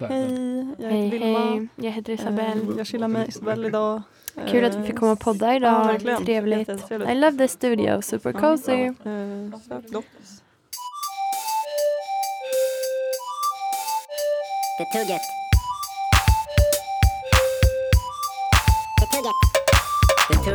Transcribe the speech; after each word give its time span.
Där, 0.00 0.08
där. 0.08 0.16
Hej, 0.16 0.74
jag 0.78 0.88
Hej, 0.90 1.00
heter 1.04 1.18
Vilma. 1.18 1.38
hej. 1.38 1.68
Jag 1.76 1.90
heter 1.92 2.12
Isabelle. 2.12 2.62
Eh, 2.72 2.78
Jag 2.78 2.86
chillar 2.86 3.08
med 3.08 3.28
Isabelle 3.28 3.66
idag. 3.68 4.02
Kul 4.48 4.64
att 4.64 4.74
vi 4.74 4.86
fick 4.86 4.96
komma 4.98 5.12
och 5.12 5.20
podda 5.20 5.54
idag. 5.56 6.00
Ja. 6.04 6.18
Trevligt. 6.18 6.68
I 6.90 7.14
love 7.14 7.38
the 7.38 7.48
studio. 7.48 8.02
Super 8.02 8.32
Ja, 8.32 8.40
cozy. 8.40 8.72
ja. 8.72 9.10
Eh, 9.10 9.60
så 9.68 9.80
gott. 9.92 10.04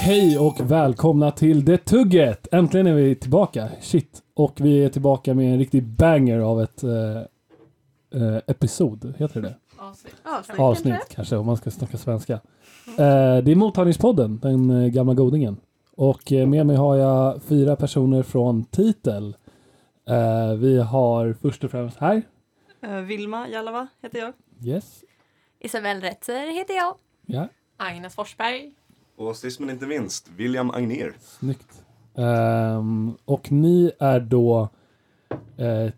Hej 0.04 0.40
och 0.40 0.72
välkomna 0.72 1.32
till 1.32 1.66
Det 1.66 1.78
Tugget! 1.78 2.48
Äntligen 2.52 2.88
är 2.88 2.94
vi 2.94 3.16
tillbaka. 3.16 3.70
Shit. 3.82 4.24
Och 4.34 4.62
vi 4.62 4.84
är 4.84 4.90
tillbaka 4.90 5.34
med 5.34 5.54
en 5.54 5.60
riktig 5.60 5.84
banger 5.84 6.40
av 6.40 6.62
ett 6.62 6.84
eh, 6.84 7.18
eh, 8.22 8.38
episod. 8.48 9.14
Heter 9.18 9.42
det 9.42 9.48
det? 9.48 9.56
Avsnitt 10.58 11.10
kanske 11.10 11.36
om 11.36 11.46
man 11.46 11.58
ska 11.58 11.72
snacka 11.72 11.98
svenska. 11.98 12.34
Eh, 12.88 13.38
det 13.44 13.52
är 13.52 13.56
Mottagningspodden, 13.56 14.40
den 14.40 14.70
eh, 14.70 14.88
gamla 14.88 15.14
godingen. 15.14 15.58
Och 15.96 16.32
eh, 16.32 16.48
med 16.48 16.66
mig 16.66 16.76
har 16.76 16.96
jag 16.96 17.44
fyra 17.44 17.76
personer 17.76 18.24
från 18.24 18.64
Titel. 18.64 19.36
Eh, 20.08 20.54
vi 20.54 20.80
har 20.80 21.34
först 21.42 21.64
och 21.64 21.72
främst 21.72 21.98
här. 21.98 22.22
Eh, 22.82 22.96
Vilma 22.96 23.48
Jalava 23.50 23.88
heter 24.02 24.20
jag. 24.20 24.34
Yes. 24.64 25.04
Isabelle 25.60 26.10
Retzer 26.10 26.54
heter 26.54 26.74
jag. 26.74 26.96
Ja, 27.26 27.48
Agnes 27.78 28.16
Forsberg. 28.16 28.74
Och 29.22 29.36
sist 29.36 29.60
men 29.60 29.70
inte 29.70 29.86
minst, 29.88 30.30
William 30.36 30.72
Agner. 30.72 31.14
snyggt. 31.22 31.84
Ehm, 32.16 33.18
och 33.26 33.52
ni 33.52 33.92
är 34.00 34.20
då 34.20 34.70
eh, 35.58 35.92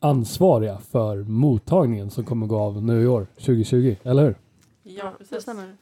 ansvariga 0.00 0.78
för 0.78 1.16
mottagningen 1.22 2.10
som 2.10 2.24
kommer 2.24 2.46
gå 2.46 2.58
av 2.58 2.82
nu 2.82 3.02
i 3.02 3.06
år, 3.06 3.26
2020, 3.34 3.96
eller 4.02 4.22
hur? 4.24 4.34
Ja, 4.82 5.04
Det 5.04 5.18
precis. 5.18 5.42
stämmer. 5.42 5.76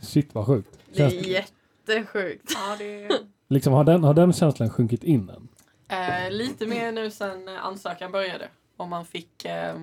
Shit 0.00 0.34
vad 0.34 0.46
sjukt. 0.46 0.78
Det 0.94 1.02
är 1.02 1.10
jättesjukt. 1.10 2.52
Ja, 2.54 2.76
det 2.78 3.04
är 3.04 3.12
liksom, 3.48 3.72
har, 3.72 3.84
den, 3.84 4.04
har 4.04 4.14
den 4.14 4.32
känslan 4.32 4.70
sjunkit 4.70 5.04
in 5.04 5.30
än? 5.30 5.48
eh, 5.88 6.30
lite 6.30 6.66
mer 6.66 6.92
nu 6.92 7.10
sen 7.10 7.48
eh, 7.48 7.64
ansökan 7.64 8.12
började. 8.12 8.48
Om 8.76 8.90
man 8.90 9.04
fick... 9.06 9.44
Eh, 9.44 9.74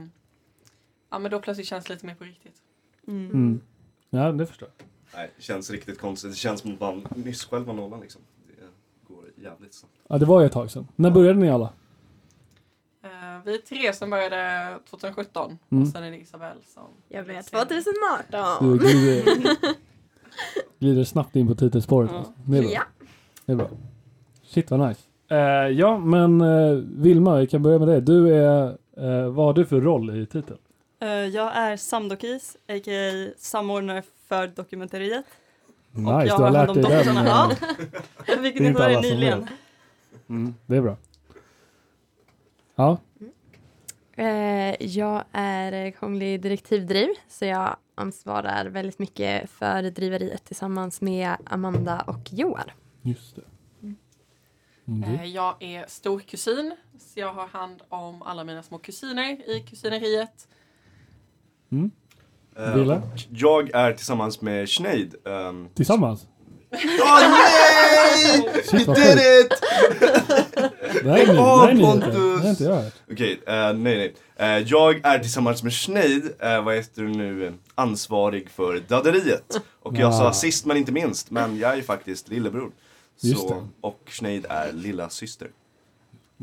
ja, 1.10 1.20
men 1.20 1.32
då 1.32 1.40
plötsligt 1.40 1.68
känns 1.68 1.86
det 1.86 1.94
lite 1.94 2.06
mer 2.06 2.16
på 2.16 2.24
riktigt. 2.24 2.56
Mm. 3.08 3.26
Mm. 3.32 3.62
Ja, 4.10 4.32
det 4.32 4.46
förstår 4.46 4.70
jag. 4.78 4.88
Nej, 5.16 5.32
det 5.38 5.44
känns 5.44 5.70
riktigt 5.72 6.00
konstigt. 6.00 6.32
Det 6.32 6.38
känns 6.38 6.62
som 6.62 6.74
att 6.74 6.80
man 6.80 7.04
nyss 7.16 7.46
själv 7.46 7.66
var 7.66 7.74
nollan 7.74 8.00
liksom. 8.02 8.22
Det 8.48 9.14
går 9.14 9.24
jävligt 9.36 9.74
snabbt. 9.74 9.94
Ja, 10.08 10.18
det 10.18 10.26
var 10.26 10.40
ju 10.40 10.46
ett 10.46 10.52
tag 10.52 10.72
sedan. 10.72 10.88
När 10.96 11.12
började 11.12 11.40
ni 11.40 11.50
alla? 11.50 11.70
Eh, 13.04 13.10
vi 13.46 13.54
är 13.54 13.58
tre 13.58 13.94
som 13.94 14.10
började 14.10 14.74
2017 14.90 15.58
Mm. 15.72 15.84
och 15.84 15.90
sen 15.90 16.04
är 16.04 16.12
det 16.12 16.18
Isabelle 16.18 16.60
som... 16.74 16.84
Jag 17.10 17.24
vet. 17.24 17.46
2018. 17.48 18.70
Du 18.72 18.78
glider, 18.78 19.26
glider 20.80 21.04
snabbt 21.04 21.36
in 21.36 21.48
på 21.48 21.56
titelspåret. 21.56 22.10
Ja. 22.14 22.18
Alltså. 22.18 22.34
Det 22.46 22.58
är 22.58 22.62
bra. 22.62 22.72
Ja. 22.72 22.84
Det 23.46 23.52
är 23.52 23.56
bra. 23.56 23.70
Shit 24.44 24.72
vad 24.72 24.80
nice. 24.88 25.02
Eh, 25.28 25.38
ja, 25.80 25.98
men 25.98 26.42
eh, 26.42 26.74
Vilma, 26.76 27.40
vi 27.40 27.48
kan 27.48 27.64
börja 27.64 27.80
med 27.80 27.88
dig. 27.88 28.02
Du 28.02 28.36
är, 28.36 28.68
eh, 28.98 29.30
vad 29.30 29.46
har 29.46 29.54
du 29.54 29.66
för 29.66 29.82
roll 29.82 30.18
i 30.22 30.26
titeln? 30.26 30.60
Jag 31.34 31.56
är 31.58 31.78
Samdokis, 31.78 32.58
a.k.a. 32.68 33.34
samordnare 33.38 34.02
för 34.34 34.48
dokumenteriet. 34.48 35.26
Nice, 35.92 36.12
jag 36.12 36.40
du 36.40 36.44
har 36.44 36.52
lärt 36.52 36.68
hand 36.68 36.82
dig 36.84 36.86
om 36.86 36.92
den. 36.92 37.16
dokusarna. 37.16 37.22
eh, 37.22 37.28
Ja. 37.28 37.52
Jag 38.28 38.42
fick 38.44 38.58
Det 38.58 38.66
är 38.66 38.90
inte 38.90 39.02
nyligen. 39.02 39.48
Mm, 40.30 40.56
det 40.66 40.76
är 40.78 40.82
bra. 40.82 40.98
Ja, 42.76 42.98
Eh, 44.16 44.76
jag 44.84 45.24
är 45.32 45.92
kunglig 45.92 46.42
direktivdriv 46.42 47.08
så 47.30 47.46
jag 47.46 47.78
ansvarar 47.96 48.66
väldigt 48.66 49.00
mycket 49.00 49.50
för 49.50 49.84
driveriet 49.84 50.44
tillsammans 50.46 51.02
med 51.02 51.36
Amanda 51.46 52.02
och 52.08 52.30
Johan. 52.34 52.72
just 53.02 53.36
det. 53.36 53.42
Mm, 54.88 55.04
Eh, 55.04 55.26
jag 55.26 55.56
är 55.64 55.86
storkusin, 55.88 56.76
så 57.00 57.20
jag 57.20 57.34
har 57.34 57.48
hand 57.48 57.82
om 57.90 58.22
alla 58.22 58.44
mina 58.44 58.64
små 58.64 58.78
kusiner 58.78 59.50
i 59.50 59.60
kusineriet. 59.60 60.48
Mm. 61.72 61.92
Eh, 62.58 62.74
och 62.92 63.20
jag 63.30 63.70
är 63.76 63.94
tillsammans 63.94 64.42
med 64.42 64.70
Sinead. 64.70 65.16
Um, 65.26 65.70
Tillsammans? 65.76 66.28
Åh 67.02 67.30
nej! 67.30 68.64
Shit, 68.66 68.88
We 68.88 68.94
did 68.94 69.18
it! 69.18 69.54
Det 71.04 71.10
här 71.12 71.20
är, 71.20 71.26
här 71.26 71.70
är. 71.70 71.82
Pontus! 71.82 72.46
Inte 72.46 72.64
jag. 72.64 72.84
Okej, 73.12 73.40
eh, 73.48 73.74
nej 73.74 73.76
nej. 73.98 74.16
Eh, 74.36 74.58
jag 74.68 75.06
är 75.06 75.20
tillsammans 75.20 75.64
med 75.64 75.74
Sinead, 75.74 76.24
uh, 76.24 76.64
vad 76.66 76.76
heter 76.76 77.02
du 77.02 77.08
nu, 77.08 77.54
ansvarig 77.76 78.50
för 78.50 78.80
dadderiet. 78.88 79.62
Och 79.82 79.96
jag 79.98 80.10
Ah. 80.10 80.12
sa 80.18 80.34
sist 80.34 80.66
men 80.66 80.78
inte 80.78 80.92
minst, 80.92 81.32
men 81.32 81.58
jag 81.58 81.72
är 81.72 81.76
ju 81.76 81.84
faktiskt 81.84 82.30
lillebror. 82.30 82.72
Så, 83.36 83.68
och 83.82 84.00
Sinead 84.12 84.46
är 84.50 84.72
lilla 84.74 85.10
syster. 85.10 85.48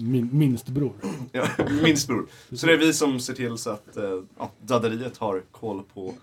Min, 0.02 0.28
minst 0.32 0.68
bror. 0.68 0.92
Ja, 1.32 1.48
minst 1.82 2.06
bror. 2.06 2.26
Så 2.52 2.66
det 2.66 2.72
är 2.72 2.76
vi 2.78 2.92
som 2.92 3.20
ser 3.20 3.34
till 3.34 3.58
så 3.58 3.70
att 3.70 3.96
uh, 3.96 4.22
ja, 4.38 4.50
dadderiet 4.60 5.18
har 5.18 5.42
koll 5.50 5.82
på 5.94 6.14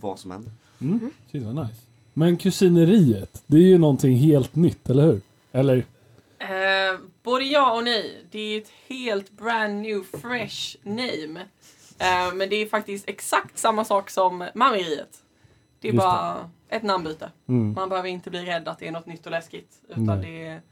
vad 0.00 0.18
som 0.18 0.30
händer. 0.30 0.52
Mm. 0.80 1.10
Vad 1.32 1.54
nice. 1.54 1.80
Men 2.14 2.36
kusineriet, 2.36 3.42
det 3.46 3.56
är 3.56 3.62
ju 3.62 3.78
någonting 3.78 4.16
helt 4.16 4.54
nytt, 4.54 4.90
eller 4.90 5.02
hur? 5.02 5.20
Eller? 5.52 5.84
Eh, 6.38 6.98
både 7.22 7.44
ja 7.44 7.76
och 7.76 7.84
nej. 7.84 8.24
Det 8.30 8.38
är 8.38 8.58
ett 8.60 8.72
helt 8.88 9.30
brand 9.30 9.80
new 9.80 10.02
fresh 10.02 10.76
name. 10.82 11.40
Eh, 11.98 12.34
men 12.34 12.48
det 12.48 12.56
är 12.56 12.66
faktiskt 12.66 13.08
exakt 13.08 13.58
samma 13.58 13.84
sak 13.84 14.10
som 14.10 14.48
Mammeriet. 14.54 15.22
Det 15.80 15.88
är 15.88 15.92
Just 15.92 16.04
bara 16.04 16.50
ett 16.68 16.82
namnbyte. 16.82 17.30
Mm. 17.48 17.72
Man 17.72 17.88
behöver 17.88 18.08
inte 18.08 18.30
bli 18.30 18.44
rädd 18.44 18.68
att 18.68 18.78
det 18.78 18.88
är 18.88 18.92
något 18.92 19.06
nytt 19.06 19.26
och 19.26 19.32
läskigt. 19.32 19.82
Utan 19.88 20.04
Nej. 20.04 20.18
det 20.20 20.46
är 20.46 20.62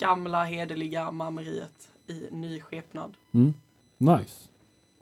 gamla 0.00 0.44
hederliga 0.44 1.10
Mammeriet 1.10 1.88
i 2.06 2.28
ny 2.30 2.60
skepnad. 2.60 3.14
Mm. 3.34 3.54
Nice. 3.98 4.48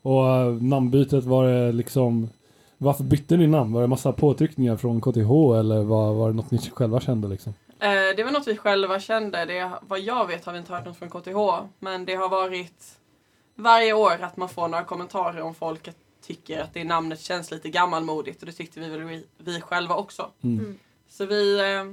Och 0.02 0.22
uh, 0.24 0.62
namnbytet 0.62 1.24
var 1.24 1.46
det 1.46 1.72
liksom... 1.72 2.28
Varför 2.78 3.04
bytte 3.04 3.36
ni 3.36 3.46
namn? 3.46 3.72
Var 3.72 3.80
det 3.80 3.86
massa 3.86 4.12
påtryckningar 4.12 4.76
från 4.76 5.00
KTH 5.00 5.58
eller 5.58 5.82
var, 5.82 6.14
var 6.14 6.30
det 6.30 6.36
något 6.36 6.50
ni 6.50 6.58
själva 6.58 7.00
kände 7.00 7.28
liksom? 7.28 7.54
Eh, 7.80 8.16
det 8.16 8.24
var 8.24 8.30
något 8.30 8.48
vi 8.48 8.56
själva 8.56 9.00
kände. 9.00 9.44
Det, 9.44 9.70
vad 9.80 10.00
jag 10.00 10.26
vet 10.26 10.44
har 10.44 10.52
vi 10.52 10.58
inte 10.58 10.72
hört 10.72 10.84
något 10.84 10.96
från 10.96 11.10
KTH. 11.10 11.66
Men 11.78 12.04
det 12.04 12.14
har 12.14 12.28
varit 12.28 12.98
varje 13.54 13.92
år 13.92 14.22
att 14.22 14.36
man 14.36 14.48
får 14.48 14.68
några 14.68 14.84
kommentarer 14.84 15.40
om 15.40 15.54
folk 15.54 15.88
tycker 16.22 16.60
att 16.60 16.74
det 16.74 16.84
namnet 16.84 17.20
känns 17.20 17.50
lite 17.50 17.68
gammalmodigt. 17.68 18.40
Och 18.40 18.46
det 18.46 18.52
tyckte 18.52 18.80
vi 18.80 18.88
väl 18.88 19.02
vi, 19.02 19.24
vi 19.38 19.60
själva 19.60 19.94
också. 19.94 20.30
Mm. 20.42 20.78
Så 21.08 21.26
vi 21.26 21.60
eh, 21.60 21.84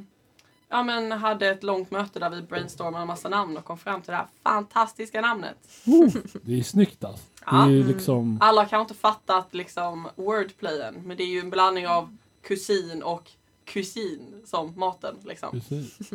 ja, 0.75 0.83
men 0.83 1.11
hade 1.11 1.49
ett 1.49 1.63
långt 1.63 1.91
möte 1.91 2.19
där 2.19 2.29
vi 2.29 2.41
brainstormade 2.41 3.01
en 3.01 3.07
massa 3.07 3.29
namn 3.29 3.57
och 3.57 3.65
kom 3.65 3.77
fram 3.77 4.01
till 4.01 4.11
det 4.11 4.17
här 4.17 4.27
fantastiska 4.43 5.21
namnet. 5.21 5.57
Det 6.41 6.59
är 6.59 6.63
snyggt 6.63 7.03
alltså. 7.03 7.25
Ja. 7.45 7.65
är 7.65 7.83
liksom... 7.83 8.37
Alla 8.41 8.65
kanske 8.65 8.81
inte 8.81 9.01
fattat 9.01 9.53
liksom 9.53 10.07
wordplayen. 10.15 10.95
Men 11.05 11.17
det 11.17 11.23
är 11.23 11.27
ju 11.27 11.39
en 11.39 11.49
blandning 11.49 11.87
av 11.87 12.17
kusin 12.41 13.03
och 13.03 13.31
kusin 13.65 14.41
som 14.45 14.79
maten. 14.79 15.15
Liksom. 15.23 15.51
Precis. 15.51 16.11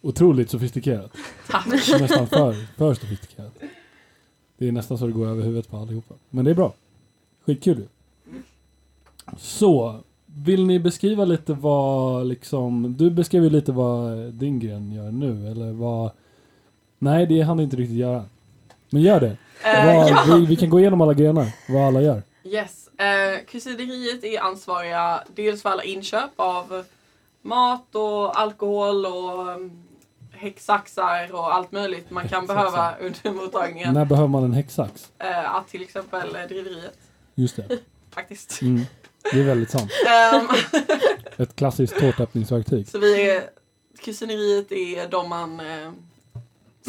Otroligt 0.00 0.50
sofistikerat. 0.50 1.16
Tack. 1.48 1.66
Nästan 1.66 2.26
för, 2.26 2.76
för 2.76 2.94
sofistikerat. 2.94 3.52
Det 4.56 4.68
är 4.68 4.72
nästan 4.72 4.98
så 4.98 5.06
det 5.06 5.12
går 5.12 5.26
över 5.26 5.42
huvudet 5.42 5.68
på 5.70 5.76
allihopa. 5.76 6.14
Men 6.30 6.44
det 6.44 6.50
är 6.50 6.54
bra. 6.54 6.74
Skitkul 7.44 7.78
ju. 7.78 7.88
Så, 9.38 10.00
vill 10.36 10.66
ni 10.66 10.78
beskriva 10.78 11.24
lite 11.24 11.52
vad 11.52 12.26
liksom... 12.26 12.96
Du 12.96 13.10
beskrev 13.10 13.44
ju 13.44 13.50
lite 13.50 13.72
vad 13.72 14.18
din 14.32 14.58
gren 14.58 14.92
gör 14.92 15.10
nu, 15.10 15.50
eller 15.50 15.72
vad... 15.72 16.10
Nej, 16.98 17.26
det 17.26 17.40
hann 17.40 17.60
inte 17.60 17.76
riktigt 17.76 17.96
göra. 17.96 18.24
Men 18.90 19.02
gör 19.02 19.20
det. 19.20 19.36
Eh, 19.64 19.86
vad, 19.86 20.10
ja. 20.10 20.24
vi, 20.36 20.46
vi 20.46 20.56
kan 20.56 20.70
gå 20.70 20.80
igenom 20.80 21.00
alla 21.00 21.14
grenar, 21.14 21.46
vad 21.68 21.82
alla 21.82 22.02
gör. 22.02 22.22
Yes. 22.44 22.88
Eh, 22.88 23.44
kusineriet 23.46 24.24
är 24.24 24.40
ansvariga 24.40 25.24
dels 25.34 25.62
för 25.62 25.68
alla 25.68 25.84
inköp 25.84 26.30
av 26.36 26.84
mat 27.42 27.94
och 27.94 28.40
alkohol 28.40 29.06
och 29.06 29.48
um, 29.48 29.70
häcksaxar 30.32 31.34
och 31.34 31.54
allt 31.54 31.72
möjligt 31.72 32.10
man 32.10 32.28
kan 32.28 32.46
behöva 32.46 32.94
under 33.00 33.32
mottagningen. 33.32 33.94
När 33.94 34.04
behöver 34.04 34.28
man 34.28 34.44
en 34.44 34.52
häcksax? 34.52 35.10
Att 35.44 35.68
till 35.68 35.82
exempel 35.82 36.32
driveriet 36.48 36.98
Just 37.34 37.56
det. 37.56 37.78
faktiskt. 38.10 38.62
Mm. 38.62 38.86
Det 39.32 39.40
är 39.40 39.44
väldigt 39.44 39.70
sant. 39.70 39.90
Ehm, 40.08 40.48
Ett 41.36 41.56
klassiskt 41.56 41.98
tårtöppningsverktyg. 42.00 42.88
så 42.88 42.98
vi 42.98 43.30
är, 43.30 43.42
kusineriet 43.98 44.72
är 44.72 45.08
de 45.08 45.28
man 45.28 45.60
eh, 45.60 45.90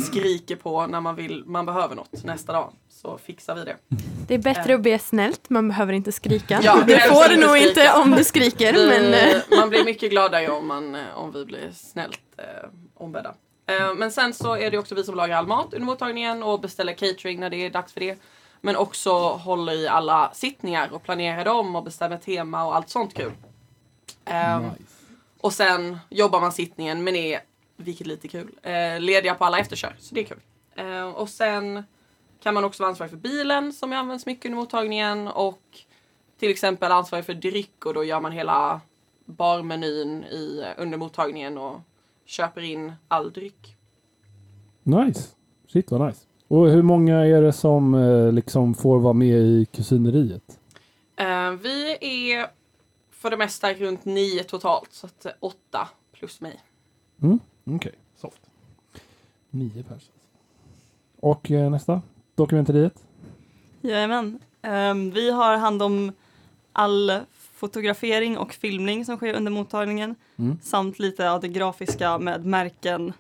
skriker 0.10 0.56
på 0.56 0.88
när 0.88 1.02
man 1.02 1.16
vill, 1.16 1.44
man 1.46 1.66
behöver 1.66 1.96
något 1.96 2.24
nästa 2.24 2.54
dag. 2.54 2.74
Så 2.90 3.18
fixar 3.18 3.56
vi 3.56 3.64
det. 3.64 3.76
Det 4.28 4.34
är 4.34 4.40
bättre 4.40 4.76
att 4.76 4.82
be 4.82 5.00
snällt, 5.00 5.50
man 5.50 5.68
behöver 5.68 5.94
inte 5.94 6.12
skrika. 6.12 6.60
Ja, 6.64 6.84
det 6.88 7.00
får 7.00 7.30
du 7.30 7.38
nog 7.38 7.50
skrika. 7.50 7.70
inte 7.70 7.94
om 7.94 8.12
du 8.12 8.24
skriker. 8.24 8.74
Vi, 8.74 8.88
Men, 8.88 9.14
eh, 9.14 9.42
man 9.58 9.70
blir 9.70 9.84
mycket 9.86 10.12
gladare 10.12 10.50
om, 10.50 10.68
man, 10.68 10.96
eh, 10.96 11.02
om 11.16 11.32
vi 11.32 11.46
blir 11.46 11.72
snällt 11.74 12.20
eh, 12.38 12.70
ombedda. 12.94 13.34
Eh, 13.68 13.94
men 13.96 14.12
sen 14.12 14.34
så 14.34 14.56
är 14.56 14.72
det 14.72 14.78
också 14.78 14.96
vi 14.96 15.04
som 15.04 15.16
lagar 15.16 15.38
all 15.38 15.48
mat 15.48 15.74
under 15.74 15.86
mottagningen 15.86 16.44
och 16.44 16.62
beställer 16.62 16.94
catering 16.94 17.40
när 17.40 17.50
det 17.50 17.66
är 17.66 17.70
dags 17.70 17.94
för 17.94 18.00
det. 18.00 18.18
Men 18.62 18.76
också 18.76 19.12
håller 19.30 19.74
i 19.74 19.88
alla 19.88 20.32
sittningar 20.34 20.94
och 20.94 21.04
planerar 21.04 21.46
dem 21.46 21.76
och 21.76 21.84
bestämmer 21.84 22.18
tema 22.18 22.66
och 22.66 22.76
allt 22.76 22.90
sånt 22.90 23.14
kul. 23.14 23.32
Eh, 24.26 24.60
Nice. 24.60 24.84
Och 25.42 25.54
sen 25.54 26.00
jobbar 26.10 26.42
man 26.42 26.52
sittningen 26.52 27.04
men 27.04 27.16
är, 27.16 27.40
vilket 27.76 28.08
lite 28.08 28.28
kul, 28.28 28.52
eh, 28.62 29.00
lediga 29.00 29.36
på 29.36 29.46
alla 29.46 29.60
efterkör. 29.60 29.96
Så 30.00 30.16
det 30.16 30.22
är 30.22 30.26
kul. 30.26 30.40
Eh, 30.76 31.10
och 31.10 31.30
sen 31.30 31.84
kan 32.44 32.54
man 32.54 32.64
också 32.64 32.84
vara 32.84 32.90
ansvarig 32.90 33.10
för 33.10 33.18
bilen 33.18 33.74
som 33.74 33.94
används 33.94 34.26
mycket 34.26 34.46
under 34.46 34.58
mottagningen 34.58 35.28
och 35.28 35.62
till 36.40 36.52
exempel 36.52 36.92
ansvarig 36.92 37.26
för 37.26 37.34
dryck 37.34 37.86
och 37.86 37.94
då 37.94 38.04
gör 38.04 38.20
man 38.20 38.32
hela 38.32 38.82
barmenyn 39.26 40.24
i, 40.24 40.66
under 40.78 40.98
mottagningen 40.98 41.58
och 41.58 41.82
köper 42.26 42.62
in 42.62 42.94
all 43.08 43.32
dryck. 43.32 43.78
Nice. 44.84 45.30
Shit 45.68 45.92
vad 45.92 46.08
nice. 46.08 46.26
Och 46.52 46.70
hur 46.70 46.82
många 46.82 47.26
är 47.26 47.42
det 47.42 47.54
som 47.54 47.94
eh, 47.94 48.32
liksom 48.32 48.74
får 48.74 49.00
vara 49.00 49.14
med 49.14 49.38
i 49.38 49.68
kusineriet? 49.72 50.60
Eh, 51.16 51.52
vi 51.52 51.98
är 52.02 52.48
för 53.12 53.30
det 53.30 53.38
mesta 53.38 53.74
runt 53.74 54.06
nio 54.06 54.44
totalt 54.44 54.94
så 54.94 55.06
att 55.08 55.26
eh, 55.26 55.32
åtta 55.40 55.88
plus 56.12 56.42
mig. 56.42 56.60
Mm? 57.22 57.40
Okej, 57.66 57.92
soft. 58.16 58.42
Nio 59.50 59.84
pers. 59.84 60.10
Och 61.20 61.50
nästa? 61.50 62.02
Dokumenteriet? 62.36 63.04
Jajamän. 63.82 64.40
Ehm, 64.62 65.12
vi 65.12 65.32
har 65.32 65.58
hand 65.58 65.82
om 65.82 66.12
all 66.74 67.20
fotografering 67.32 68.38
och 68.38 68.54
filmning 68.54 69.06
som 69.06 69.18
sker 69.18 69.34
under 69.34 69.52
mottagningen 69.52 70.16
Mm. 70.36 70.58
samt 70.62 71.00
lite 71.00 71.32
av 71.32 71.42
det 71.42 71.48
grafiska 71.48 72.18
med 72.18 72.46
märken 72.46 73.14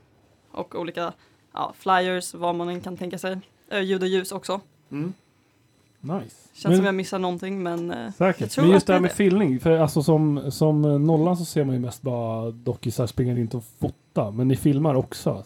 och 0.51 0.75
olika 0.75 1.13
ja, 1.53 1.73
flyers, 1.77 2.33
vad 2.33 2.55
man 2.55 2.69
än 2.69 2.81
kan 2.81 2.97
tänka 2.97 3.17
sig. 3.17 3.37
Eh, 3.69 3.81
ljud 3.81 4.01
och 4.01 4.07
ljus 4.07 4.31
också. 4.31 4.61
Nice. 4.89 6.35
Känns 6.53 6.63
Men- 6.63 6.75
som 6.77 6.85
jag 6.85 6.95
missar 6.95 7.19
någonting 7.19 7.63
men 7.63 7.91
eh, 7.91 7.99
Jag 8.03 8.13
Säkert. 8.13 8.51
tror 8.51 8.65
Men 8.65 8.73
just 8.73 8.87
det 8.87 8.93
här 8.93 8.99
med 8.99 9.11
filmning. 9.11 9.59
För 9.59 9.71
alltså 9.71 10.03
som, 10.03 10.51
som 10.51 10.85
eh, 10.85 10.99
nollan 10.99 11.37
så 11.37 11.45
ser 11.45 11.63
man 11.63 11.75
ju 11.75 11.81
mest 11.81 12.01
bara 12.01 12.51
dockisar 12.51 13.07
springa 13.07 13.35
runt 13.35 13.53
och 13.53 13.63
fota. 13.79 14.31
Men 14.31 14.47
ni 14.47 14.55
filmar 14.55 14.95
också. 14.95 15.43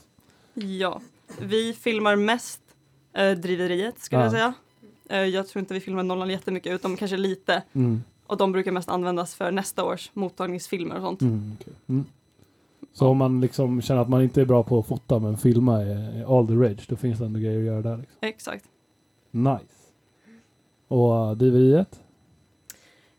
ja. 0.53 1.01
Vi 1.41 1.73
filmar 1.73 2.15
mest 2.15 2.61
eh, 3.13 3.31
driveriet 3.31 3.99
skulle 3.99 4.21
Ja. 4.21 4.25
jag 4.25 4.31
säga. 4.31 4.53
Eh, 5.09 5.17
jag 5.27 5.47
tror 5.47 5.59
inte 5.59 5.73
vi 5.73 5.79
filmar 5.79 6.03
nollan 6.03 6.29
jättemycket 6.29 6.73
utom 6.73 6.97
kanske 6.97 7.17
lite. 7.17 7.63
Mm. 7.73 8.03
Och 8.27 8.37
de 8.37 8.51
brukar 8.51 8.71
mest 8.71 8.89
användas 8.89 9.35
för 9.35 9.51
nästa 9.51 9.83
års 9.83 10.11
mottagningsfilmer 10.13 10.95
och 10.95 11.01
sånt. 11.01 11.21
Mm, 11.21 11.57
okej. 11.61 11.73
mm. 11.87 12.05
Så 12.97 13.07
om 13.07 13.17
man 13.17 13.41
liksom 13.41 13.81
känner 13.81 14.01
att 14.01 14.09
man 14.09 14.21
inte 14.21 14.41
är 14.41 14.45
bra 14.45 14.63
på 14.63 14.79
att 14.79 14.87
fota 14.87 15.19
men 15.19 15.37
filma 15.37 15.81
är, 15.81 16.37
all 16.39 16.47
the 16.47 16.53
rage, 16.53 16.85
då 16.89 16.95
finns 16.95 17.19
det 17.19 17.25
ändå 17.25 17.39
grejer 17.39 17.59
att 17.59 17.65
göra 17.65 17.81
där. 17.81 17.97
Liksom. 17.97 18.17
Exakt. 18.21 18.65
Nice. 19.31 19.65
Och 20.87 21.11
uh, 21.11 21.31
driveriet? 21.31 22.01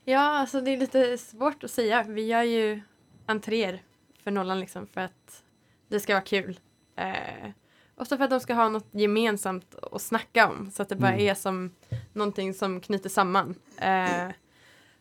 ja, 0.05 0.21
alltså 0.21 0.61
det 0.61 0.71
är 0.71 0.77
lite 0.77 1.19
svårt 1.19 1.65
att 1.65 1.71
säga. 1.71 2.05
Vi 2.09 2.27
gör 2.27 2.43
ju 2.43 2.81
entréer 3.27 3.83
för 4.23 4.31
nollan 4.31 4.61
liksom 4.61 4.87
för 4.87 5.01
att 5.01 5.43
det 5.89 6.01
ska 6.01 6.13
vara 6.15 6.25
kul. 6.25 6.61
Eh, 6.97 7.51
också 7.97 8.17
för 8.17 8.25
att 8.25 8.31
de 8.31 8.41
ska 8.41 8.55
ha 8.55 8.69
något 8.69 8.89
gemensamt 8.91 9.75
att 9.93 10.03
snacka 10.03 10.49
om 10.49 10.71
så 10.71 10.83
att 10.83 10.89
det 10.89 10.97
bara 10.97 11.13
Mm. 11.13 11.29
är 11.29 11.35
som 11.35 11.71
någonting 12.13 12.55
som 12.55 12.81
knyter 12.81 13.09
samman. 13.11 13.55
Eh, 13.81 14.29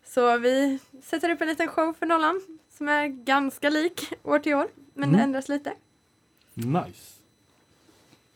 så 0.04 0.38
vi 0.38 0.80
sätter 1.04 1.30
upp 1.30 1.42
en 1.42 1.48
liten 1.48 1.68
show 1.68 1.94
för 1.94 2.06
nollan 2.06 2.55
som 2.78 2.88
är 2.88 3.08
ganska 3.08 3.70
lik 3.70 4.14
år 4.24 4.40
till 4.40 4.54
år 4.54 4.68
men 4.94 5.10
Mm. 5.10 5.22
ändras 5.22 5.50
lite. 5.50 5.74
Nice. 6.54 7.12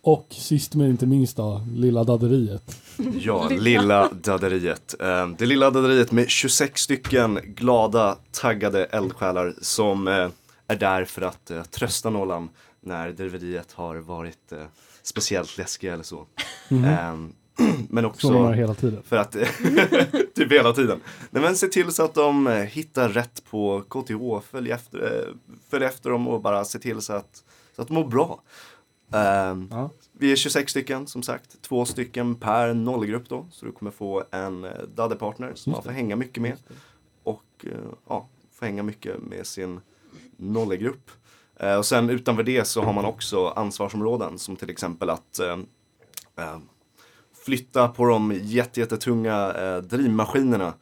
Och 0.02 0.28
sist 0.30 0.76
men 0.76 0.88
inte 0.90 1.06
minst 1.06 1.38
då, 1.38 1.62
Lilla 1.76 2.04
Dadderiet. 2.04 2.82
Ja, 3.20 3.48
Lilla. 3.50 4.10
Dadderiet. 4.14 4.96
Eh, 5.02 5.28
Det 5.28 5.46
lilla 5.46 5.70
Dadderiet 5.72 6.12
med 6.12 6.30
26 6.30 6.82
stycken 6.82 7.40
glada, 7.44 8.18
taggade 8.32 8.86
eldsjälar 8.86 9.56
som 9.62 10.08
eh, 10.08 10.30
är 10.68 10.76
där 10.76 11.06
för 11.06 11.22
att 11.22 11.52
eh, 11.52 11.64
trösta 11.64 12.10
nollan 12.10 12.50
när 12.82 13.12
driveriet 13.12 13.72
har 13.72 13.96
varit 13.96 14.54
speciellt 15.02 15.58
läskiga 15.58 15.94
eller 15.94 16.04
så. 16.04 16.26
Mhm. 16.70 17.34
Men 17.90 18.06
också 18.06 18.28
Så 18.28 18.34
de 18.34 18.44
har 18.46 18.54
hela 18.54 18.74
tiden. 18.74 19.04
för 19.06 19.16
att, 19.16 19.32
typ 20.36 20.52
hela 20.52 20.74
tiden. 20.74 21.00
Nej, 21.30 21.44
men 21.44 21.56
se 21.56 21.68
till 21.68 21.92
så 21.92 22.04
att 22.04 22.14
de 22.14 22.48
eh, 22.48 22.54
hittar 22.54 23.10
rätt 23.10 23.44
på 23.50 23.82
KTH, 23.90 24.46
följ 24.52 24.72
efter, 24.72 25.28
eh, 25.28 25.34
följ 25.70 25.86
efter 25.86 26.10
dem 26.10 26.28
och 26.28 26.42
bara 26.42 26.66
se 26.66 26.80
till 26.80 27.02
så 27.02 27.14
att, 27.14 27.44
så 27.76 27.82
att 27.82 27.88
de 27.88 27.94
mår 27.94 28.08
bra. 28.08 28.42
Ehm, 29.14 29.68
Ja. 29.72 29.90
vi 30.14 30.32
är 30.32 30.36
26 30.36 30.72
stycken 30.72 31.08
som 31.08 31.24
sagt, 31.24 31.62
två 31.62 31.86
stycken 31.86 32.36
per 32.36 32.74
nollgrupp 32.74 33.30
då. 33.30 33.48
Så 33.52 33.66
du 33.66 33.72
kommer 33.72 33.92
få 33.92 34.24
en 34.32 34.64
eh, 34.64 34.72
daddepartner 34.96 35.52
som 35.56 35.72
man 35.72 35.84
får 35.84 35.92
hänga 35.92 36.16
mycket 36.16 36.42
med. 36.42 36.58
Och 37.24 37.66
ja, 38.08 38.28
får 38.54 38.66
hänga 38.66 38.84
mycket 38.84 39.20
med 39.22 39.48
sin 39.48 39.80
nollegrupp. 40.38 41.12
Eh, 41.56 41.76
och 41.76 41.86
sen 41.86 42.10
utanför 42.10 42.44
det 42.44 42.68
så 42.68 42.82
har 42.82 42.94
man 42.94 43.06
också 43.06 43.48
ansvarsområden 43.48 44.40
som 44.40 44.56
till 44.56 44.70
exempel 44.70 45.10
att 45.10 45.40
eh, 45.40 45.58
eh, 46.38 46.58
flytta 47.50 47.88
på 47.88 48.06
de 48.06 48.40
jätte, 48.44 48.80
jättetunga 48.80 49.54
eh, 49.54 49.78
drivmaskinerna. 49.78 50.74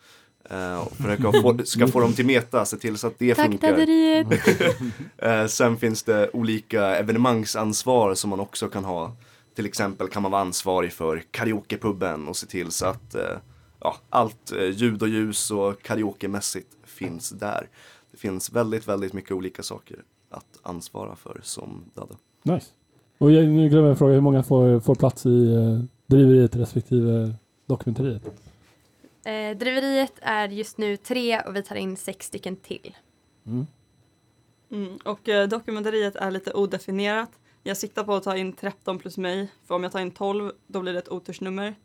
Eh, 0.50 0.80
och 0.80 0.92
försöka 0.92 1.32
få, 1.42 1.58
ska 1.66 1.88
få 1.88 2.00
dem 2.00 2.14
till 2.14 2.26
meta, 2.26 2.66
se 2.66 2.78
till 2.78 2.98
så 2.98 3.08
att 3.08 3.20
det 3.20 3.36
Tack 3.36 3.46
funkar. 3.46 3.88
Eh, 5.18 5.46
sen 5.46 5.78
finns 5.78 6.04
det 6.04 6.30
olika 6.34 6.96
evenemangsansvar 6.96 8.14
som 8.16 8.30
man 8.30 8.40
också 8.40 8.68
kan 8.68 8.86
ha. 8.86 9.16
Till 9.56 9.66
exempel 9.66 10.08
kan 10.08 10.22
man 10.22 10.32
vara 10.32 10.42
ansvarig 10.42 10.94
för 10.94 11.24
karaokepuben 11.32 12.28
och 12.28 12.38
se 12.38 12.48
till 12.48 12.72
så 12.72 12.86
att 12.86 13.16
eh, 13.16 13.22
ja, 13.80 13.96
allt 14.10 14.52
eh, 14.52 14.70
ljud 14.70 15.02
och 15.02 15.10
ljus 15.10 15.52
och 15.52 15.82
karaokemässigt 15.82 16.70
finns 16.84 17.30
där. 17.30 17.68
Det 18.12 18.18
finns 18.18 18.52
väldigt, 18.52 18.88
väldigt 18.88 19.14
mycket 19.14 19.32
olika 19.32 19.64
saker 19.64 19.98
att 20.30 20.60
ansvara 20.64 21.16
för 21.16 21.40
som 21.44 21.84
Dadde. 21.94 22.16
Nice. 22.44 22.68
Och 23.18 23.32
jag, 23.32 23.48
nu 23.48 23.70
glömmer 23.70 23.88
jag 23.88 23.98
fråga, 23.98 24.14
hur 24.14 24.22
många 24.22 24.44
får, 24.44 24.80
får 24.80 24.96
plats 24.96 25.26
i 25.26 25.30
uh, 25.30 25.84
driveriet 26.08 26.56
respektive 26.56 27.34
dokumenteriet? 27.66 28.24
Eh, 29.26 29.58
driveriet 29.58 30.14
är 30.22 30.50
just 30.50 30.78
nu 30.78 30.98
tre 30.98 31.42
och 31.42 31.56
vi 31.56 31.64
tar 31.64 31.76
in 31.76 31.98
sex 31.98 32.26
stycken 32.26 32.56
till. 32.56 32.96
Mm. 33.46 33.68
Mm. 34.72 34.98
Och 35.04 35.30
eh, 35.30 35.48
dokumenteriet 35.48 36.16
är 36.16 36.32
lite 36.32 36.54
odefinierat. 36.54 37.30
Jag 37.64 37.78
siktar 37.78 38.04
på 38.04 38.16
att 38.16 38.24
ta 38.24 38.38
in 38.38 38.54
13 38.54 39.00
plus 39.00 39.18
mig. 39.18 39.52
För 39.68 39.76
om 39.76 39.84
jag 39.84 39.92
tar 39.92 40.00
in 40.00 40.12
12 40.12 40.52
då 40.68 40.82
blir 40.82 40.94
det 40.94 41.00
ett 41.00 41.10
otursnummer. 41.10 41.76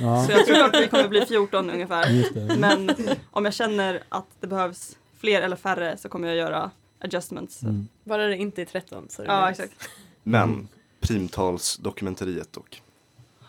Ja, 0.00 0.24
Så 0.26 0.32
jag 0.32 0.46
tror 0.46 0.64
att 0.64 0.72
det 0.72 0.88
kommer 0.88 1.08
bli 1.08 1.26
14 1.26 1.70
ungefär. 1.70 2.58
Men 2.58 2.90
om 3.30 3.44
jag 3.44 3.54
känner 3.54 4.02
att 4.08 4.26
det 4.40 4.46
behövs 4.46 4.98
fler 5.16 5.42
eller 5.42 5.56
färre 5.56 5.96
så 5.96 6.08
kommer 6.08 6.28
jag 6.28 6.36
göra 6.36 6.70
adjustments. 6.98 7.62
Mm. 7.62 7.88
Bara 8.04 8.26
det 8.26 8.36
inte 8.36 8.62
är 8.62 8.66
13 8.66 9.06
så 9.08 9.22
är 9.22 9.26
det 9.26 9.32
Ja, 9.32 9.50
exakt. 9.50 9.88
Men 10.22 10.68
primtalsdokumenteriet 11.00 12.52
dock. 12.52 12.82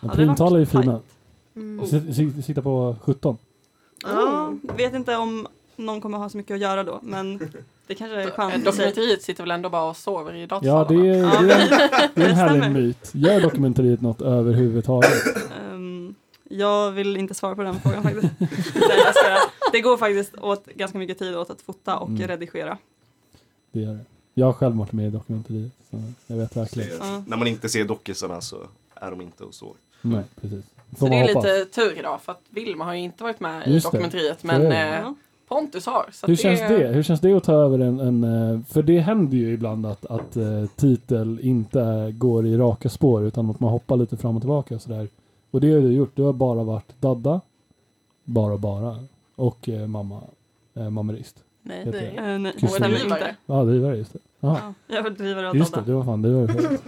Hade 0.08 0.16
varit 0.26 0.26
primtal 0.28 0.54
är 0.54 0.58
ju 0.58 0.66
fina. 0.66 1.00
Mm. 1.56 1.80
Oh. 1.80 2.40
Sikta 2.42 2.62
på 2.62 2.96
17. 3.02 3.38
Ja, 4.02 4.54
vet 4.76 4.94
inte 4.94 5.16
om 5.16 5.46
någon 5.76 6.00
kommer 6.00 6.18
ha 6.18 6.28
så 6.28 6.36
mycket 6.36 6.54
att 6.54 6.60
göra 6.60 6.84
då, 6.84 6.98
men 7.02 7.38
det 7.86 7.94
kanske 7.94 8.22
är 8.22 8.30
chans. 8.30 8.64
Dokumenteriet 8.64 9.22
sitter 9.22 9.42
väl 9.42 9.50
ändå 9.50 9.68
bara 9.68 9.84
och 9.90 9.96
sover 9.96 10.34
i 10.34 10.40
Ja, 10.40 10.46
datorsalarna? 10.46 10.88
det 11.02 11.08
är, 11.08 11.16
Ja. 11.22 11.40
det 11.42 11.52
är, 11.52 11.60
en, 11.62 12.10
det 12.14 12.22
är 12.24 12.28
en 12.28 12.34
härlig 12.34 12.70
myt. 12.72 13.10
Gör 13.14 13.40
dokumenteriet 13.40 14.00
något 14.00 14.22
överhuvudtaget? 14.22 15.10
Ehm, 15.60 16.14
jag 16.48 16.90
vill 16.90 17.16
inte 17.16 17.34
svara 17.34 17.54
på 17.54 17.62
den 17.62 17.80
frågan 17.80 18.02
faktiskt. 18.02 18.32
Det 19.72 19.80
går 19.80 19.96
faktiskt 19.96 20.34
åt 20.38 20.66
ganska 20.66 20.98
mycket 20.98 21.18
tid 21.18 21.36
åt 21.36 21.50
att 21.50 21.60
fota 21.62 21.96
och 21.98 22.08
Mm. 22.08 22.28
redigera. 22.28 22.78
Det 23.72 23.80
gör 23.80 23.92
det. 23.92 24.04
Jag 24.34 24.46
har 24.46 24.52
själv 24.52 24.76
varit 24.76 24.92
med 24.92 25.06
i 25.06 25.10
dokumenteriet. 25.10 25.72
Så 25.90 26.02
jag 26.26 26.36
vet 26.36 26.56
verkligen. 26.56 26.90
Ja. 27.00 27.22
När 27.26 27.36
man 27.36 27.46
inte 27.46 27.68
ser 27.68 27.84
dockisarna 27.84 28.40
så 28.40 28.56
är 28.94 29.10
de 29.10 29.20
inte 29.20 29.44
och 29.44 29.54
så. 29.54 29.74
Nej, 30.04 30.24
precis. 30.40 30.64
Så 30.90 30.96
Får 30.96 31.06
det 31.08 31.10
man 31.16 31.24
är 31.28 31.34
hoppas. 31.34 31.44
lite 31.44 31.64
tur 31.64 31.98
idag 31.98 32.20
för 32.22 32.32
att 32.32 32.40
Vilma 32.50 32.84
har 32.84 32.94
ju 32.94 33.00
inte 33.00 33.24
varit 33.24 33.40
med 33.40 33.66
i 33.68 33.72
Just 33.72 33.90
det. 33.90 33.96
dokumenteriet 33.96 34.40
Så 34.40 34.46
men 34.46 34.60
det. 34.60 34.76
eh. 34.76 35.10
Pontus 35.48 35.86
har. 35.86 36.06
Så 36.12 36.26
Hur 36.26 36.36
känns 36.36 36.60
det? 36.60 36.86
Hur 36.88 37.02
känns 37.02 37.20
det 37.20 37.32
att 37.32 37.44
ta 37.44 37.52
över 37.52 37.78
en, 37.78 38.00
en 38.00 38.24
eh, 38.24 38.60
för 38.68 38.82
det 38.82 39.00
händer 39.00 39.36
ju 39.36 39.52
ibland 39.52 39.86
att, 39.86 40.06
att 40.06 40.36
eh, 40.36 40.64
titel 40.76 41.40
inte 41.42 42.12
går 42.18 42.46
i 42.46 42.56
raka 42.56 42.88
spår 42.88 43.24
utan 43.24 43.50
att 43.50 43.60
man 43.60 43.70
hoppar 43.70 43.96
lite 43.96 44.16
fram 44.16 44.36
och 44.36 44.42
tillbaka 44.42 44.74
och 44.74 44.82
sådär. 44.82 45.08
Och 45.50 45.60
det 45.60 45.72
har 45.72 45.80
du 45.80 45.92
gjort. 45.92 46.16
Du 46.16 46.22
har 46.22 46.32
bara 46.32 46.62
varit 46.64 47.00
Dadda, 47.00 47.40
bara 48.24 48.56
bara, 48.58 48.96
och 49.36 49.68
eh, 49.68 49.86
mamma, 49.86 50.20
eh, 50.74 50.90
mammerist. 50.90 51.36
Nej, 51.62 51.84
det 51.84 51.90
det. 51.90 52.06
Eh, 52.06 52.38
nej, 52.38 52.52
stämmer 52.58 52.88
Drivare. 52.88 53.02
inte. 53.04 53.36
Ja, 53.46 53.64
det 53.64 53.78
var 53.78 53.90
det 53.90 53.96
just 53.96 54.12
det. 54.12 54.18
Ja, 54.46 54.74
jag 54.86 55.02
var 55.02 55.10
drivare 55.10 55.48
och 55.50 55.56
Just 55.56 55.74
det, 55.74 55.80
det 55.86 55.92
var 55.92 56.04
fan, 56.04 56.22
det 56.22 56.30
var 56.34 56.46
för, 56.46 56.78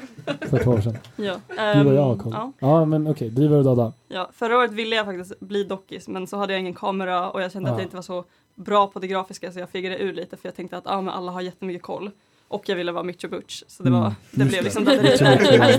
för 0.49 0.61
ett 0.61 0.67
år 0.67 0.81
sedan. 0.81 0.97
Ja. 1.17 1.41
Du 1.49 1.55
och 1.55 1.61
Ehm, 1.61 1.95
jag 1.95 2.03
har 2.03 2.17
koll. 2.17 2.33
ja. 2.33 2.53
Ja, 2.59 2.85
men 2.85 3.07
okej, 3.07 3.31
drivare 3.31 3.59
och 3.59 3.65
Dodda. 3.65 3.93
Ja, 4.09 4.31
förra 4.33 4.59
året 4.59 4.73
ville 4.73 4.97
jag 4.97 5.07
faktiskt 5.07 5.41
bli 5.41 5.65
dockis 5.65 6.09
men 6.09 6.27
så 6.27 6.37
hade 6.37 6.53
jag 6.53 6.61
ingen 6.61 6.75
kamera 6.75 7.31
och 7.31 7.43
jag 7.43 7.53
kände 7.53 7.69
att 7.71 7.75
Ja. 7.75 7.81
jag 7.81 7.87
inte 7.87 7.97
var 7.97 8.03
så 8.03 8.25
bra 8.55 8.87
på 8.87 8.99
det 8.99 9.07
grafiska 9.07 9.53
så 9.53 9.59
jag 9.59 9.71
figurade 9.71 9.99
ur 10.03 10.13
lite 10.13 10.37
för 10.37 10.49
jag 10.49 10.55
tänkte 10.57 10.77
att 10.77 10.87
ah, 10.87 11.01
men 11.01 11.15
alla 11.15 11.33
har 11.33 11.41
jättemycket 11.41 11.83
koll. 11.83 12.11
Och 12.49 12.69
jag 12.69 12.77
ville 12.77 12.93
vara 12.93 13.03
Mitch 13.05 13.25
och 13.25 13.31
Butch 13.31 13.63
så 13.67 13.83
det, 13.83 13.89
Mm, 13.89 14.01
var, 14.01 14.15
det 14.31 14.45
just 14.45 14.51
blev 14.51 14.63
det. 14.63 15.03
liksom 15.03 15.25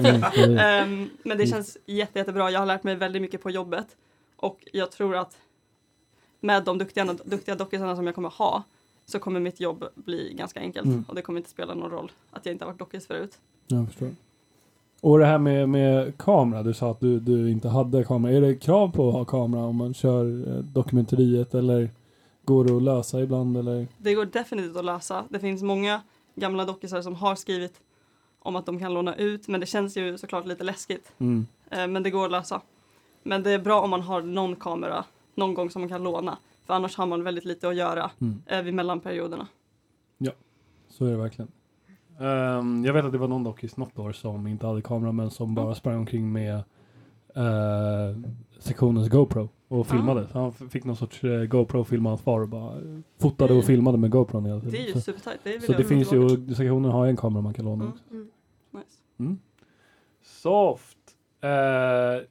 mm, 0.05 0.23
mm. 0.35 0.57
Ehm, 0.59 1.09
men 1.23 1.37
det 1.37 1.47
känns 1.47 1.77
jätte, 1.85 2.19
jättebra. 2.19 2.51
Jag 2.51 2.59
har 2.59 2.65
lärt 2.65 2.83
mig 2.83 2.95
väldigt 2.95 3.21
mycket 3.21 3.43
på 3.43 3.49
jobbet 3.49 3.87
och 4.35 4.59
jag 4.73 4.91
tror 4.91 5.15
att 5.15 5.37
med 6.39 6.63
de 6.63 6.77
duktiga, 6.77 7.05
duktiga 7.23 7.55
dockisarna 7.55 7.95
som 7.95 8.05
jag 8.05 8.15
kommer 8.15 8.29
ha 8.29 8.63
så 9.11 9.19
kommer 9.19 9.39
mitt 9.39 9.59
jobb 9.59 9.85
bli 9.95 10.33
ganska 10.37 10.59
enkelt 10.59 10.85
Mm. 10.85 11.05
och 11.07 11.15
det 11.15 11.21
kommer 11.21 11.39
inte 11.39 11.49
spela 11.49 11.73
någon 11.73 11.91
roll 11.91 12.11
att 12.31 12.45
jag 12.45 12.53
inte 12.53 12.65
har 12.65 12.71
varit 12.71 12.79
dockis 12.79 13.07
förut. 13.07 13.37
Jag 13.67 13.87
förstår. 13.87 14.09
Och 15.01 15.19
det 15.19 15.25
här 15.25 15.37
med, 15.37 15.69
med 15.69 16.17
kamera, 16.17 16.63
du 16.63 16.73
sa 16.73 16.91
att 16.91 16.99
du, 16.99 17.19
du 17.19 17.51
inte 17.51 17.69
hade 17.69 18.03
kamera. 18.03 18.33
Är 18.33 18.41
det 18.41 18.55
krav 18.55 18.91
på 18.91 19.07
att 19.07 19.13
ha 19.13 19.25
kamera 19.25 19.61
om 19.65 19.75
man 19.75 19.93
kör 19.93 20.25
eh, 20.49 20.63
dokumenteriet 20.63 21.53
eller 21.53 21.89
går 22.43 22.63
det 22.65 22.77
att 22.77 22.83
lösa 22.83 23.21
ibland 23.21 23.57
eller? 23.57 23.87
Det 23.97 24.13
går 24.13 24.25
definitivt 24.25 24.77
att 24.77 24.85
lösa. 24.85 25.23
Det 25.29 25.39
finns 25.39 25.61
många 25.63 26.01
gamla 26.35 26.65
dockisar 26.65 27.01
som 27.01 27.15
har 27.15 27.35
skrivit 27.35 27.79
om 28.39 28.55
att 28.55 28.65
de 28.65 28.79
kan 28.79 28.93
låna 28.93 29.15
ut 29.15 29.47
men 29.47 29.59
det 29.59 29.65
känns 29.65 29.97
ju 29.97 30.17
såklart 30.17 30.45
lite 30.45 30.63
läskigt. 30.63 31.11
Mm. 31.17 31.47
Eh, 31.69 31.87
men 31.87 32.03
det 32.03 32.09
går 32.09 32.25
att 32.25 32.31
lösa. 32.31 32.61
Men 33.23 33.43
det 33.43 33.51
är 33.51 33.59
bra 33.59 33.81
om 33.81 33.89
man 33.89 34.01
har 34.01 34.21
någon 34.21 34.55
kamera 34.55 35.05
någon 35.35 35.53
gång 35.53 35.69
som 35.69 35.81
man 35.81 35.89
kan 35.89 36.03
låna. 36.03 36.37
För 36.67 36.73
annars 36.73 36.97
har 36.97 37.05
man 37.05 37.23
väldigt 37.23 37.45
lite 37.45 37.69
att 37.69 37.75
göra 37.75 38.11
Mm. 38.21 38.41
eh, 38.45 38.61
vid 38.61 38.73
mellanperioderna. 38.73 39.47
Så 40.89 41.05
är 41.05 41.11
det 41.11 41.17
verkligen. 41.17 41.51
Ehm, 42.19 42.85
jag 42.85 42.93
vet 42.93 43.05
att 43.05 43.11
det 43.11 43.17
var 43.17 43.27
någon 43.27 43.43
dockis 43.43 43.77
något 43.77 43.99
år 43.99 44.11
som 44.11 44.47
inte 44.47 44.67
hade 44.67 44.81
kamera 44.81 45.11
men 45.11 45.29
som 45.31 45.55
bara 45.55 45.75
sprang 45.75 45.97
omkring 45.97 46.31
med 46.31 46.55
uh, 47.37 48.17
sektionens 48.59 49.09
GoPro 49.09 49.49
och 49.67 49.87
filmade. 49.87 50.27
Så 50.31 50.39
han 50.39 50.51
fick 50.53 50.83
någon 50.83 50.95
sorts 50.95 51.23
uh, 51.23 51.43
GoPro 51.45 51.83
filma 51.83 52.09
hans 52.09 52.21
far 52.21 52.41
och 52.41 52.47
bara 52.49 52.81
fotade 53.19 53.53
och 53.53 53.63
filmade 53.65 53.97
med 53.97 54.09
GoPron 54.11 54.45
hela 54.45 54.59
tiden. 54.59 54.71
Det 54.71 54.89
är 54.91 54.95
ju 54.95 55.01
supertajt. 55.01 55.39
Det 55.43 55.51
vill 55.51 55.61
så 55.61 55.71
det 55.73 55.83
finns 55.83 56.13
ju, 56.13 56.29
sektionen 56.55 56.91
har 56.91 57.05
en 57.07 57.17
kamera 57.17 57.41
man 57.41 57.53
kan 57.53 57.65
låna 57.65 57.83
Mm. 57.83 57.93
också. 57.93 58.03
Mm. 58.11 58.27
Nice. 58.71 58.97
Mm. 59.19 59.39
Soft. 60.23 60.97
Eh, 61.41 61.49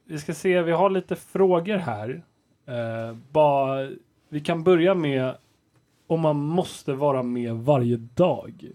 vi 0.05 0.19
ska 0.19 0.33
se, 0.33 0.61
vi 0.61 0.71
har 0.71 0.89
lite 0.89 1.15
frågor 1.15 1.77
här. 1.77 2.23
Eh, 2.65 3.15
bara, 3.31 3.89
vi 4.29 4.39
kan 4.39 4.63
börja 4.63 4.93
med 4.93 5.37
om 6.07 6.21
man 6.21 6.35
måste 6.35 6.93
vara 6.93 7.23
med 7.23 7.53
varje 7.53 7.97
dag 7.97 8.71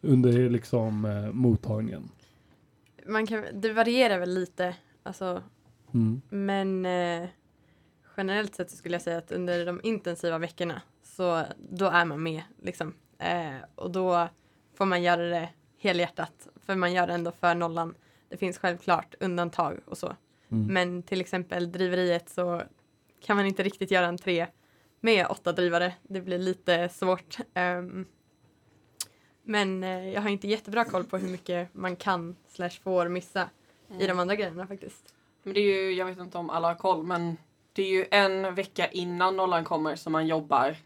under 0.00 0.50
liksom 0.50 1.04
eh, 1.04 1.32
mottagningen. 1.32 2.08
Man 3.06 3.26
kan, 3.26 3.44
det 3.52 3.72
varierar 3.72 4.18
väl 4.18 4.34
lite, 4.34 4.76
alltså, 5.02 5.42
Mm. 5.94 6.22
men 6.28 6.86
eh, 6.86 7.28
generellt 8.16 8.54
sett 8.54 8.70
skulle 8.70 8.94
jag 8.94 9.02
säga 9.02 9.18
att 9.18 9.32
under 9.32 9.66
de 9.66 9.80
intensiva 9.82 10.38
veckorna 10.38 10.82
så 11.02 11.42
då 11.70 11.86
är 11.86 12.04
man 12.04 12.22
med 12.22 12.42
liksom. 12.62 12.94
Eh, 13.18 13.56
och 13.74 13.90
då 13.90 14.28
får 14.74 14.86
man 14.86 15.02
göra 15.02 15.22
det 15.22 15.48
helhjärtat, 15.78 16.48
för 16.60 16.74
man 16.74 16.92
gör 16.92 17.06
det 17.06 17.12
ändå 17.12 17.32
för 17.32 17.54
nollan. 17.54 17.94
Det 18.28 18.36
finns 18.36 18.58
självklart 18.58 19.14
undantag 19.20 19.78
och 19.84 19.98
så. 19.98 20.16
Mm. 20.48 20.66
Men 20.74 21.02
till 21.02 21.20
exempel 21.20 21.72
driveriet 21.72 22.28
så 22.28 22.62
kan 23.22 23.36
man 23.36 23.46
inte 23.46 23.62
riktigt 23.62 23.90
göra 23.90 24.06
entré 24.06 24.46
med 25.00 25.26
åtta 25.30 25.52
drivare. 25.52 25.94
Det 26.02 26.20
blir 26.20 26.38
lite 26.38 26.88
svårt. 26.88 27.36
Ehm, 27.54 28.06
men 29.42 29.84
eh, 29.84 30.08
jag 30.08 30.22
har 30.22 30.30
inte 30.30 30.48
jättebra 30.48 30.84
koll 30.84 31.04
på 31.04 31.18
hur 31.18 31.28
mycket 31.28 31.74
man 31.74 31.96
kan 31.96 32.36
slash 32.48 32.70
får 32.82 33.08
missa 33.08 33.50
i 33.98 34.06
de 34.06 34.18
andra 34.18 34.36
grejerna 34.36 34.66
faktiskt. 34.66 35.14
Men 35.42 35.54
det 35.54 35.60
är 35.60 35.64
ju, 35.64 35.92
jag 35.92 36.06
vet 36.06 36.18
inte 36.18 36.38
om 36.38 36.50
alla 36.50 36.68
har 36.68 36.74
koll, 36.74 37.02
men 37.02 37.36
det 37.72 37.82
är 37.82 37.90
ju 37.90 38.06
en 38.10 38.54
vecka 38.54 38.86
innan 38.88 39.36
nollan 39.36 39.64
kommer 39.64 39.96
som 39.96 40.12
man 40.12 40.26
jobbar 40.26 40.76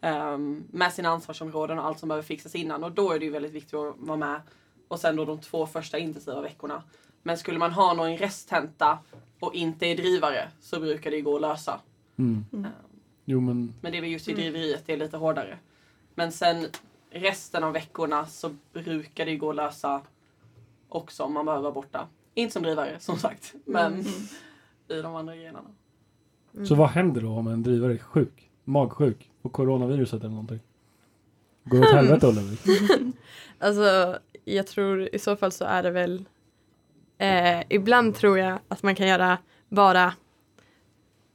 ehm, 0.00 0.64
med 0.70 0.92
sina 0.92 1.08
ansvarsområden 1.08 1.78
och 1.78 1.86
allt 1.86 1.98
som 1.98 2.08
behöver 2.08 2.26
fixas 2.26 2.54
innan 2.54 2.84
och 2.84 2.92
då 2.92 3.12
är 3.12 3.18
det 3.18 3.24
ju 3.24 3.30
väldigt 3.30 3.52
viktigt 3.52 3.74
att 3.74 3.94
vara 3.98 4.18
med. 4.18 4.40
Och 4.88 5.00
sen 5.00 5.16
då 5.16 5.24
de 5.24 5.40
två 5.40 5.66
första 5.66 5.98
intensiva 5.98 6.40
veckorna. 6.40 6.82
Men 7.26 7.38
skulle 7.38 7.58
man 7.58 7.72
ha 7.72 7.94
någon 7.94 8.16
resttenta 8.16 8.98
och 9.40 9.54
inte 9.54 9.86
är 9.86 9.96
drivare 9.96 10.48
så 10.60 10.80
brukar 10.80 11.10
det 11.10 11.16
ju 11.16 11.22
gå 11.22 11.34
att 11.34 11.40
lösa. 11.40 11.80
Mm. 12.16 12.44
Mm. 12.52 12.64
Ehm, 12.64 12.72
Jo 13.24 13.40
men, 13.40 13.74
Men 13.80 13.92
det 13.92 13.98
är 13.98 14.02
väl 14.02 14.10
just 14.10 14.28
i 14.28 14.32
Mm. 14.32 14.42
driveriet 14.42 14.82
det 14.86 14.92
är 14.92 14.96
lite 14.96 15.16
hårdare. 15.16 15.58
Men 16.14 16.32
sen 16.32 16.66
resten 17.10 17.64
av 17.64 17.72
veckorna 17.72 18.26
så 18.26 18.50
brukar 18.72 19.24
det 19.24 19.30
ju 19.30 19.38
gå 19.38 19.50
att 19.50 19.56
lösa 19.56 20.00
också 20.88 21.22
om 21.22 21.32
man 21.32 21.44
behöver 21.44 21.62
vara 21.62 21.72
borta. 21.74 22.06
Inte 22.34 22.52
som 22.52 22.62
drivare 22.62 22.96
som 23.00 23.16
sagt, 23.18 23.54
men 23.64 23.92
Mm. 23.92 24.04
i 24.88 25.02
de 25.02 25.14
andra 25.16 25.36
grenarna. 25.36 25.68
Mm. 26.54 26.66
så 26.66 26.74
vad 26.74 26.88
händer 26.88 27.20
då 27.20 27.28
om 27.28 27.46
en 27.46 27.62
drivare 27.62 27.92
är 27.92 27.98
sjuk? 27.98 28.50
Magsjuk? 28.64 29.30
På 29.42 29.48
coronaviruset 29.48 30.20
eller 30.20 30.30
någonting? 30.30 30.60
Går 31.64 31.78
det 31.78 31.86
åt 31.88 31.94
helvete 31.94 32.26
Ulrik? 32.26 32.60
Alltså, 33.58 34.18
jag 34.44 34.66
tror 34.66 35.14
i 35.14 35.18
så 35.18 35.36
fall 35.36 35.52
så 35.52 35.64
är 35.64 35.82
det 35.82 35.90
väl 35.90 36.24
eh, 37.24 37.62
ibland 37.68 38.14
tror 38.14 38.38
jag 38.38 38.58
att 38.68 38.82
man 38.82 38.94
kan 38.94 39.08
göra 39.08 39.38
bara 39.68 40.12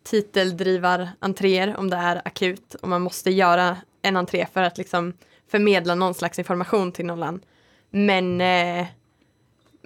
titeldrivar-entréer 0.03 1.75
om 1.77 1.89
det 1.89 1.97
är 1.97 2.21
akut 2.25 2.75
och 2.75 2.89
man 2.89 3.01
måste 3.01 3.31
göra 3.31 3.77
en 4.01 4.17
entré 4.17 4.45
för 4.53 4.61
att 4.61 4.77
liksom 4.77 5.13
förmedla 5.47 5.95
någon 5.95 6.13
slags 6.13 6.39
information 6.39 6.91
till 6.91 7.05
nollan. 7.05 7.41
Men 7.89 8.41
eh, 8.41 8.87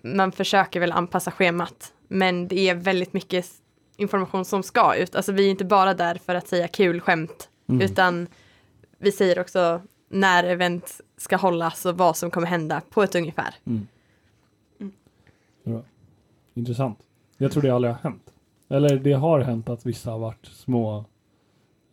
man 0.04 0.32
försöker 0.32 0.80
väl 0.80 0.92
anpassa 0.92 1.32
schemat. 1.32 1.94
Men 2.08 2.48
det 2.48 2.70
är 2.70 2.76
väldigt 2.76 3.14
mycket 3.14 3.46
information 3.98 4.46
som 4.46 4.64
ska 4.64 4.96
ut. 4.96 5.16
Alltså 5.16 5.32
vi 5.32 5.46
är 5.46 5.50
inte 5.50 5.66
bara 5.66 5.94
där 5.94 6.16
för 6.16 6.36
att 6.36 6.48
säga 6.48 6.68
kul 6.68 7.02
skämt 7.02 7.50
Mm. 7.70 7.82
utan 7.82 8.28
vi 8.98 9.12
säger 9.12 9.40
också 9.40 9.82
när 10.10 10.44
event 10.44 11.02
ska 11.18 11.36
hållas 11.36 11.86
och 11.86 11.98
vad 11.98 12.18
som 12.18 12.32
kommer 12.32 12.48
hända 12.48 12.82
på 12.90 13.04
ett 13.04 13.16
ungefär. 13.16 13.56
Mm. 13.68 13.88
Mm. 15.66 15.84
Intressant. 16.54 17.00
Jag 17.38 17.52
tror 17.52 17.64
det 17.64 17.70
aldrig 17.70 17.94
har 17.94 18.00
hänt. 18.00 18.34
Eller 18.70 19.00
det 19.00 19.14
har 19.14 19.40
hänt 19.40 19.70
att 19.70 19.86
vissa 19.86 20.12
har 20.12 20.20
varit 20.20 20.46
små 20.46 21.06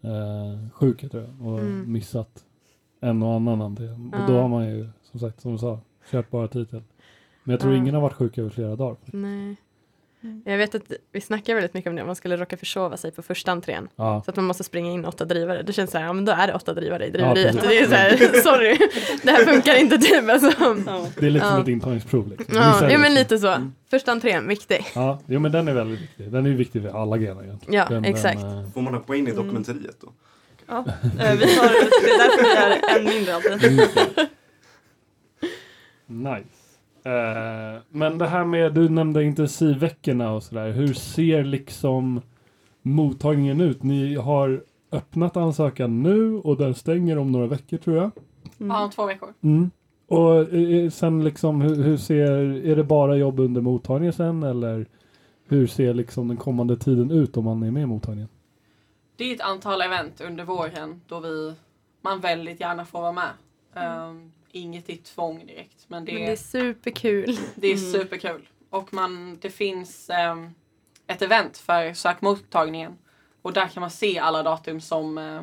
eh, 0.01 0.71
sjuka 0.73 1.09
tror 1.09 1.23
jag 1.23 1.47
och 1.47 1.59
Mm. 1.61 1.93
missat 1.93 2.45
en 3.01 3.23
och 3.23 3.33
annan 3.35 3.63
anledning. 3.63 4.15
Och 4.15 4.27
då 4.33 4.41
har 4.41 4.49
man 4.49 4.69
ju 4.69 4.89
som 5.03 5.21
sagt 5.21 5.41
som 5.41 5.53
du 5.53 5.59
sa 5.59 5.79
kört 6.11 6.31
bara 6.31 6.49
titel. 6.49 6.83
Men 7.45 7.51
jag 7.53 7.61
tror 7.61 7.75
ingen 7.75 7.95
har 7.95 8.03
varit 8.03 8.13
sjuk 8.15 8.39
över 8.39 8.51
flera 8.51 8.77
dagar. 8.77 8.97
Nej. 9.13 9.57
Mm. 10.23 10.43
Jag 10.45 10.59
vet 10.59 10.75
att 10.75 10.83
vi 11.13 11.21
snackar 11.21 11.55
väldigt 11.55 11.75
mycket 11.75 11.91
om 11.91 11.97
det 11.97 12.03
om 12.03 12.07
man 12.07 12.17
skulle 12.17 12.37
råka 12.37 12.57
försova 12.57 12.97
sig 12.97 13.13
på 13.13 13.23
första 13.23 13.53
entrén. 13.53 13.89
Ja. 13.97 14.23
Så 14.25 14.31
att 14.31 14.37
man 14.37 14.45
måste 14.45 14.65
springa 14.65 14.91
in 14.93 15.05
åtta 15.05 15.25
drivare. 15.25 15.63
Det 15.63 15.73
känns 15.73 15.91
så 15.91 15.99
här, 15.99 16.05
ja 16.05 16.13
men 16.13 16.25
då 16.25 16.33
är 16.33 16.47
det 16.47 16.55
åtta 16.55 16.75
drivare 16.75 17.07
i 17.07 17.11
driveriet. 17.11 17.53
precis. 17.57 17.69
det 17.71 17.79
är 17.79 17.87
så 17.89 17.95
här, 17.95 18.43
sorry, 18.43 18.79
det 19.23 19.31
här 19.31 19.45
funkar 19.45 19.75
inte 19.75 19.99
typ. 19.99 20.31
Alltså. 20.31 20.53
Ja. 20.87 21.07
Det 21.19 21.27
är 21.27 21.31
lite 21.31 21.45
som 21.47 21.55
Ja. 21.57 21.63
ett 21.63 21.69
intagningsprov. 21.69 22.29
Liksom. 22.29 22.57
Ja, 22.57 22.89
jo 22.93 22.99
men 22.99 23.11
så. 23.13 23.19
lite 23.19 23.39
så. 23.39 23.49
Mm. 23.49 23.75
Första 23.91 24.13
entrén, 24.13 24.49
viktig. 24.49 24.87
Ja, 24.95 25.21
jo 25.27 25.41
men 25.41 25.53
den 25.53 25.69
är 25.69 25.73
väldigt 25.75 26.01
viktig. 26.01 26.33
Den 26.33 26.47
är 26.47 26.51
viktig 26.51 26.83
för 26.83 27.03
alla 27.03 27.19
grenar 27.19 27.43
egentligen. 27.45 27.75
Ja, 27.75 27.87
den, 27.89 28.05
exakt. 28.05 28.41
Den, 28.41 28.59
eh, 28.65 28.71
Får 28.71 28.83
man 28.83 28.95
hoppa 28.95 29.17
in 29.17 29.29
i 29.29 29.31
Mm. 29.31 29.45
dokumenteriet 29.47 29.97
då? 30.01 30.13
Ja. 30.69 30.85
Eh, 31.03 31.39
vi 31.39 31.57
har, 31.57 31.69
det 32.03 32.11
är 32.11 32.19
därför 32.19 32.43
vi 32.43 32.93
är 32.95 32.99
en 32.99 33.05
mindre 33.05 33.35
alltid. 33.35 33.81
Nice. 36.07 36.60
Eh, 37.03 37.83
men 37.89 38.19
det 38.19 38.27
här 38.27 38.45
med, 38.45 38.75
du 38.75 38.89
nämnde 38.89 39.25
intensivveckorna 39.25 40.33
och 40.33 40.43
sådär. 40.43 40.71
Hur 40.71 40.95
ser 40.95 41.45
liksom 41.45 42.21
mottagningen 42.83 43.61
ut? 43.61 43.83
Ni 43.83 44.15
har 44.15 44.65
öppnat 44.93 45.37
ansökan 45.37 46.03
nu 46.03 46.35
och 46.35 46.57
den 46.57 46.75
stänger 46.75 47.19
om 47.19 47.33
några 47.33 47.47
veckor 47.47 47.77
tror 47.77 47.97
jag. 47.97 48.11
Mm. 48.61 48.77
Ja, 48.77 48.85
om 48.85 48.91
två 48.91 49.07
veckor. 49.07 49.35
Mm. 49.41 49.71
Och 50.09 50.55
eh, 50.55 50.91
sen 50.91 51.25
liksom, 51.25 51.61
hur, 51.61 51.83
hur 51.83 51.97
ser, 51.97 52.33
är 52.67 52.77
det 52.77 52.85
bara 52.85 53.17
jobb 53.17 53.41
under 53.41 53.61
mottagningen 53.61 54.13
sen 54.13 54.43
eller 54.43 54.87
hur 55.49 55.67
ser 55.67 55.95
liksom 55.95 56.29
den 56.29 56.37
kommande 56.37 56.77
tiden 56.77 57.11
ut 57.11 57.37
om 57.37 57.45
man 57.45 57.63
är 57.63 57.71
med 57.71 57.83
i 57.83 57.87
mottagningen? 57.87 58.29
Det 59.17 59.25
är 59.25 59.35
ett 59.35 59.41
antal 59.41 59.83
event 59.83 60.21
under 60.21 60.45
våren 60.45 61.01
då 61.09 61.21
vi, 61.21 61.55
man 62.01 62.21
väldigt 62.21 62.61
gärna 62.61 62.85
får 62.85 63.01
vara 63.01 63.13
med. 63.13 63.31
Ehm, 63.75 64.33
inget 64.53 64.91
i 64.91 64.97
tvång 64.97 65.47
direkt, 65.47 65.85
men 65.89 66.05
det, 66.05 66.13
Men 66.13 66.23
det 66.23 66.33
är 66.33 66.37
superkul. 66.37 67.39
det 67.55 67.67
är 67.69 67.77
Mm. 67.77 67.93
superkul. 67.93 68.49
Och 68.71 68.95
man, 68.95 69.39
det 69.41 69.51
finns 69.51 70.11
ehm, 70.11 70.51
ett 71.07 71.23
event 71.23 71.59
för 71.59 71.93
sökmottagningen 71.95 72.99
och 73.43 73.53
där 73.53 73.69
kan 73.69 73.81
man 73.81 73.91
se 73.91 74.19
alla 74.19 74.43
datum 74.43 74.81
som, 74.81 75.19
eh, 75.19 75.43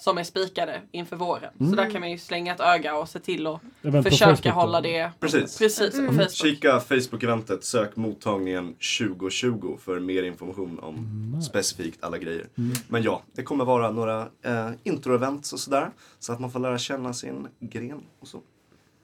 som 0.00 0.18
är 0.18 0.24
spikade 0.24 0.80
inför 0.92 1.16
våren. 1.16 1.50
Mm. 1.60 1.70
Så 1.70 1.76
där 1.76 1.90
kan 1.90 2.00
man 2.00 2.10
ju 2.10 2.18
slänga 2.18 2.54
ett 2.54 2.60
öga 2.60 2.96
och 2.96 3.08
se 3.08 3.18
till 3.18 3.46
att 3.46 3.60
på 3.82 4.02
försöka 4.02 4.52
hålla 4.52 4.80
det 4.80 5.10
Precis. 5.20 5.58
precis 5.58 5.90
på 5.90 5.96
Mm. 5.98 6.14
Facebook. 6.14 6.30
Kika 6.32 6.80
Facebook-eventet, 6.80 7.64
sök 7.64 7.96
mottagningen 7.96 8.74
2020 8.74 9.76
för 9.80 10.00
mer 10.00 10.22
information 10.22 10.78
om 10.78 10.94
Mm. 10.96 11.42
specifikt 11.42 12.04
alla 12.04 12.18
grejer. 12.18 12.46
Mm. 12.58 12.72
Men 12.88 13.02
ja, 13.02 13.22
det 13.32 13.42
kommer 13.42 13.64
vara 13.64 13.90
några 13.90 14.20
eh, 14.42 14.70
intro-events 14.84 15.52
och 15.52 15.60
sådär. 15.60 15.90
Så 16.18 16.32
att 16.32 16.40
man 16.40 16.50
får 16.50 16.60
lära 16.60 16.78
känna 16.78 17.12
sin 17.12 17.48
gren 17.60 18.02
och 18.20 18.28
så. 18.28 18.40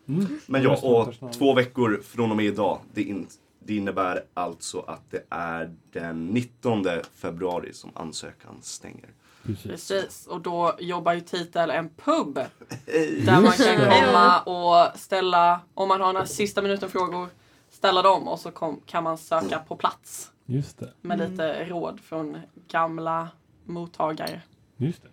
Mm. 0.09 0.27
Men 0.47 0.63
ja, 0.63 0.77
och 0.83 1.33
två 1.33 1.55
veckor 1.55 2.01
från 2.05 2.31
och 2.31 2.37
med 2.37 2.47
idag. 2.47 2.79
Det, 2.95 3.03
in, 3.03 3.27
det 3.65 3.77
innebär 3.77 4.25
alltså 4.35 4.81
att 4.81 5.11
det 5.11 5.25
är 5.31 5.71
den 5.93 6.27
19 6.27 6.85
februari 7.15 7.73
som 7.73 7.91
ansökan 7.95 8.55
stänger. 8.63 9.09
Precis. 9.47 9.67
Precis, 9.89 10.27
och 10.27 10.41
då 10.41 10.75
jobbar 10.79 11.13
ju 11.13 11.21
Titel 11.21 11.71
en 11.71 11.89
pub 12.05 12.35
där 13.25 13.41
man 13.41 13.53
kan 13.53 13.91
komma 13.91 14.41
och 14.41 14.99
ställa, 14.99 15.61
om 15.75 15.89
man 15.89 16.01
har 16.01 16.13
några 16.13 16.27
sista 16.27 16.63
minuten 16.63 16.89
frågor, 16.91 17.29
ställa 17.71 18.03
dem 18.03 18.29
och 18.29 18.39
så 18.41 18.51
kom, 18.51 18.81
kan 18.87 19.05
man 19.05 19.19
söka 19.19 19.59
på 19.59 19.77
plats 19.77 20.31
Just 20.47 20.79
det. 20.79 20.93
med 21.03 21.21
Mm. 21.21 21.31
lite 21.33 21.65
råd 21.65 22.01
från 22.01 22.37
gamla 22.71 23.29
mottagare. 23.65 24.43
Just 24.77 25.03
det. 25.03 25.09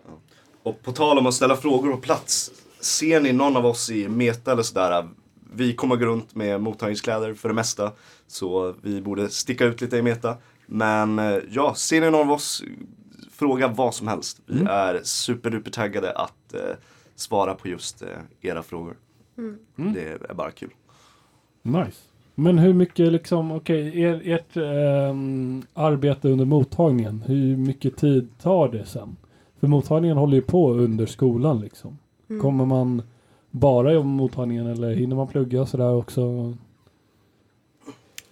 Och 0.62 0.82
på 0.82 0.92
tal 0.92 1.18
om 1.18 1.26
att 1.26 1.34
ställa 1.34 1.56
frågor 1.56 1.90
på 1.92 1.98
plats. 1.98 2.50
Ser 2.80 3.20
ni 3.20 3.32
någon 3.32 3.56
av 3.56 3.66
oss 3.66 3.90
i 3.90 4.08
Meta 4.08 4.52
eller 4.52 4.62
sådär? 4.62 5.08
Vi 5.54 5.74
kommer 5.74 5.96
gå 5.96 6.04
runt 6.06 6.34
med 6.34 6.60
mottagningskläder 6.60 7.34
för 7.34 7.48
det 7.48 7.54
mesta. 7.54 7.92
Så 8.26 8.74
vi 8.82 9.00
borde 9.00 9.28
sticka 9.28 9.64
ut 9.64 9.80
lite 9.80 9.96
i 9.96 10.02
Meta. 10.02 10.36
Men 10.66 11.18
eh, 11.18 11.38
ja, 11.50 11.74
ser 11.74 12.00
ni 12.00 12.10
någon 12.10 12.20
av 12.20 12.32
oss, 12.32 12.62
fråga 13.34 13.68
vad 13.68 13.94
som 13.94 14.08
helst. 14.08 14.40
Vi 14.46 14.54
Mm. 14.60 14.66
är 14.66 15.00
superduper 15.02 15.70
taggade 15.70 16.12
att 16.12 16.54
eh, 16.54 16.60
svara 17.14 17.54
på 17.54 17.68
just 17.68 18.02
eh, 18.02 18.08
era 18.40 18.62
frågor. 18.62 18.96
Mm. 19.38 19.58
Det 19.76 20.18
är 20.30 20.34
bara 20.34 20.50
kul. 20.50 20.70
Nice. 21.62 21.98
Men 22.34 22.58
hur 22.58 22.72
mycket 22.72 23.12
liksom, 23.12 23.52
okej, 23.52 24.00
er, 24.00 24.20
ert 24.24 24.56
ehm, 24.56 25.62
arbete 25.74 26.28
under 26.28 26.44
mottagningen, 26.44 27.22
hur 27.26 27.56
mycket 27.56 27.96
tid 27.96 28.28
tar 28.42 28.68
det 28.68 28.86
sen? 28.86 29.16
För 29.60 29.66
mottagningen 29.66 30.16
håller 30.16 30.34
ju 30.34 30.42
på 30.42 30.72
under 30.72 31.06
skolan 31.06 31.60
liksom. 31.60 31.98
Mm. 32.30 32.42
Kommer 32.42 32.64
man 32.66 33.02
bara 33.50 33.92
jobba 33.92 34.06
med 34.06 34.16
mottagningen 34.16 34.66
eller 34.66 34.94
hinner 34.94 35.16
man 35.16 35.28
plugga 35.28 35.66
sådär 35.66 35.94
också? 35.94 36.54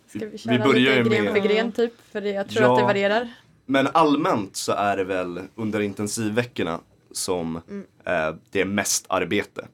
Ska 0.07 0.19
vi 0.19 0.27
Vi 0.27 0.39
köra 0.39 0.59
börjar 0.59 1.05
lite 1.05 1.09
gren 1.17 1.25
med- 1.25 1.33
för 1.33 1.49
gren 1.49 1.73
typ? 1.73 1.93
För 2.13 2.23
jag 2.23 2.49
tror 2.49 2.63
Ja. 2.65 2.73
att 2.73 2.79
det 2.79 2.85
varierar. 2.85 3.29
Men 3.67 3.89
allmänt 3.93 4.57
så 4.57 4.73
är 4.73 4.97
det 4.97 5.05
väl 5.05 5.41
under 5.55 5.81
intensivveckorna 5.81 6.81
som 7.13 7.61
Mm. 7.69 7.85
eh, 8.05 8.37
det 8.51 8.61
är 8.61 8.65
mest 8.65 9.07
arbete. 9.09 9.67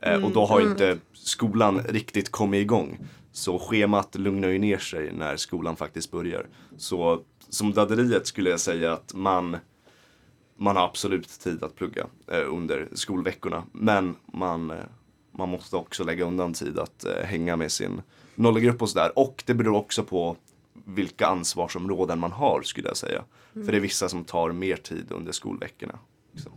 Eh, 0.00 0.12
Mm, 0.12 0.24
och 0.24 0.30
då 0.30 0.44
har 0.46 0.60
mm. 0.60 0.72
inte 0.72 0.98
skolan 1.12 1.82
riktigt 1.82 2.30
kommit 2.30 2.60
igång. 2.60 2.98
Så 3.32 3.58
schemat 3.58 4.14
lugnar 4.14 4.48
ju 4.48 4.58
ner 4.58 4.78
sig 4.78 5.12
när 5.12 5.36
skolan 5.36 5.76
faktiskt 5.76 6.10
börjar. 6.10 6.46
Så 6.76 7.22
som 7.48 7.72
dadderiet 7.72 8.26
skulle 8.26 8.50
jag 8.50 8.60
säga 8.60 8.92
att 8.92 9.14
man, 9.14 9.56
man 10.56 10.76
har 10.76 10.84
absolut 10.84 11.28
tid 11.40 11.62
att 11.64 11.74
plugga 11.76 12.06
eh, 12.26 12.52
under 12.54 12.88
skolveckorna. 12.94 13.64
Men 13.72 14.16
man, 14.32 14.70
eh, 14.70 14.76
man 15.32 15.48
måste 15.48 15.76
också 15.76 16.04
lägga 16.04 16.24
undan 16.24 16.52
tid 16.52 16.78
att 16.78 17.04
eh, 17.04 17.24
hänga 17.24 17.56
med 17.56 17.72
sin 17.72 18.02
nollgrupp 18.34 18.82
och 18.82 18.88
sådär. 18.88 19.18
Och 19.18 19.42
det 19.46 19.54
beror 19.54 19.76
också 19.76 20.04
på 20.04 20.36
vilka 20.84 21.26
ansvarsområden 21.26 22.18
man 22.18 22.32
har 22.32 22.62
skulle 22.62 22.88
jag 22.88 22.96
säga. 22.96 23.24
För 23.52 23.72
det 23.72 23.76
är 23.76 23.80
vissa 23.80 24.08
som 24.08 24.24
tar 24.24 24.52
mer 24.52 24.76
tid 24.76 25.12
under 25.12 25.32
skolveckorna. 25.32 25.98
Så. 26.34 26.50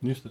Just 0.00 0.22
det. 0.24 0.30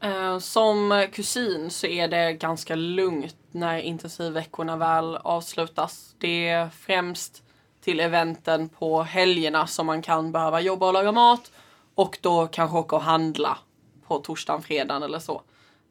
Eh, 0.00 0.38
Som 0.38 1.06
kusin 1.12 1.70
så 1.70 1.86
är 1.86 2.08
det 2.08 2.32
ganska 2.32 2.74
lugnt 2.74 3.36
när 3.50 3.78
intensivveckorna 3.78 4.76
väl 4.76 5.16
avslutas. 5.16 6.14
Det 6.18 6.48
är 6.48 6.68
främst 6.68 7.42
till 7.80 8.00
eventen 8.00 8.68
på 8.68 9.02
helgerna 9.02 9.66
som 9.66 9.86
man 9.86 10.02
kan 10.02 10.32
behöva 10.32 10.60
jobba 10.60 10.86
och 10.86 10.92
laga 10.92 11.12
mat 11.12 11.52
och 11.94 12.18
då 12.20 12.46
kanske 12.46 12.76
åka 12.76 12.96
och 12.96 13.02
handla 13.02 13.58
på 14.06 14.18
torsdagen, 14.18 14.62
fredagen 14.62 15.02
eller 15.02 15.18
så. 15.18 15.42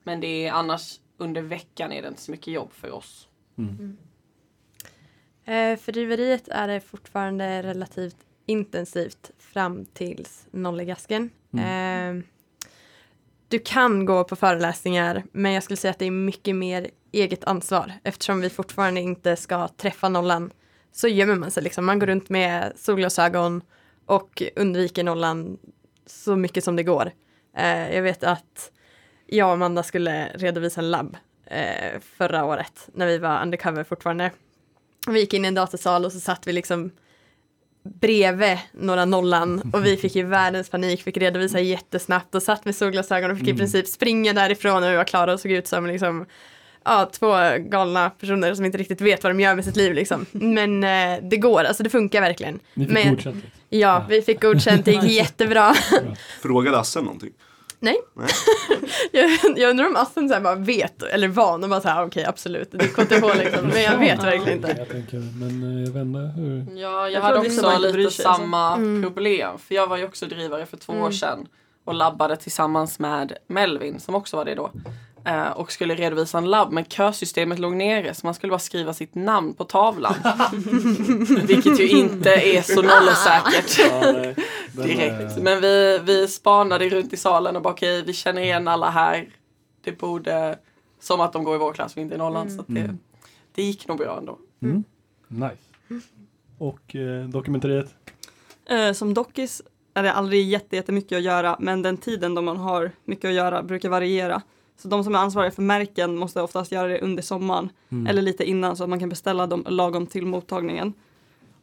Men 0.04 0.20
det 0.20 0.48
är 0.48 0.52
annars 0.52 1.00
under 1.18 1.42
veckan 1.42 1.92
är 1.92 2.02
det 2.02 2.08
inte 2.08 2.22
så 2.22 2.32
mycket 2.32 2.54
jobb 2.54 2.74
för 2.74 2.92
oss. 2.92 3.28
Eh, 3.58 3.90
för 5.78 5.92
driveriet 5.92 6.48
är 6.48 6.68
det 6.68 6.80
fortfarande 6.80 7.64
relativt 7.64 8.18
intensivt 8.46 9.32
fram 9.40 9.86
tills 9.86 10.48
nollegasken. 10.52 11.30
Eh, 11.54 12.24
du 13.48 13.60
kan 13.60 14.06
gå 14.06 14.24
på 14.24 14.36
föreläsningar 14.36 15.24
men 15.32 15.52
jag 15.52 15.64
skulle 15.64 15.78
säga 15.78 15.92
att 15.92 16.00
det 16.00 16.06
är 16.06 16.12
mycket 16.12 16.56
mer 16.56 16.90
eget 17.12 17.44
ansvar 17.44 17.94
eftersom 18.04 18.42
vi 18.42 18.50
fortfarande 18.50 19.02
inte 19.02 19.36
ska 19.36 19.68
träffa 19.68 20.10
nollan 20.10 20.52
så 20.92 21.08
gömmer 21.08 21.36
man 21.36 21.52
sig 21.52 21.64
liksom. 21.64 21.86
Man 21.86 22.00
går 22.00 22.08
runt 22.08 22.30
med 22.30 22.74
solglasögon 22.76 23.62
och 24.06 24.44
undviker 24.56 25.04
nollan 25.04 25.58
så 26.06 26.36
mycket 26.36 26.64
som 26.64 26.76
det 26.76 26.84
går. 26.84 27.12
Eh, 27.58 27.96
jag 27.96 28.02
vet 28.02 28.24
att 28.24 28.72
jag 29.26 29.48
och 29.48 29.54
Amanda 29.54 29.84
skulle 29.84 30.28
redovisa 30.28 30.82
en 30.82 30.92
labb 30.92 31.18
eh, 31.46 32.00
förra 32.02 32.46
året 32.46 32.90
när 32.94 33.08
vi 33.08 33.18
var 33.18 33.42
undercover 33.42 33.84
fortfarande. 33.84 34.32
Vi 35.08 35.20
gick 35.20 35.34
in 35.34 35.46
i 35.46 35.48
en 35.48 35.54
datasal 35.56 36.06
och 36.06 36.12
så 36.12 36.20
satt 36.20 36.48
vi 36.48 36.54
liksom 36.54 36.92
bredvid 38.02 38.58
några 38.72 39.06
nollan 39.06 39.62
och 39.74 39.86
vi 39.86 39.98
fick 39.98 40.16
ju 40.16 40.24
världens 40.24 40.70
panik, 40.70 41.04
fick 41.04 41.18
redovisa 41.18 41.60
jättesnabbt 41.60 42.36
och 42.36 42.44
satt 42.44 42.66
med 42.66 42.76
solglasögon 42.76 43.32
och 43.32 43.38
fick 43.38 43.48
i 43.48 43.54
princip 43.54 43.88
springa 43.88 44.34
därifrån 44.34 44.82
när 44.82 44.92
vi 44.92 44.98
var 44.98 45.04
klara 45.04 45.34
och 45.34 45.40
såg 45.40 45.52
ut 45.52 45.68
som 45.68 45.86
liksom 45.88 46.26
ja, 46.86 47.10
två 47.14 47.34
galna 47.60 48.10
personer 48.10 48.54
som 48.54 48.66
inte 48.66 48.78
riktigt 48.78 49.02
vet 49.02 49.24
vad 49.24 49.32
de 49.32 49.40
gör 49.40 49.56
med 49.56 49.66
sitt 49.66 49.76
liv 49.76 49.94
liksom. 49.94 50.26
Men 50.32 50.84
eh, 50.84 51.24
det 51.30 51.38
går, 51.38 51.64
alltså 51.64 51.84
det 51.84 51.90
funkar 51.90 52.22
verkligen. 52.22 52.60
Ni 52.74 52.86
fick 52.86 52.94
Men- 52.94 53.10
godkänt. 53.16 53.36
liksom. 53.36 53.52
Ja, 53.70 54.06
vi 54.10 54.22
fick 54.22 54.42
godkänt, 54.42 54.86
det 54.86 54.92
gick 54.92 55.04
jättebra. 55.12 55.76
Frågade 56.42 56.80
Asse 56.80 57.02
någonting? 57.02 57.32
Nej. 57.80 57.98
Nej. 58.14 58.28
jag, 59.12 59.58
jag 59.58 59.70
undrar 59.70 59.88
om 59.88 59.96
Assen 59.96 60.28
så 60.30 60.34
här 60.34 60.42
bara 60.42 60.56
vet, 60.56 61.04
eller 61.04 61.28
van, 61.28 61.64
och 61.64 61.70
bara 61.70 61.82
så 61.82 61.88
här 61.88 62.06
okej 62.06 62.26
absolut, 62.26 62.72
det 62.72 62.78
är 62.84 62.88
KTH 62.88 63.38
liksom, 63.44 63.68
men 63.68 63.82
jag 63.82 63.98
vet 63.98 64.24
verkligen 64.24 64.58
inte. 64.58 64.76
Jag 64.78 64.90
tänker, 64.90 65.18
men 65.18 65.78
eh, 65.78 65.84
jag 65.84 65.92
vet 65.94 66.02
inte 66.02 66.20
hur. 66.20 66.80
Ja, 66.82 66.92
jag, 67.02 67.12
Jag 67.12 67.22
hade 67.22 67.38
också 67.38 67.78
lite 67.80 67.94
sig, 67.94 68.06
alltså. 68.06 68.22
samma 68.24 68.76
Mm. 68.76 69.04
problem. 69.04 69.58
För 69.58 69.76
jag 69.76 69.88
var 69.88 69.98
ju 69.98 70.06
också 70.06 70.26
drivare 70.26 70.66
för 70.66 70.78
två 70.78 70.94
år 70.94 70.98
Mm. 70.98 71.14
sedan 71.14 71.48
och 71.86 71.94
labbade 71.94 72.36
tillsammans 72.36 73.00
med 73.00 73.38
Melvin 73.48 74.00
som 74.00 74.16
också 74.16 74.38
var 74.38 74.46
det 74.46 74.56
då. 74.56 74.72
Eh, 75.28 75.50
och 75.50 75.72
skulle 75.72 75.96
redovisa 75.96 76.38
en 76.38 76.50
labb 76.50 76.72
men 76.72 76.86
kösystemet 76.86 77.60
låg 77.60 77.76
nere 77.76 78.14
så 78.14 78.28
man 78.28 78.34
skulle 78.34 78.52
bara 78.52 78.60
skriva 78.60 78.94
sitt 78.94 79.16
namn 79.16 79.54
på 79.54 79.64
tavlan. 79.64 80.14
Vilket 81.48 81.80
ju 81.80 81.88
inte 81.88 82.30
är 82.30 82.62
så 82.62 82.82
nollesäkert 82.82 83.78
direkt. 84.72 85.38
Men 85.42 85.62
vi, 85.62 86.00
vi 86.04 86.28
spanade 86.28 86.90
runt 86.90 87.14
i 87.14 87.18
salen 87.18 87.56
och 87.56 87.62
bara 87.62 87.74
okej 87.74 88.04
vi 88.04 88.14
känner 88.14 88.42
igen 88.42 88.68
alla 88.68 88.90
här. 88.90 89.30
Det 89.84 89.92
borde, 89.98 90.58
som 91.02 91.22
att 91.22 91.34
de 91.34 91.44
går 91.44 91.56
i 91.56 91.60
vår 91.60 91.74
klass 91.74 91.96
och 91.96 92.02
inte 92.02 92.16
i 92.16 92.18
nollan. 92.18 92.50
Så 92.52 92.62
att 92.62 92.68
det, 92.68 92.80
Mm. 92.82 92.98
det 93.56 93.64
gick 93.64 93.88
nog 93.88 93.98
bra 93.98 94.18
ändå. 94.18 94.38
Nice. 95.28 95.56
Och 96.58 96.96
eh, 96.96 97.26
dokumentariet? 97.30 97.96
Eh, 98.70 98.94
som 98.94 99.14
dockis 99.14 99.62
är 99.94 100.04
det 100.04 100.12
aldrig 100.14 100.50
jätte, 100.50 100.76
jättemycket 100.76 101.18
att 101.18 101.24
göra 101.24 101.56
men 101.60 101.82
den 101.82 101.98
tiden 101.98 102.36
då 102.36 102.42
man 102.42 102.58
har 102.58 102.92
mycket 103.06 103.28
att 103.30 103.34
göra 103.36 103.64
brukar 103.64 103.90
variera. 103.90 104.42
Så 104.78 104.88
de 104.88 105.04
som 105.04 105.16
är 105.16 105.20
ansvariga 105.20 105.52
för 105.52 105.62
märken 105.62 106.18
måste 106.18 106.42
oftast 106.42 106.72
göra 106.72 106.88
det 106.88 107.00
under 107.00 107.24
sommaren 107.24 107.70
Mm. 107.90 108.08
eller 108.08 108.22
lite 108.22 108.44
innan 108.50 108.76
så 108.78 108.84
att 108.84 108.90
man 108.90 109.00
kan 109.00 109.10
beställa 109.10 109.48
dem 109.48 109.66
lagom 109.70 110.08
till 110.08 110.26
mottagningen. 110.26 110.94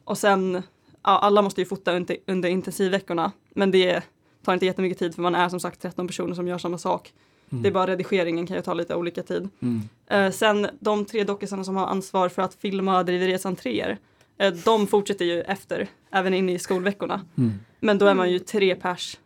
Och 0.05 0.19
sen, 0.19 0.63
ja, 1.03 1.19
alla 1.19 1.43
måste 1.43 1.61
ju 1.61 1.65
fota 1.65 1.93
under, 1.97 2.17
under 2.27 2.49
intensivveckorna 2.49 3.33
men 3.55 3.71
det 3.71 4.03
tar 4.45 4.53
inte 4.55 4.67
jättemycket 4.67 4.99
tid 4.99 5.15
för 5.15 5.23
man 5.23 5.35
är 5.35 5.49
som 5.49 5.61
sagt 5.61 5.83
13 5.83 6.07
personer 6.07 6.35
som 6.35 6.49
gör 6.49 6.59
samma 6.59 6.79
sak. 6.79 7.13
Mm. 7.51 7.63
Det 7.63 7.69
är 7.69 7.73
bara 7.73 7.87
redigeringen 7.87 8.47
kan 8.47 8.57
ju 8.57 8.63
ta 8.63 8.75
lite 8.75 8.95
olika 8.95 9.23
tid. 9.23 9.49
Mm. 9.63 9.83
Eh, 10.07 10.31
sen 10.33 10.67
de 10.81 11.05
tre 11.05 11.25
dockisarna 11.25 11.65
som 11.65 11.77
har 11.77 11.87
ansvar 11.87 12.29
för 12.29 12.43
att 12.43 12.55
filma 12.55 13.03
driveriets 13.03 13.47
entréer, 13.47 13.99
eh, 14.39 14.53
de 14.53 14.87
fortsätter 14.87 15.25
ju 15.25 15.41
efter, 15.41 15.89
även 16.11 16.35
in 16.35 16.49
i 16.49 16.59
skolveckorna. 16.59 17.21
Mm. 17.39 17.53
Men 17.81 17.99
då 17.99 18.07
är 18.07 18.15
man 18.15 18.31
ju 18.31 18.39
tre 18.39 18.75
pers. 18.75 19.17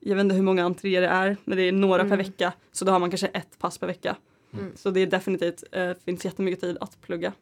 Jag 0.00 0.16
vet 0.16 0.24
inte 0.24 0.34
hur 0.34 0.42
många 0.42 0.64
entréer 0.64 1.00
det 1.00 1.06
är, 1.08 1.36
men 1.44 1.56
det 1.58 1.62
är 1.62 1.72
några 1.72 1.98
per 2.02 2.06
Mm. 2.06 2.18
vecka. 2.18 2.52
Så 2.72 2.84
då 2.84 2.92
har 2.92 2.98
man 2.98 3.10
kanske 3.10 3.26
ett 3.26 3.58
pass 3.58 3.78
per 3.78 3.86
vecka. 3.86 4.16
Mm. 4.52 4.72
Så 4.76 4.90
det 4.90 5.00
är 5.00 5.06
definitivt, 5.06 5.64
eh, 5.72 5.90
finns 6.04 6.24
jättemycket 6.24 6.60
tid 6.60 6.76
att 6.80 7.00
plugga. 7.00 7.32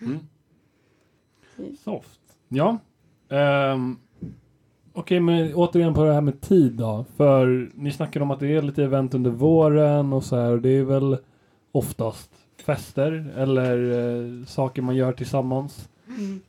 Mm. 0.00 0.18
Soft. 1.84 2.20
Ja. 2.48 2.78
Um, 3.74 3.98
Okej, 4.96 5.20
men 5.20 5.54
återigen 5.54 5.94
på 5.94 6.04
det 6.04 6.12
här 6.12 6.20
med 6.20 6.40
tid 6.40 6.72
då. 6.72 7.04
För 7.16 7.70
ni 7.74 7.90
snackar 7.92 8.20
om 8.20 8.30
att 8.30 8.40
det 8.40 8.54
är 8.56 8.62
lite 8.62 8.84
event 8.84 9.14
under 9.14 9.30
våren 9.30 10.12
och 10.12 10.24
så 10.24 10.36
här. 10.36 10.50
Och 10.50 10.60
det 10.60 10.68
är 10.68 10.82
väl 10.84 11.16
oftast 11.72 12.30
fester 12.64 13.32
eller 13.36 13.90
eh, 14.40 14.44
saker 14.46 14.82
man 14.82 14.96
gör 14.96 15.12
tillsammans. 15.12 15.88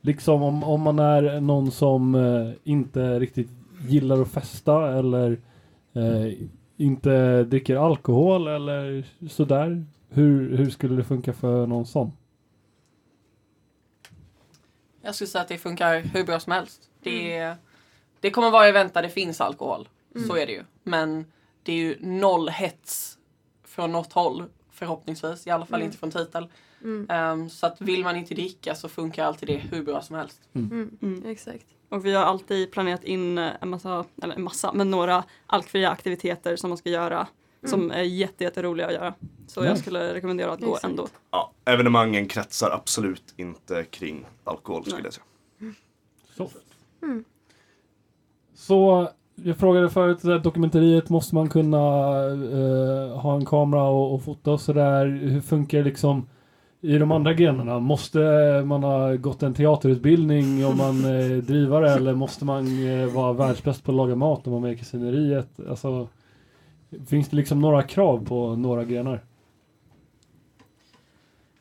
Liksom 0.00 0.42
om, 0.42 0.64
om 0.64 0.80
man 0.80 0.98
är 0.98 1.40
någon 1.40 1.70
som 1.70 2.14
eh, 2.14 2.52
inte 2.64 3.18
riktigt 3.20 3.48
gillar 3.88 4.22
att 4.22 4.28
festa 4.28 4.98
eller 4.98 5.38
eh, 5.96 6.32
inte 6.76 7.44
dricker 7.44 7.76
alkohol 7.76 8.48
eller 8.48 9.04
sådär. 9.28 9.84
Hur, 10.08 10.56
hur 10.56 10.70
skulle 10.70 10.96
det 10.96 11.04
funka 11.04 11.32
för 11.32 11.66
någon 11.66 11.86
sån? 11.86 12.12
Jag 15.02 15.14
skulle 15.14 15.28
säga 15.28 15.42
att 15.42 15.48
det 15.48 15.58
funkar 15.58 15.98
hur 16.00 16.24
bra 16.24 16.40
som 16.40 16.52
helst. 16.52 16.90
Det, 17.02 17.54
det 18.20 18.30
kommer 18.30 18.50
vara 18.50 18.66
event 18.68 18.94
där 18.94 19.02
det 19.02 19.08
finns 19.08 19.40
alkohol. 19.40 19.88
Så 20.28 20.36
är 20.36 20.46
det 20.46 20.52
ju. 20.52 20.62
Men 20.82 21.24
det 21.62 21.72
är 21.72 21.76
ju 21.76 21.96
noll 22.00 22.48
hets 22.48 23.18
från 23.64 23.92
något 23.92 24.12
håll. 24.12 24.44
Förhoppningsvis. 24.70 25.46
I 25.46 25.50
alla 25.50 25.66
fall 25.66 25.80
Mm. 25.80 25.86
inte 25.86 25.98
från 25.98 26.10
titel. 26.10 26.48
Mm. 26.86 27.06
Ehm, 27.10 27.50
så 27.50 27.66
att 27.66 27.80
vill 27.80 28.04
man 28.04 28.16
inte 28.16 28.34
dricka 28.34 28.74
så 28.74 28.88
funkar 28.88 29.24
alltid 29.24 29.48
det 29.48 29.56
hur 29.56 29.82
bra 29.82 30.02
som 30.02 30.16
helst. 30.16 30.40
Mm. 30.52 30.90
Mm. 31.02 31.26
Exakt. 31.26 31.66
Och 31.88 32.06
vi 32.06 32.14
har 32.14 32.24
alltid 32.24 32.72
planerat 32.72 33.04
in 33.04 33.38
eh, 33.38 33.50
en 33.60 33.68
massa, 33.68 34.04
eller 34.22 34.34
en 34.34 34.42
massa, 34.42 34.72
men 34.72 34.90
några 34.90 35.24
alkfria 35.46 35.90
aktiviteter 35.90 36.56
som 36.56 36.70
man 36.70 36.78
ska 36.78 36.90
göra. 36.90 37.26
Som 37.64 37.90
är 37.90 38.02
jätte, 38.02 38.44
jätteroliga 38.44 38.86
att 38.86 38.92
göra. 38.92 39.14
Så 39.46 39.64
jag 39.64 39.78
skulle 39.78 40.14
rekommendera 40.14 40.52
att 40.52 40.60
gå 40.60 40.74
Exakt. 40.74 40.84
ändå. 40.84 41.08
Ja, 41.30 41.52
evenemangen 41.64 42.28
kretsar 42.28 42.70
absolut 42.70 43.34
inte 43.36 43.84
kring 43.84 44.26
alkohol 44.44 44.82
skulle 44.82 44.96
Nej. 44.96 45.04
jag 45.04 45.14
säga. 45.14 45.74
Så. 46.36 46.50
Mm. 47.02 47.24
Så 48.54 49.08
jag 49.34 49.58
frågade 49.58 49.90
förut, 49.90 50.18
det 50.22 50.28
där 50.28 50.38
dokumenteriet, 50.38 51.08
måste 51.08 51.34
man 51.34 51.48
kunna 51.48 51.78
eh, 51.78 53.18
ha 53.18 53.36
en 53.36 53.44
kamera 53.44 53.82
och, 53.82 54.14
och 54.14 54.22
fota 54.22 54.50
och 54.50 54.60
sådär? 54.60 55.06
Hur 55.06 55.40
funkar 55.40 55.82
liksom 55.82 56.26
i 56.80 56.98
de 56.98 57.12
andra 57.12 57.34
grenarna? 57.34 57.78
Måste 57.78 58.18
man 58.66 58.82
ha 58.82 59.14
gått 59.14 59.42
en 59.42 59.54
teaterutbildning 59.54 60.66
om 60.66 60.76
man 60.76 61.04
eh, 61.04 61.36
drivare 61.36 61.90
eller 61.90 62.14
måste 62.14 62.44
man 62.44 62.88
eh, 62.88 63.06
vara 63.06 63.32
världsbäst 63.32 63.84
på 63.84 63.90
att 63.92 63.96
laga 63.96 64.14
mat 64.14 64.46
om 64.46 64.52
man 64.52 64.62
är 64.62 64.68
med 64.68 64.76
i 64.76 64.78
kusineriet? 64.78 65.48
Alltså, 65.68 66.08
finns 67.08 67.28
det 67.28 67.36
liksom 67.36 67.60
några 67.60 67.82
krav 67.82 68.24
på 68.26 68.56
några 68.56 68.84
grenar? 68.84 69.20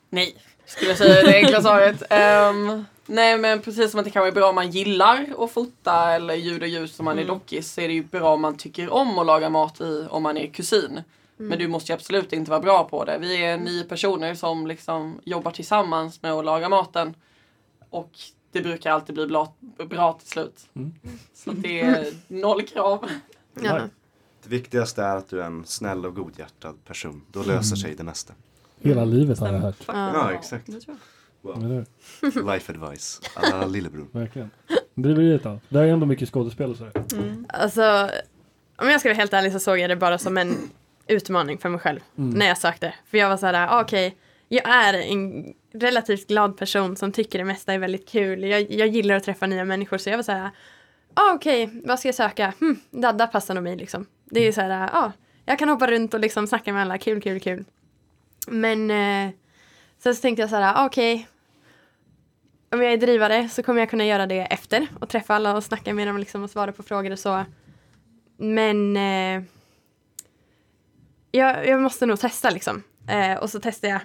Nej, 0.10 0.36
skulle 0.65 0.91
jag 0.91 0.97
säga 0.97 1.23
det 1.23 1.36
enkla 1.38 1.62
svaret. 1.62 2.04
Ehm, 2.10 2.86
nej 3.06 3.38
men 3.38 3.62
precis 3.62 3.91
som 3.91 3.99
att 3.99 4.06
det 4.06 4.12
kan 4.12 4.21
vara 4.21 4.32
bra 4.32 4.49
om 4.49 4.56
man 4.56 4.69
gillar 4.71 5.25
att 5.39 5.51
fota 5.51 6.12
eller 6.12 6.34
ljud 6.36 6.62
och 6.62 6.67
ljus 6.67 6.99
om 6.99 7.06
man 7.06 7.17
är 7.17 7.23
Mm. 7.23 7.34
dockis 7.36 7.73
så 7.73 7.82
är 7.82 7.88
det 7.88 7.93
ju 7.93 8.04
bra 8.04 8.34
om 8.34 8.41
man 8.41 8.58
tycker 8.58 8.93
om 8.93 9.19
att 9.19 9.25
laga 9.25 9.49
mat 9.49 9.82
i 9.82 10.06
om 10.10 10.23
man 10.23 10.38
är 10.38 10.47
kusin. 10.47 11.01
Men 11.38 11.60
du 11.60 11.67
måste 11.67 11.91
ju 11.91 11.93
absolut 11.95 12.34
inte 12.34 12.52
vara 12.52 12.62
bra 12.62 12.84
på 12.84 13.06
det. 13.06 13.17
Vi 13.17 13.45
är 13.45 13.58
nio 13.58 13.84
personer 13.84 14.34
som 14.34 14.67
liksom 14.67 15.19
jobbar 15.24 15.52
tillsammans 15.52 16.21
med 16.21 16.32
att 16.32 16.45
laga 16.45 16.69
maten. 16.69 17.15
Och 17.89 18.12
det 18.52 18.62
brukar 18.62 18.91
alltid 18.91 19.15
bli 19.15 19.28
bra, 19.28 19.54
bra 19.89 20.13
till 20.13 20.28
slut. 20.28 20.69
Mm. 20.76 20.93
Så 21.34 21.52
det 21.52 21.82
är 21.82 22.13
noll 22.28 22.62
krav. 22.62 23.10
Ja. 23.62 23.82
Det 24.43 24.50
viktigaste 24.50 25.04
är 25.04 25.15
att 25.15 25.30
du 25.30 25.41
är 25.41 25.45
en 25.45 25.65
snäll 25.65 26.06
och 26.06 26.15
godhjärtad 26.15 26.76
person. 26.86 27.21
Då 27.32 27.43
löser 27.43 27.76
sig 27.76 27.95
det 27.95 28.04
mesta. 28.04 28.34
Hela 28.82 29.06
livet 29.06 29.39
har 29.39 29.54
jag 29.54 29.60
hört. 29.60 29.76
Ja. 29.88 30.32
Exakt. 30.32 30.69
Hur? 31.41 31.86
Life 32.54 32.74
advice. 32.74 33.21
Alla 33.36 33.65
lillebror. 33.65 34.08
Verkligen. 34.12 34.50
Driveriet 34.93 35.43
då? 35.43 35.60
Det 35.69 35.80
är 35.80 35.88
ändå 35.88 36.06
mycket 36.06 36.30
skådespel 36.30 36.71
och 36.71 36.78
sådär. 36.78 36.93
Alltså, 37.50 38.10
om 38.76 38.89
jag 38.89 39.00
ska 39.00 39.10
vara 39.10 39.17
helt 39.17 39.34
ärlig 39.34 39.52
så 39.52 39.60
såg 39.60 39.80
jag 39.80 39.89
det 39.89 39.95
bara 39.95 40.17
som 40.17 40.38
en 40.38 40.58
utmaning 41.08 41.58
för 41.58 41.70
mig 41.70 41.80
själv 41.80 42.00
Mm. 42.18 42.30
när 42.30 42.46
jag 42.48 42.58
sökte. 42.58 42.94
För 43.06 43.18
jag 43.18 43.30
var 43.30 43.38
så 43.38 43.46
här, 43.46 43.68
ah, 43.68 43.82
okej, 43.82 44.18
jag 44.48 44.70
är 44.70 44.94
en 44.94 45.54
relativt 45.74 46.28
glad 46.28 46.58
person 46.58 46.96
som 46.96 47.12
tycker 47.12 47.39
det 47.39 47.46
mesta 47.46 47.74
är 47.74 47.80
väldigt 47.80 48.10
kul. 48.10 48.44
Jag, 48.44 48.72
jag 48.72 48.88
gillar 48.88 49.15
att 49.15 49.24
träffa 49.24 49.48
nya 49.48 49.65
människor 49.65 49.98
så 49.98 50.10
jag 50.10 50.18
var 50.18 50.24
så 50.24 50.32
här, 50.32 50.50
ah, 51.13 51.34
okej, 51.34 51.70
vad 51.86 52.00
ska 52.00 52.08
jag 52.08 52.15
söka? 52.15 52.54
Hm, 52.60 52.80
Dadda 52.91 53.28
passar 53.28 53.54
nog 53.54 53.63
mig 53.63 53.76
liksom. 53.76 54.06
Det 54.26 54.48
är 54.48 54.52
så 54.52 54.62
här, 54.62 54.70
ja, 54.70 54.89
ah, 54.94 55.12
jag 55.46 55.60
kan 55.60 55.70
hoppa 55.70 55.88
runt 55.91 56.13
och 56.13 56.20
liksom 56.20 56.48
snacka 56.48 56.74
med 56.74 56.82
alla, 56.82 56.98
kul, 56.98 57.22
kul, 57.22 57.39
kul. 57.39 57.65
Men 58.48 58.91
eh, 58.91 59.34
sen 60.00 60.15
så 60.15 60.22
tänkte 60.22 60.41
jag 60.41 60.50
så 60.50 60.56
här, 60.56 60.74
ah, 60.76 60.86
okej, 60.86 61.28
om 62.72 62.82
jag 62.82 62.94
är 62.94 62.98
drivare 62.98 63.50
så 63.50 63.63
kommer 63.63 63.80
jag 63.80 63.89
kunna 63.89 64.06
göra 64.06 64.26
det 64.28 64.39
efter 64.41 64.88
och 65.00 65.10
träffa 65.10 65.36
alla 65.36 65.56
och 65.56 65.63
snacka 65.63 65.94
med 65.94 66.08
dem 66.08 66.18
liksom 66.18 66.44
och 66.44 66.50
svara 66.50 66.72
på 66.72 66.84
frågor 66.84 67.12
och 67.12 67.20
så. 67.20 67.46
Men 68.38 68.98
eh, 68.98 69.44
jag, 71.36 71.67
jag 71.67 71.82
måste 71.82 72.06
nog 72.06 72.19
testa 72.19 72.50
liksom. 72.50 72.84
Eh, 73.08 73.38
och 73.38 73.50
så 73.50 73.60
testade 73.60 73.93
jag 73.93 74.02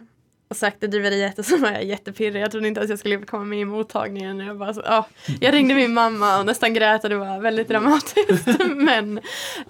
och 0.51 0.57
sökte 0.57 0.87
driveriet 0.87 1.39
och 1.39 1.45
så 1.45 1.57
var 1.57 1.71
jag 1.71 1.85
jättepirrig. 1.85 2.43
Jag 2.43 2.51
trodde 2.51 2.69
inte 2.69 2.81
att 2.81 2.89
jag 2.89 2.99
skulle 2.99 3.19
komma 3.19 3.45
med 3.45 3.61
i 3.61 3.65
mottagningen. 3.65 4.39
Jag, 4.39 4.59
bara 4.59 4.75
så, 4.75 4.83
ja, 4.85 5.07
jag 5.41 5.55
ringde 5.55 5.75
min 5.75 5.95
mamma 5.95 6.39
och 6.39 6.47
nästan 6.47 6.75
grät 6.75 7.05
och 7.05 7.11
det 7.11 7.17
var 7.17 7.41
väldigt 7.41 7.69
dramatiskt. 7.69 8.47
Men 8.71 9.21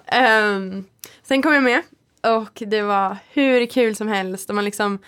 ehm, 0.05 0.85
sen 1.23 1.41
kom 1.41 1.53
jag 1.53 1.63
med 1.63 1.81
och 2.21 2.63
det 2.67 2.81
var 2.81 3.17
hur 3.33 3.65
kul 3.65 3.95
som 3.95 4.07
helst. 4.07 4.49
Och 4.49 4.55
man, 4.55 4.65
liksom, 4.65 4.99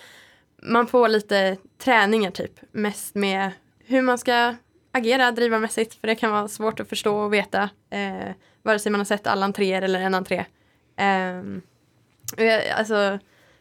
man 0.62 0.86
får 0.86 1.08
lite 1.08 1.56
träningar 1.78 2.30
typ. 2.30 2.52
Mest 2.72 3.14
med 3.14 3.50
hur 3.86 4.02
man 4.02 4.18
ska 4.18 4.54
agera 4.92 5.30
drivarmässigt. 5.30 5.94
För 6.00 6.06
det 6.06 6.14
kan 6.14 6.32
vara 6.32 6.48
svårt 6.48 6.80
att 6.80 6.88
förstå 6.88 7.16
och 7.16 7.32
veta. 7.32 7.62
Eh, 7.90 8.32
vare 8.62 8.78
sig 8.78 8.92
man 8.92 9.00
har 9.00 9.04
sett 9.04 9.26
alla 9.26 9.44
entréer 9.44 9.82
eller 9.82 10.00
en 10.00 10.14
entré. 10.14 10.44
Och 10.96 11.62
jag, 12.36 12.68
alltså, 12.68 13.18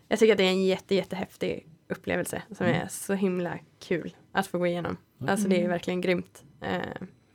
jag 0.08 0.19
tycker 0.19 0.32
att 0.34 0.38
det 0.38 0.43
är 0.43 0.49
en 0.49 0.63
jätte, 0.65 0.95
jättehäftig 0.95 1.67
upplevelse 1.89 2.41
som 2.58 2.65
är 2.67 2.88
så 2.89 3.13
himla 3.13 3.60
kul 3.80 4.15
att 4.32 4.47
få 4.47 4.58
gå 4.58 4.67
igenom. 4.67 4.97
Alltså 5.28 5.47
det 5.47 5.63
är 5.63 5.69
verkligen 5.69 6.02
grymt. 6.02 6.43
Eh, 6.62 6.80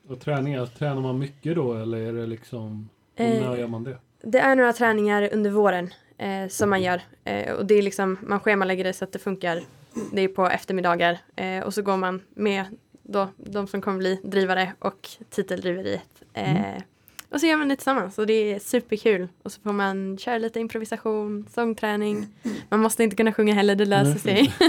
Och 0.09 0.21
träningar, 0.21 0.67
tränar 0.67 1.01
man 1.01 1.19
mycket 1.19 1.55
då 1.55 1.75
eller 1.75 1.99
är 1.99 2.13
det 2.13 2.27
liksom, 2.27 2.89
Eh, 3.17 3.47
när 3.49 3.57
gör 3.57 3.67
man 3.67 3.85
det? 3.85 3.99
det 4.23 4.39
är 4.39 4.57
några 4.57 4.73
träningar 4.73 5.29
under 5.33 5.51
våren 5.51 5.91
eh, 6.19 6.49
som 6.49 6.71
man 6.71 6.83
gör. 6.83 7.01
Eh, 7.25 7.53
och 7.53 7.67
det 7.67 7.75
är 7.75 7.83
liksom, 7.83 8.19
man 8.23 8.41
schemalägger 8.41 8.85
det 8.85 8.93
så 8.93 9.05
att 9.05 9.13
det 9.13 9.19
funkar. 9.19 9.61
Det 10.13 10.23
är 10.23 10.29
på 10.29 10.47
eftermiddagar. 10.47 11.19
Eh, 11.37 11.61
och 11.63 11.75
så 11.75 11.83
går 11.83 11.97
man 11.97 12.23
med 12.31 12.65
då, 13.03 13.29
de 13.37 13.67
som 13.67 13.81
kommer 13.83 13.99
bli 13.99 14.21
drivare 14.25 14.73
och 14.79 15.09
titeldriveriet. 15.31 16.23
Eh, 16.35 16.77
Och 17.31 17.41
så 17.41 17.47
gör 17.47 17.57
man 17.57 17.69
det 17.69 17.77
tillsammans 17.77 18.19
och 18.19 18.27
det 18.27 18.53
är 18.53 18.59
superkul. 18.59 19.29
Och 19.43 19.53
så 19.53 19.61
får 19.61 19.73
man 19.73 20.19
köra 20.19 20.39
lite 20.39 20.61
improvisation, 20.61 21.47
sångträning. 21.51 22.27
Man 22.69 22.81
måste 22.81 23.05
inte 23.05 23.17
kunna 23.17 23.33
sjunga 23.33 23.55
heller, 23.55 23.75
det 23.75 23.85
löser 23.85 24.19
sig. 24.19 24.55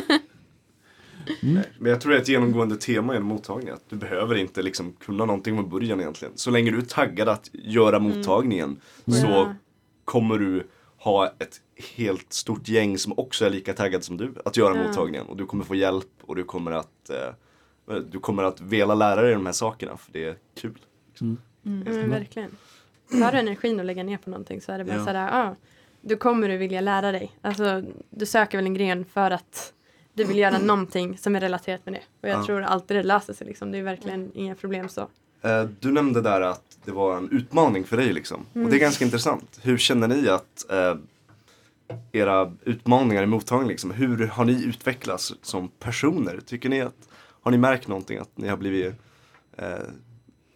Mm. 1.43 1.63
Men 1.80 1.91
jag 1.91 2.02
tror 2.02 2.12
det 2.12 2.17
är 2.17 2.22
ett 2.22 2.28
genomgående 2.28 2.76
tema 2.78 3.15
i 3.15 3.19
mottagningen. 3.19 3.74
Att 3.76 3.89
du 3.89 3.95
behöver 3.95 4.36
inte 4.36 4.62
liksom 4.62 4.93
kunna 4.93 5.26
någonting 5.26 5.56
från 5.56 5.69
början 5.69 6.00
egentligen. 6.00 6.32
Så 6.38 6.52
länge 6.52 6.72
du 6.72 6.78
är 6.78 6.82
taggad 6.82 7.30
att 7.30 7.50
göra 7.54 8.00
mottagningen 8.00 8.80
så 9.06 9.28
Ja. 9.28 9.54
kommer 10.06 10.38
du 10.38 10.67
ha 10.98 11.28
ett 11.28 11.62
helt 11.98 12.34
stort 12.34 12.67
gäng 12.67 12.98
som 12.98 13.13
också 13.19 13.45
är 13.45 13.50
lika 13.50 13.74
taggad 13.74 14.04
som 14.04 14.17
du 14.17 14.34
att 14.45 14.58
göra 14.58 14.78
Ja. 14.78 14.84
mottagningen. 14.88 15.26
Och 15.28 15.38
du 15.38 15.45
kommer 15.45 15.63
få 15.63 15.76
hjälp 15.76 16.08
och 16.22 16.36
du 16.36 16.43
kommer 16.43 16.72
att 16.72 17.10
eh, 17.10 17.95
du 18.12 18.19
kommer 18.19 18.43
att 18.43 18.62
vilja 18.62 18.95
lära 18.95 19.22
dig 19.22 19.34
de 19.34 19.45
här 19.45 19.54
sakerna 19.54 19.98
för 19.98 20.12
det 20.12 20.26
är 20.26 20.36
kul. 20.62 20.80
Ja, 21.86 21.91
men 21.91 22.10
verkligen. 22.10 22.51
Har 23.23 23.32
du 23.32 23.38
energin 23.38 23.79
att 23.79 23.86
lägga 23.86 24.03
ner 24.03 24.17
på 24.17 24.29
någonting 24.29 24.62
så 24.62 24.71
är 24.71 24.77
det 24.77 24.84
bara 24.84 24.97
Ja. 24.97 25.05
sådär, 25.05 25.27
ja, 25.27 25.55
då 26.01 26.15
kommer 26.17 26.49
du 26.49 26.58
vilja 26.58 26.82
lära 26.82 27.12
dig. 27.12 27.32
Alltså, 27.41 27.84
du 28.10 28.25
söker 28.25 28.58
väl 28.58 28.65
en 28.65 28.73
gren 28.73 29.05
för 29.05 29.32
att 29.32 29.73
du 30.13 30.23
vill 30.23 30.38
göra 30.38 30.58
någonting 30.58 31.17
som 31.17 31.36
är 31.36 31.39
relaterat 31.39 31.86
med 31.86 31.93
det. 31.93 32.01
Och 32.21 32.29
jag 32.29 32.39
Ja. 32.39 32.45
tror 32.45 32.62
alltid 32.62 32.97
det 32.97 33.03
löser 33.03 33.34
sig 33.34 33.47
liksom. 33.47 33.71
Det 33.71 33.77
är 33.77 33.84
verkligen 33.84 34.32
inga 34.36 34.55
problem 34.55 34.89
så. 34.89 35.01
Eh, 35.41 35.63
Du 35.79 35.91
nämnde 35.91 36.21
där 36.21 36.41
att 36.41 36.77
det 36.86 36.91
var 36.91 37.17
en 37.17 37.29
utmaning 37.32 37.84
för 37.84 37.97
dig 37.97 38.13
liksom. 38.13 38.45
Och 38.51 38.55
Mm. 38.55 38.69
det 38.69 38.77
är 38.77 38.79
ganska 38.79 39.05
intressant. 39.05 39.60
Hur 39.63 39.77
känner 39.77 40.08
ni 40.08 40.29
att 40.29 40.71
eh, 40.71 40.95
era 42.12 42.53
utmaningar 42.63 43.23
i 43.23 43.25
mottagningen 43.25 43.67
liksom, 43.69 43.91
hur 43.91 44.27
har 44.27 44.45
ni 44.45 44.63
utvecklats 44.65 45.34
som 45.41 45.67
personer? 45.67 46.39
Tycker 46.45 46.69
ni 46.69 46.82
att, 46.82 47.10
har 47.41 47.51
ni 47.51 47.58
märkt 47.58 47.88
någonting 47.88 48.17
att 48.17 48.38
ni 48.38 48.47
har 48.47 48.58
blivit 48.58 48.93
eh, 49.58 49.67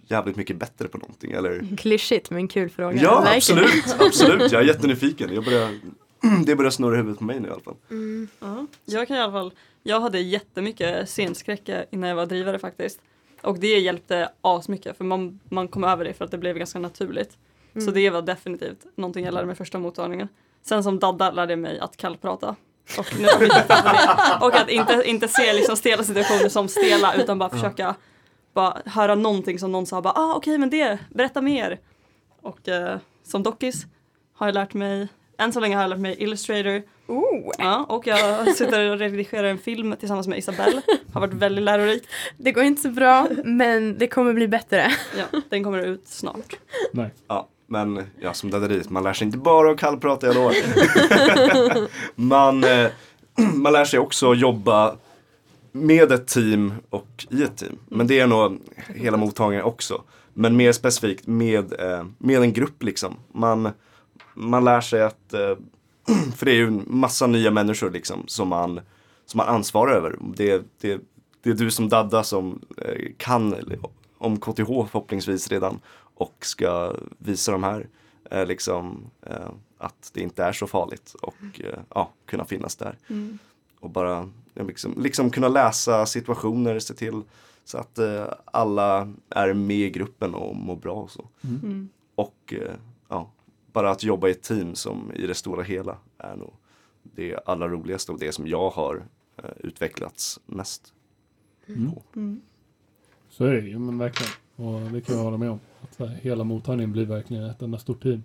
jävligt 0.08 0.36
mycket 0.36 0.56
bättre 0.58 0.88
på 0.88 0.98
någonting 0.98 1.32
eller? 1.32 1.78
Klyschigt 1.78 2.30
men 2.30 2.48
kul 2.48 2.70
fråga. 2.70 3.02
Ja 3.02 3.36
absolut, 3.36 3.96
absolut. 4.00 4.52
Jag 4.52 4.62
är 4.62 4.66
jättenyfiken. 4.66 5.34
Jag 5.34 5.46
börjar, 5.46 5.70
det 6.46 6.56
börjar 6.56 6.72
snurra 6.72 6.94
i 6.94 6.98
huvudet 6.98 7.18
på 7.20 7.24
mig 7.26 7.39
nu 7.39 7.48
i 7.48 7.52
alla 7.52 7.62
fall. 7.62 7.76
Mm. 7.92 8.28
Ja, 8.39 8.66
jag 8.86 9.08
kan 9.08 9.18
i 9.18 9.20
alla 9.20 9.32
fall, 9.32 9.52
jag 9.84 10.00
hade 10.02 10.20
jättemycket 10.20 11.10
scenskräck 11.10 11.70
innan 11.92 12.10
jag 12.10 12.16
var 12.16 12.26
drivare 12.26 12.60
faktiskt. 12.60 13.00
Och 13.42 13.60
det 13.60 13.80
hjälpte 13.80 14.30
asmycket 14.42 14.98
för 14.98 15.04
man, 15.06 15.39
man 15.50 15.68
kom 15.68 15.84
över 15.84 16.04
det 16.06 16.13
för 16.13 16.26
att 16.26 16.32
det 16.32 16.38
blev 16.38 16.58
ganska 16.58 16.80
naturligt. 16.80 17.38
Så 17.74 17.80
Mm. 17.80 17.94
det 17.94 18.10
var 18.10 18.22
definitivt 18.22 18.78
någonting 18.96 19.26
jag 19.26 19.34
lärde 19.34 19.48
mig 19.48 19.56
första 19.56 19.80
mottagningen. 19.80 20.28
Sen 20.63 20.84
som 20.84 21.00
dadda 21.00 21.32
lärde 21.32 21.52
jag 21.52 21.60
mig 21.60 21.80
att 21.80 21.98
kallprata. 21.98 22.56
Och, 22.98 23.06
nu 23.20 23.28
och 24.42 24.56
att 24.56 24.70
inte, 24.70 25.04
inte 25.06 25.28
se 25.28 25.54
liksom 25.54 25.76
stela 25.78 26.04
situationer 26.04 26.50
som 26.50 26.68
stela 26.68 27.13
utan 27.16 27.39
bara 27.39 27.50
försöka 27.50 27.96
bara 28.54 28.82
höra 28.86 29.16
någonting 29.16 29.60
som 29.60 29.72
någon 29.72 29.86
sa 29.86 30.02
bara 30.02 30.13
ah 30.13 30.34
okej 30.36 30.58
men 30.58 30.70
det, 30.70 31.00
berätta 31.10 31.42
mer. 31.42 31.80
Och 32.42 32.70
eh, 32.70 32.98
som 33.24 33.44
dockis 33.44 33.86
har 34.34 34.48
jag 34.48 34.54
lärt 34.54 34.74
mig, 34.74 35.08
än 35.38 35.54
så 35.54 35.60
länge 35.60 35.76
har 35.76 35.82
jag 35.82 35.89
lärt 35.89 36.00
mig 36.00 36.16
Illustrator 36.20 36.82
Oh, 37.08 37.52
Ja, 37.58 37.86
och 37.89 38.08
jag 38.08 38.56
sitter 38.56 38.92
och 38.92 39.00
redigerar 39.00 39.48
en 39.48 39.58
film 39.58 39.96
tillsammans 40.00 40.28
med 40.28 40.38
Isabelle. 40.38 40.82
Har 41.13 41.22
varit 41.22 41.34
väldigt 41.34 41.63
lärorikt. 41.63 42.08
det 42.38 42.52
går 42.52 42.63
inte 42.63 42.82
så 42.82 42.89
bra 42.89 43.28
men 43.44 43.98
det 43.98 44.08
kommer 44.08 44.34
bli 44.34 44.48
bättre. 44.48 44.92
Ja, 45.18 45.39
den 45.50 45.63
kommer 45.63 45.80
ut 45.80 46.08
snart. 46.08 46.58
Nej. 46.92 47.10
Ja. 47.28 47.48
men 47.68 48.06
ja, 48.22 48.34
som 48.34 48.52
dadderiet, 48.52 48.89
man 48.89 49.04
lär 49.04 49.13
sig 49.13 49.26
inte 49.26 49.38
bara 49.38 49.72
att 49.72 49.80
kallprata, 49.80 50.28
jag 50.28 50.36
lovar. 50.36 50.54
man, 52.22 52.63
eh, 52.63 52.88
man 53.54 53.74
lär 53.74 53.86
sig 53.86 54.00
också 54.00 54.32
att 54.32 54.39
jobba 54.39 54.96
med 55.76 56.12
ett 56.12 56.28
team 56.28 56.74
och 56.90 57.28
i 57.30 57.44
ett 57.44 57.58
team. 57.58 57.78
Men 57.90 58.08
det 58.08 58.20
är 58.20 58.28
nog 58.28 58.60
hela 58.88 59.18
mottagningen 59.18 59.66
också. 59.66 60.04
Men 60.34 60.58
mer 60.58 60.72
specifikt 60.72 61.28
med, 61.28 61.74
eh, 61.82 62.06
med 62.18 62.42
en 62.42 62.54
grupp 62.54 62.84
liksom. 62.84 63.16
Man, 63.32 63.70
man 64.34 64.66
lär 64.66 64.82
sig 64.82 65.04
att, 65.04 65.34
eh, 65.34 65.58
för 66.36 66.46
det 66.46 66.52
är 66.52 66.56
ju 66.56 66.68
en 66.68 66.84
massa 66.88 67.28
nya 67.28 67.52
människor 67.52 67.92
liksom 67.92 68.24
som 68.28 68.48
man, 68.48 68.80
som 69.26 69.38
man 69.38 69.48
ansvarar 69.48 69.92
över. 69.92 70.16
Det, 70.36 70.64
det, 70.82 71.02
det 71.42 71.50
är 71.50 71.54
du 71.54 71.72
som 71.72 71.90
Dadda 71.90 72.24
som 72.24 72.62
eh, 72.78 73.12
kan 73.18 73.56
om 74.18 74.40
KTH 74.40 74.66
förhoppningsvis 74.66 75.48
redan 75.48 75.80
och 76.16 76.36
ska 76.40 76.96
visa 77.18 77.52
de 77.52 77.64
här 77.64 77.88
liksom, 78.48 79.10
att 79.78 80.12
det 80.14 80.22
inte 80.22 80.44
är 80.44 80.52
så 80.52 80.68
farligt 80.68 81.16
och 81.22 81.62
ja, 81.90 82.12
kunna 82.26 82.46
finnas 82.46 82.76
där. 82.76 82.98
Mm. 83.08 83.38
Och 83.80 83.90
bara 83.90 84.30
liksom, 84.56 84.94
liksom 84.98 85.30
kunna 85.30 85.48
läsa 85.48 86.06
situationer, 86.06 86.80
se 86.80 86.94
till 86.94 87.22
så 87.63 87.78
att 87.78 88.00
eh, 88.00 88.26
alla 88.46 89.13
är 89.30 89.54
med 89.54 89.78
i 89.78 89.89
gruppen 89.89 90.36
och 90.36 90.56
mår 90.56 90.76
bra 90.76 90.94
och 90.94 91.12
så. 91.12 91.28
Mm. 91.44 91.89
Och 92.16 92.54
eh, 92.58 92.76
ja, 93.10 93.32
bara 93.72 93.92
att 93.92 94.04
jobba 94.04 94.28
i 94.28 94.32
ett 94.32 94.44
team 94.44 94.76
som 94.76 95.12
i 95.16 95.28
det 95.28 95.36
stora 95.36 95.63
hela 95.63 95.98
är 96.18 96.36
nog 96.36 96.54
det 97.04 97.39
allra 97.46 97.68
roligaste 97.68 98.12
och 98.12 98.20
det 98.20 98.32
som 98.32 98.48
jag 98.48 98.70
har 98.70 99.04
eh, 99.38 99.50
utvecklats 99.60 100.39
mest 100.46 100.94
Mm. 101.68 101.92
på. 101.92 102.02
Mm. 102.16 102.42
Så 103.30 103.46
är 103.46 103.54
det 103.54 103.68
ju, 103.68 103.80
men 103.80 103.98
verkligen. 103.98 104.32
Och 104.56 104.92
det 104.92 105.02
kan 105.02 105.16
jag 105.16 105.24
hålla 105.24 105.38
med 105.38 105.50
om. 105.50 105.60
Att 105.82 105.94
så 105.94 106.06
här, 106.06 106.16
hela 106.16 106.44
mottagningen 106.44 106.92
blir 106.92 107.06
verkligen 107.06 107.44
ett 107.44 107.62
enda 107.62 107.78
stort 107.78 108.04
team. 108.04 108.24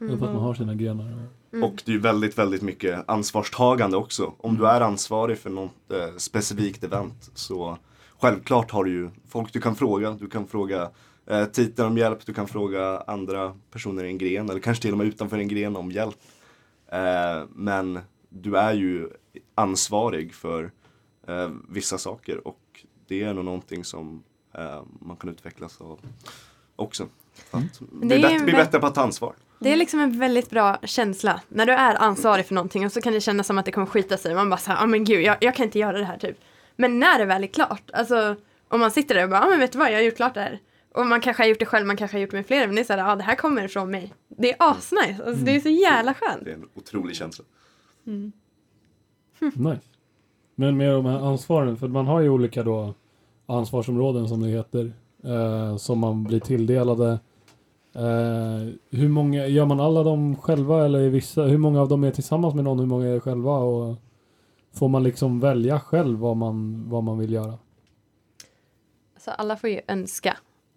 Mm. 0.00 0.18
För 0.18 0.26
att 0.26 0.32
man 0.34 0.42
har 0.42 0.54
sina 0.54 0.74
grenar. 0.74 1.28
Och, 1.62 1.68
Mm. 1.68 1.70
Och 1.70 1.82
det 1.84 1.94
är 1.94 1.98
väldigt, 1.98 2.38
väldigt 2.38 2.62
mycket 2.62 3.08
ansvarstagande 3.08 3.96
också. 3.96 4.32
Om 4.38 4.56
du 4.56 4.66
är 4.66 4.80
ansvarig 4.80 5.38
för 5.38 5.50
något 5.50 5.92
eh, 5.92 6.16
specifikt 6.16 6.84
event 6.84 7.30
så 7.34 7.78
självklart 8.18 8.70
har 8.70 8.84
du 8.84 8.90
ju 8.90 9.10
folk 9.28 9.52
du 9.52 9.60
kan 9.60 9.76
fråga. 9.76 10.10
Du 10.10 10.28
kan 10.28 10.46
fråga 10.46 10.90
eh, 11.26 11.44
titeln 11.44 11.88
om 11.88 11.98
hjälp, 11.98 12.26
du 12.26 12.34
kan 12.34 12.48
fråga 12.48 13.02
andra 13.06 13.54
personer 13.70 14.04
i 14.04 14.08
en 14.08 14.18
gren 14.18 14.50
eller 14.50 14.60
kanske 14.60 14.82
till 14.82 14.92
och 14.92 14.98
med 14.98 15.06
utanför 15.06 15.38
en 15.38 15.48
gren 15.48 15.76
om 15.76 15.90
hjälp. 15.92 16.16
Eh, 16.86 17.44
men 17.54 18.00
du 18.28 18.56
är 18.56 18.72
ju 18.72 19.08
ansvarig 19.54 20.34
för 20.34 20.70
eh, 21.26 21.50
vissa 21.68 21.98
saker 21.98 22.48
och 22.48 22.84
det 23.08 23.22
är 23.22 23.34
nog 23.34 23.44
någonting 23.44 23.84
som 23.84 24.22
eh, 24.54 24.82
man 25.00 25.16
kan 25.16 25.30
utvecklas 25.30 25.80
av 25.80 26.00
också. 26.76 27.08
Att 27.50 27.80
bli, 27.80 28.08
bättre, 28.08 28.44
bli 28.44 28.52
bättre 28.52 28.78
på 28.78 28.86
att 28.86 28.94
ta 28.94 29.02
ansvar. 29.02 29.34
Det 29.60 29.72
är 29.72 29.76
liksom 29.76 30.00
en 30.00 30.18
väldigt 30.18 30.50
bra 30.50 30.78
känsla 30.82 31.40
när 31.48 31.66
du 31.66 31.72
är 31.72 31.94
ansvarig 31.94 32.46
för 32.46 32.54
någonting 32.54 32.86
och 32.86 32.92
så 32.92 33.00
kan 33.00 33.12
det 33.12 33.20
kännas 33.20 33.46
som 33.46 33.58
att 33.58 33.64
det 33.64 33.72
kommer 33.72 33.86
skita 33.86 34.16
sig. 34.16 34.34
Man 34.34 34.50
bara 34.50 34.56
såhär, 34.56 34.78
ja 34.78 34.84
ah, 34.84 34.86
men 34.86 35.04
gud, 35.04 35.22
jag, 35.22 35.36
jag 35.40 35.54
kan 35.54 35.64
inte 35.64 35.78
göra 35.78 35.98
det 35.98 36.04
här 36.04 36.18
typ. 36.18 36.38
Men 36.76 36.98
när 36.98 37.18
det 37.18 37.24
väl 37.24 37.44
är 37.44 37.48
klart, 37.48 37.90
alltså 37.92 38.36
om 38.68 38.80
man 38.80 38.90
sitter 38.90 39.14
där 39.14 39.24
och 39.24 39.30
bara, 39.30 39.40
ja 39.40 39.46
ah, 39.46 39.50
men 39.50 39.60
vet 39.60 39.72
du 39.72 39.78
vad, 39.78 39.88
jag 39.88 39.94
har 39.94 40.02
gjort 40.02 40.16
klart 40.16 40.34
det 40.34 40.40
här. 40.40 40.60
Och 40.94 41.06
man 41.06 41.20
kanske 41.20 41.42
har 41.42 41.48
gjort 41.48 41.58
det 41.58 41.66
själv, 41.66 41.86
man 41.86 41.96
kanske 41.96 42.16
har 42.16 42.20
gjort 42.20 42.30
det 42.30 42.36
med 42.36 42.46
flera, 42.46 42.66
men 42.66 42.74
det 42.74 42.82
är 42.82 42.84
såhär, 42.84 43.00
ja 43.00 43.12
ah, 43.12 43.16
det 43.16 43.22
här 43.22 43.34
kommer 43.34 43.64
ifrån 43.64 43.90
mig. 43.90 44.14
Det 44.28 44.50
är 44.52 44.56
asnice, 44.58 45.24
alltså 45.26 45.44
det 45.44 45.56
är 45.56 45.60
så 45.60 45.68
jävla 45.68 46.14
skönt. 46.14 46.44
Det 46.44 46.50
är 46.50 46.54
en 46.54 46.68
otrolig 46.74 47.16
känsla. 47.16 47.44
nice. 49.54 49.86
Men 50.54 50.76
med 50.76 50.92
de 50.92 51.06
här 51.06 51.18
ansvaren, 51.18 51.76
för 51.76 51.88
man 51.88 52.06
har 52.06 52.20
ju 52.20 52.28
olika 52.28 52.62
då 52.62 52.94
ansvarsområden 53.46 54.28
som 54.28 54.42
det 54.42 54.48
heter. 54.48 54.92
Eh, 55.24 55.76
som 55.76 55.98
man 55.98 56.24
blir 56.24 56.40
tilldelade. 56.40 57.18
Eh, 57.98 58.68
hur 58.90 59.08
många, 59.08 59.46
gör 59.46 59.64
man 59.64 59.80
alla 59.80 60.02
dem 60.02 60.36
själva 60.36 60.84
eller 60.84 61.00
är 61.00 61.08
vissa, 61.08 61.42
hur 61.42 61.58
många 61.58 61.80
av 61.80 61.88
dem 61.88 62.04
är 62.04 62.10
tillsammans 62.10 62.54
med 62.54 62.64
någon, 62.64 62.78
hur 62.78 62.86
många 62.86 63.06
är 63.06 63.20
själva 63.20 63.52
och 63.52 63.96
får 64.74 64.88
man 64.88 65.02
liksom 65.02 65.40
välja 65.40 65.80
själv 65.80 66.18
vad 66.18 66.36
man, 66.36 66.88
vad 66.88 67.04
man 67.04 67.18
vill 67.18 67.32
göra? 67.32 67.58
Så 69.16 69.30
alla 69.30 69.56
får 69.56 69.70
ju 69.70 69.80
önska 69.88 70.36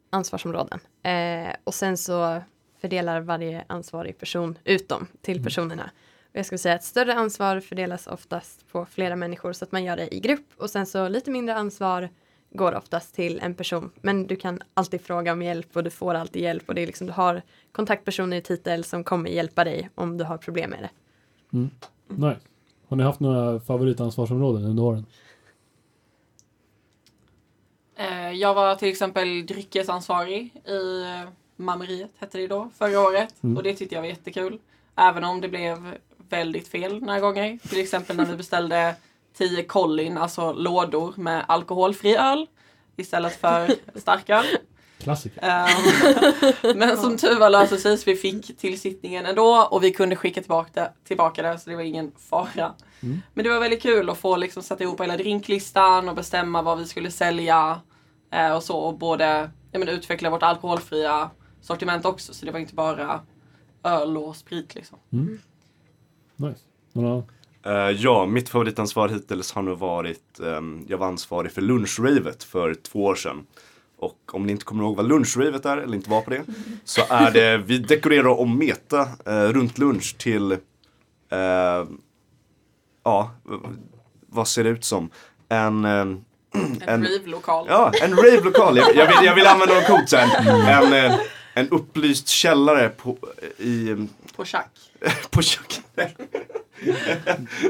ansvarsområden. 0.09 0.79
Eh, 1.03 1.55
och 1.63 1.73
sen 1.73 1.97
så 1.97 2.41
fördelar 2.81 3.21
varje 3.21 3.63
ansvarig 3.67 4.17
person 4.17 4.57
ut 4.63 4.89
dem 4.89 5.07
till 5.21 5.43
personerna. 5.43 5.91
Och 6.23 6.35
jag 6.35 6.45
skulle 6.45 6.59
säga 6.59 6.75
att 6.75 6.83
större 6.83 7.13
ansvar 7.13 7.59
fördelas 7.59 8.07
oftast 8.07 8.67
på 8.71 8.85
flera 8.85 9.15
människor 9.15 9.53
så 9.53 9.65
att 9.65 9.71
man 9.71 9.83
gör 9.83 9.97
det 9.97 10.15
i 10.15 10.19
grupp. 10.19 10.45
Och 10.57 10.69
sen 10.69 10.85
så 10.85 11.07
lite 11.07 11.31
mindre 11.31 11.55
ansvar 11.55 12.09
går 12.51 12.75
oftast 12.75 13.15
till 13.15 13.39
en 13.39 13.55
person. 13.55 13.91
Men 14.01 14.27
du 14.27 14.35
kan 14.35 14.59
alltid 14.73 15.01
fråga 15.01 15.31
om 15.31 15.41
hjälp 15.41 15.77
och 15.77 15.83
du 15.83 15.89
får 15.89 16.13
alltid 16.13 16.41
hjälp. 16.41 16.69
Och 16.69 16.75
det 16.75 16.81
är 16.81 16.87
liksom, 16.87 17.07
du 17.07 17.13
har 17.13 17.41
kontaktpersoner 17.71 18.37
i 18.37 18.41
titel 18.41 18.83
som 18.83 19.03
kommer 19.03 19.29
hjälpa 19.29 19.63
dig 19.63 19.89
om 19.95 20.17
du 20.17 20.23
har 20.23 20.37
problem 20.37 20.69
med 20.69 20.79
det. 20.83 20.89
Nej. 22.07 22.37
Har 22.87 22.97
ni 22.97 23.03
haft 23.03 23.19
några 23.19 23.59
favoritansvarsområden 23.59 24.65
under 24.65 24.83
åren? 24.83 25.05
Eh, 27.95 28.31
Jag 28.31 28.53
var 28.53 28.75
till 28.75 28.89
exempel 28.89 29.45
dryckesansvarig 29.45 30.61
i 30.65 31.01
eh, 31.01 31.29
Mammeriet, 31.55 32.11
hette 32.17 32.37
det 32.37 32.47
då, 32.47 32.69
förra 32.77 32.99
året. 32.99 33.43
Mm. 33.43 33.57
Och 33.57 33.63
det 33.63 33.73
tyckte 33.73 33.95
jag 33.95 34.01
var 34.01 34.09
jättekul. 34.09 34.59
Även 34.95 35.23
om 35.23 35.41
det 35.41 35.49
blev 35.49 35.97
väldigt 36.29 36.67
fel 36.67 37.01
några 37.01 37.19
gånger. 37.19 37.57
Till 37.69 37.79
exempel 37.79 38.15
när 38.15 38.25
vi 38.25 38.35
beställde 38.35 38.95
10 39.37 39.63
Collin, 39.63 40.17
alltså 40.17 40.53
lådor 40.53 41.13
med 41.17 41.45
alkoholfri 41.47 42.15
öl 42.15 42.47
istället 42.95 43.35
för 43.35 43.75
starköl. 43.99 44.45
Klassiker. 44.97 45.43
Ehm, 45.43 46.77
Men 46.77 46.97
som 46.97 47.17
tur 47.17 47.39
var 47.39 47.49
löste 47.49 47.77
sig 47.77 47.97
så 47.97 48.03
vi 48.05 48.15
fick 48.15 48.57
tillsittningen 48.57 49.25
ändå 49.25 49.67
och 49.71 49.83
vi 49.83 49.91
kunde 49.91 50.15
skicka 50.15 50.41
tillbaka 50.41 50.71
det, 50.73 50.91
tillbaka 51.03 51.41
det 51.41 51.59
så 51.59 51.69
det 51.69 51.75
var 51.75 51.83
ingen 51.83 52.11
fara. 52.17 52.73
Mm. 53.03 53.21
Men 53.33 53.43
det 53.43 53.49
var 53.49 53.59
väldigt 53.59 53.81
kul 53.81 54.09
att 54.09 54.17
få 54.17 54.37
liksom 54.37 54.63
sätta 54.63 54.83
ihop 54.83 55.01
hela 55.01 55.17
drinklistan 55.17 56.09
och 56.09 56.15
bestämma 56.15 56.61
vad 56.61 56.77
vi 56.77 56.85
skulle 56.85 57.11
sälja 57.11 57.81
eh, 58.31 58.51
och 58.55 58.63
så 58.63 58.77
och 58.77 58.97
både 58.97 59.51
ja, 59.71 59.79
men, 59.79 59.89
utveckla 59.89 60.29
vårt 60.29 60.43
alkoholfria 60.43 61.29
sortiment 61.61 62.05
också 62.05 62.33
så 62.33 62.45
det 62.45 62.51
var 62.51 62.59
inte 62.59 62.75
bara 62.75 63.21
öl 63.83 64.17
och 64.17 64.35
sprit 64.35 64.75
liksom. 64.75 64.97
Nice. 66.35 66.59
Några? 66.93 67.23
Eh, 67.65 67.89
ja, 67.89 68.25
mitt 68.25 68.49
favoritansvar 68.49 69.09
hittills 69.09 69.51
har 69.53 69.61
nog 69.61 69.77
varit, 69.79 70.39
ehm, 70.39 70.85
jag 70.87 70.97
var 70.97 71.07
ansvarig 71.07 71.51
för 71.51 71.61
lunchravet 71.61 72.43
för 72.43 72.73
två 72.73 73.03
år 73.05 73.15
sedan. 73.15 73.45
Och 73.99 74.19
om 74.33 74.45
ni 74.45 74.51
inte 74.51 74.65
kommer 74.65 74.83
ihåg 74.83 74.95
vad 74.95 75.07
lunchravet 75.07 75.65
är, 75.65 75.77
eller 75.77 75.95
inte 75.95 76.09
var 76.09 76.21
på 76.21 76.29
det, 76.29 76.43
så 76.85 77.01
är 77.09 77.31
det, 77.31 77.57
vi 77.57 77.77
dekorerar 77.77 78.39
om 78.39 78.57
meta 78.57 79.01
eh, 79.25 79.43
runt 79.53 79.77
lunch 79.77 80.15
till, 80.17 80.51
eh, 80.51 81.85
ja, 83.03 83.31
vad 84.27 84.47
ser 84.47 84.63
det 84.63 84.69
ut 84.69 84.83
som? 84.85 85.09
En, 85.49 85.85
ehm, 85.85 86.23
En, 86.53 86.81
En- 86.81 87.03
rave-lokal. 87.05 87.65
ja, 87.69 87.91
en 88.01 88.15
rave-lokal. 88.15 88.77
Jag, 88.77 88.95
jag, 88.95 89.07
vill, 89.07 89.25
jag 89.25 89.35
vill 89.35 89.47
använda 89.47 89.75
något 89.75 89.87
coolt 89.87 90.09
sen. 90.09 90.29
En, 90.67 91.13
en 91.53 91.69
upplyst 91.69 92.27
källare 92.27 92.89
på, 92.89 93.17
i, 93.57 93.95
På 94.35 94.45
Chack. 94.45 94.69
på 95.29 95.41
köket. 95.41 95.81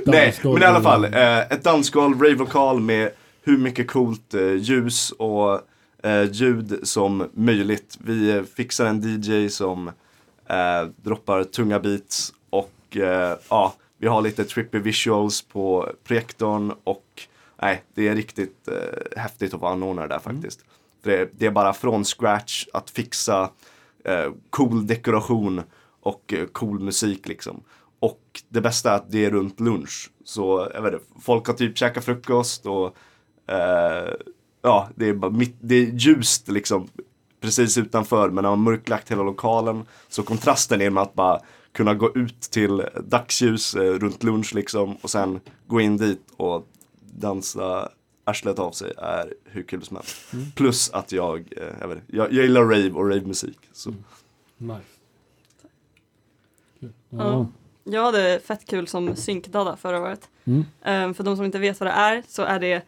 Nej, 0.05 0.39
men 0.43 0.61
i 0.61 0.65
alla 0.65 0.81
fall. 0.81 1.05
Eh, 1.05 1.39
ett 1.39 1.63
dansgolv, 1.63 2.21
rave-lokal 2.21 2.79
med 2.79 3.11
hur 3.43 3.57
mycket 3.57 3.87
coolt 3.87 4.33
eh, 4.33 4.53
ljus 4.53 5.11
och 5.11 5.59
eh, 6.03 6.31
ljud 6.31 6.79
som 6.83 7.29
möjligt. 7.33 7.97
Vi 8.03 8.31
eh, 8.31 8.43
fixar 8.43 8.85
en 8.85 9.01
DJ 9.01 9.49
som 9.49 9.87
eh, 10.47 10.83
droppar 10.95 11.43
tunga 11.43 11.79
beats 11.79 12.33
och 12.49 12.97
eh, 12.97 13.37
ja, 13.49 13.73
vi 13.97 14.07
har 14.07 14.21
lite 14.21 14.43
trippy 14.43 14.79
visuals 14.79 15.41
på 15.41 15.89
projektorn 16.03 16.73
och 16.83 17.05
nej, 17.61 17.83
det 17.93 18.07
är 18.07 18.15
riktigt 18.15 18.67
eh, 18.67 19.21
häftigt 19.21 19.53
att 19.53 19.61
vara 19.61 19.71
anordnare 19.71 20.07
där 20.07 20.19
faktiskt. 20.19 20.59
För 21.03 21.11
det, 21.11 21.29
det 21.33 21.45
är 21.45 21.51
bara 21.51 21.73
från 21.73 22.05
scratch 22.05 22.65
att 22.73 22.89
fixa 22.89 23.49
cool 24.49 24.87
dekoration 24.87 25.61
och 26.01 26.33
cool 26.51 26.79
musik 26.79 27.27
liksom. 27.27 27.63
Och 28.01 28.41
det 28.49 28.61
bästa 28.61 28.91
är 28.91 28.95
att 28.95 29.11
det 29.11 29.25
är 29.25 29.31
runt 29.31 29.59
lunch. 29.59 30.11
Så 30.23 30.71
jag 30.73 30.81
vet 30.81 30.93
inte, 30.93 31.05
folk 31.21 31.47
har 31.47 31.53
typ 31.53 31.77
käkat 31.77 32.05
frukost 32.05 32.65
och 32.65 32.95
eh, 33.47 34.13
ja, 34.61 34.89
det 34.95 35.09
är, 35.09 35.13
bara 35.13 35.31
mitt, 35.31 35.55
det 35.59 35.75
är 35.75 35.85
ljust 35.85 36.47
liksom 36.47 36.87
precis 37.39 37.77
utanför 37.77 38.29
men 38.29 38.45
har 38.45 38.55
mörklagt 38.55 39.11
hela 39.11 39.23
lokalen. 39.23 39.85
Så 40.07 40.23
kontrasten 40.23 40.81
är 40.81 40.89
med 40.89 41.03
att 41.03 41.13
bara 41.13 41.39
kunna 41.71 41.93
gå 41.93 42.15
ut 42.15 42.41
till 42.41 42.83
dagsljus 43.03 43.75
eh, 43.75 43.93
runt 43.93 44.23
lunch 44.23 44.55
liksom 44.55 44.95
och 44.95 45.09
sen 45.09 45.39
gå 45.67 45.81
in 45.81 45.97
dit 45.97 46.21
och 46.37 46.67
dansa 47.01 47.89
arslet 48.23 48.59
av 48.59 48.71
sig 48.71 48.93
är 48.97 49.33
hur 49.43 49.63
kul 49.63 49.83
som 49.83 49.97
helst. 49.97 50.17
Plus 50.55 50.89
att 50.91 51.11
jag, 51.11 51.39
eh, 51.57 51.63
jag, 51.79 51.87
vet, 51.87 51.97
inte, 51.97 52.15
jag, 52.15 52.33
jag 52.33 52.43
gillar 52.43 52.61
rave 52.61 52.91
och 52.91 53.09
rave-musik. 53.09 53.57
Så. 53.71 53.93
Nice. 54.57 54.81
Kul. 56.79 56.93
Ja. 57.09 57.47
Ja. 57.83 57.91
Jag 57.91 58.03
hade 58.03 58.39
fett 58.39 58.65
kul 58.65 58.87
som 58.87 59.15
synkdadda 59.15 59.75
förra 59.75 60.01
året. 60.01 60.29
Mm. 60.43 60.65
Ehm, 60.83 61.13
för 61.13 61.23
de 61.23 61.35
som 61.35 61.45
inte 61.45 61.59
vet 61.59 61.79
vad 61.79 61.87
det 61.87 61.93
är 61.93 62.23
så 62.27 62.41
är 62.41 62.59
det 62.59 62.81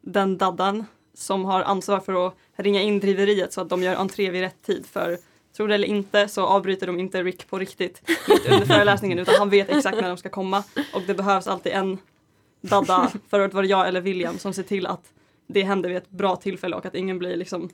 den 0.00 0.38
daddan 0.38 0.84
som 1.14 1.44
har 1.44 1.62
ansvar 1.62 2.00
för 2.00 2.26
att 2.26 2.34
ringa 2.56 2.82
in 2.82 3.00
driveriet 3.00 3.52
så 3.52 3.60
att 3.60 3.68
de 3.68 3.82
gör 3.82 3.94
entré 3.96 4.30
vid 4.30 4.40
rätt 4.40 4.62
tid 4.62 4.86
för 4.86 5.18
Tror 5.56 5.68
det 5.68 5.74
eller 5.74 5.88
inte 5.88 6.28
så 6.28 6.46
avbryter 6.46 6.86
de 6.86 7.00
inte 7.00 7.22
Rick 7.22 7.50
på 7.50 7.58
riktigt 7.58 8.10
under 8.50 8.66
föreläsningen 8.66 9.18
utan 9.18 9.34
han 9.34 9.50
vet 9.50 9.70
exakt 9.70 10.00
när 10.00 10.08
de 10.08 10.16
ska 10.16 10.28
komma 10.28 10.64
och 10.94 11.02
det 11.06 11.14
behövs 11.14 11.46
alltid 11.46 11.72
en 11.72 11.98
dadda, 12.60 13.10
förra 13.28 13.42
året 13.42 13.54
var 13.54 13.62
det 13.62 13.68
jag 13.68 13.88
eller 13.88 14.00
William 14.00 14.38
som 14.38 14.52
ser 14.52 14.62
till 14.62 14.86
att 14.86 15.12
det 15.46 15.62
händer 15.62 15.88
vid 15.88 15.98
ett 15.98 16.10
bra 16.10 16.36
tillfälle 16.36 16.76
och 16.76 16.86
att 16.86 16.94
ingen 16.94 17.18
blir 17.18 17.36
liksom 17.36 17.70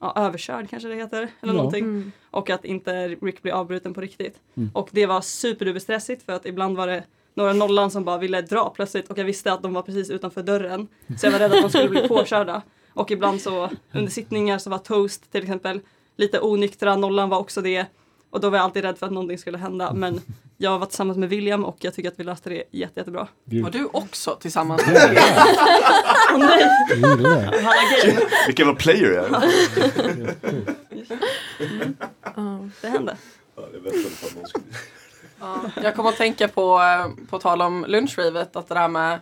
ja, 0.00 0.12
överkörd 0.16 0.70
kanske 0.70 0.88
det 0.88 0.94
heter 0.94 1.18
eller 1.18 1.52
Ja. 1.52 1.52
någonting 1.52 1.84
Mm. 1.84 2.12
och 2.30 2.50
att 2.50 2.64
inte 2.64 3.08
Rick 3.08 3.42
blir 3.42 3.52
avbruten 3.52 3.94
på 3.94 4.00
riktigt. 4.00 4.40
Mm. 4.56 4.70
Och 4.74 4.88
det 4.92 5.06
var 5.06 5.20
superduperstressigt 5.20 6.22
för 6.22 6.32
att 6.32 6.46
ibland 6.46 6.76
var 6.76 6.86
det 6.86 7.04
några 7.34 7.52
nollan 7.52 7.90
som 7.90 8.04
bara 8.04 8.18
ville 8.18 8.42
dra 8.42 8.70
plötsligt 8.70 9.08
och 9.10 9.18
jag 9.18 9.24
visste 9.24 9.52
att 9.52 9.62
de 9.62 9.74
var 9.74 9.82
precis 9.82 10.10
utanför 10.10 10.42
dörren. 10.42 10.88
Så 11.18 11.26
jag 11.26 11.32
var 11.32 11.38
rädd 11.38 11.52
att 11.52 11.62
de 11.62 11.68
skulle 11.68 11.88
bli 11.88 12.08
påkörda. 12.08 12.62
Och 12.94 13.10
ibland 13.10 13.40
så 13.40 13.70
under 13.92 14.10
sittningar 14.10 14.58
så 14.58 14.70
var 14.70 14.78
Toast 14.78 15.32
till 15.32 15.42
exempel 15.42 15.80
lite 16.16 16.40
onyktra, 16.40 16.96
nollan 16.96 17.28
var 17.28 17.38
också 17.38 17.60
det. 17.62 17.86
Och 18.30 18.40
då 18.40 18.50
var 18.50 18.58
jag 18.58 18.64
alltid 18.64 18.82
rädd 18.84 18.98
för 18.98 19.06
att 19.06 19.12
någonting 19.12 19.38
skulle 19.38 19.58
hända. 19.58 19.92
Men 19.92 20.20
jag 20.60 20.78
var 20.78 20.86
tillsammans 20.86 21.18
med 21.18 21.28
William 21.28 21.64
och 21.64 21.76
jag 21.80 21.94
tycker 21.94 22.08
att 22.08 22.20
vi 22.20 22.24
löste 22.24 22.50
det 22.50 22.64
jätte, 22.70 23.00
jättebra. 23.00 23.28
Var 23.44 23.44
Gud, 23.44 23.72
du 23.72 23.88
också 23.92 24.36
tillsammans 24.40 24.86
med 24.86 24.94
mig? 24.94 25.18
Åh 26.34 26.38
nej! 26.38 26.68
Vilken 28.46 28.66
var 28.66 28.74
player 28.74 29.12
jag 29.12 29.24
är. 29.24 29.30
Ja. 32.36 32.68
Det 32.80 32.88
hände. 32.88 33.16
Ja, 33.56 33.62
det 33.72 33.78
jag 35.82 35.96
kommer 35.96 36.10
att 36.10 36.16
tänka 36.16 36.48
på, 36.48 36.78
eh, 36.78 37.06
på 37.30 37.38
tal 37.38 37.62
om 37.62 37.84
lunchrivet, 37.88 38.56
att 38.56 38.68
det 38.68 38.74
där 38.74 38.88
med 38.88 39.12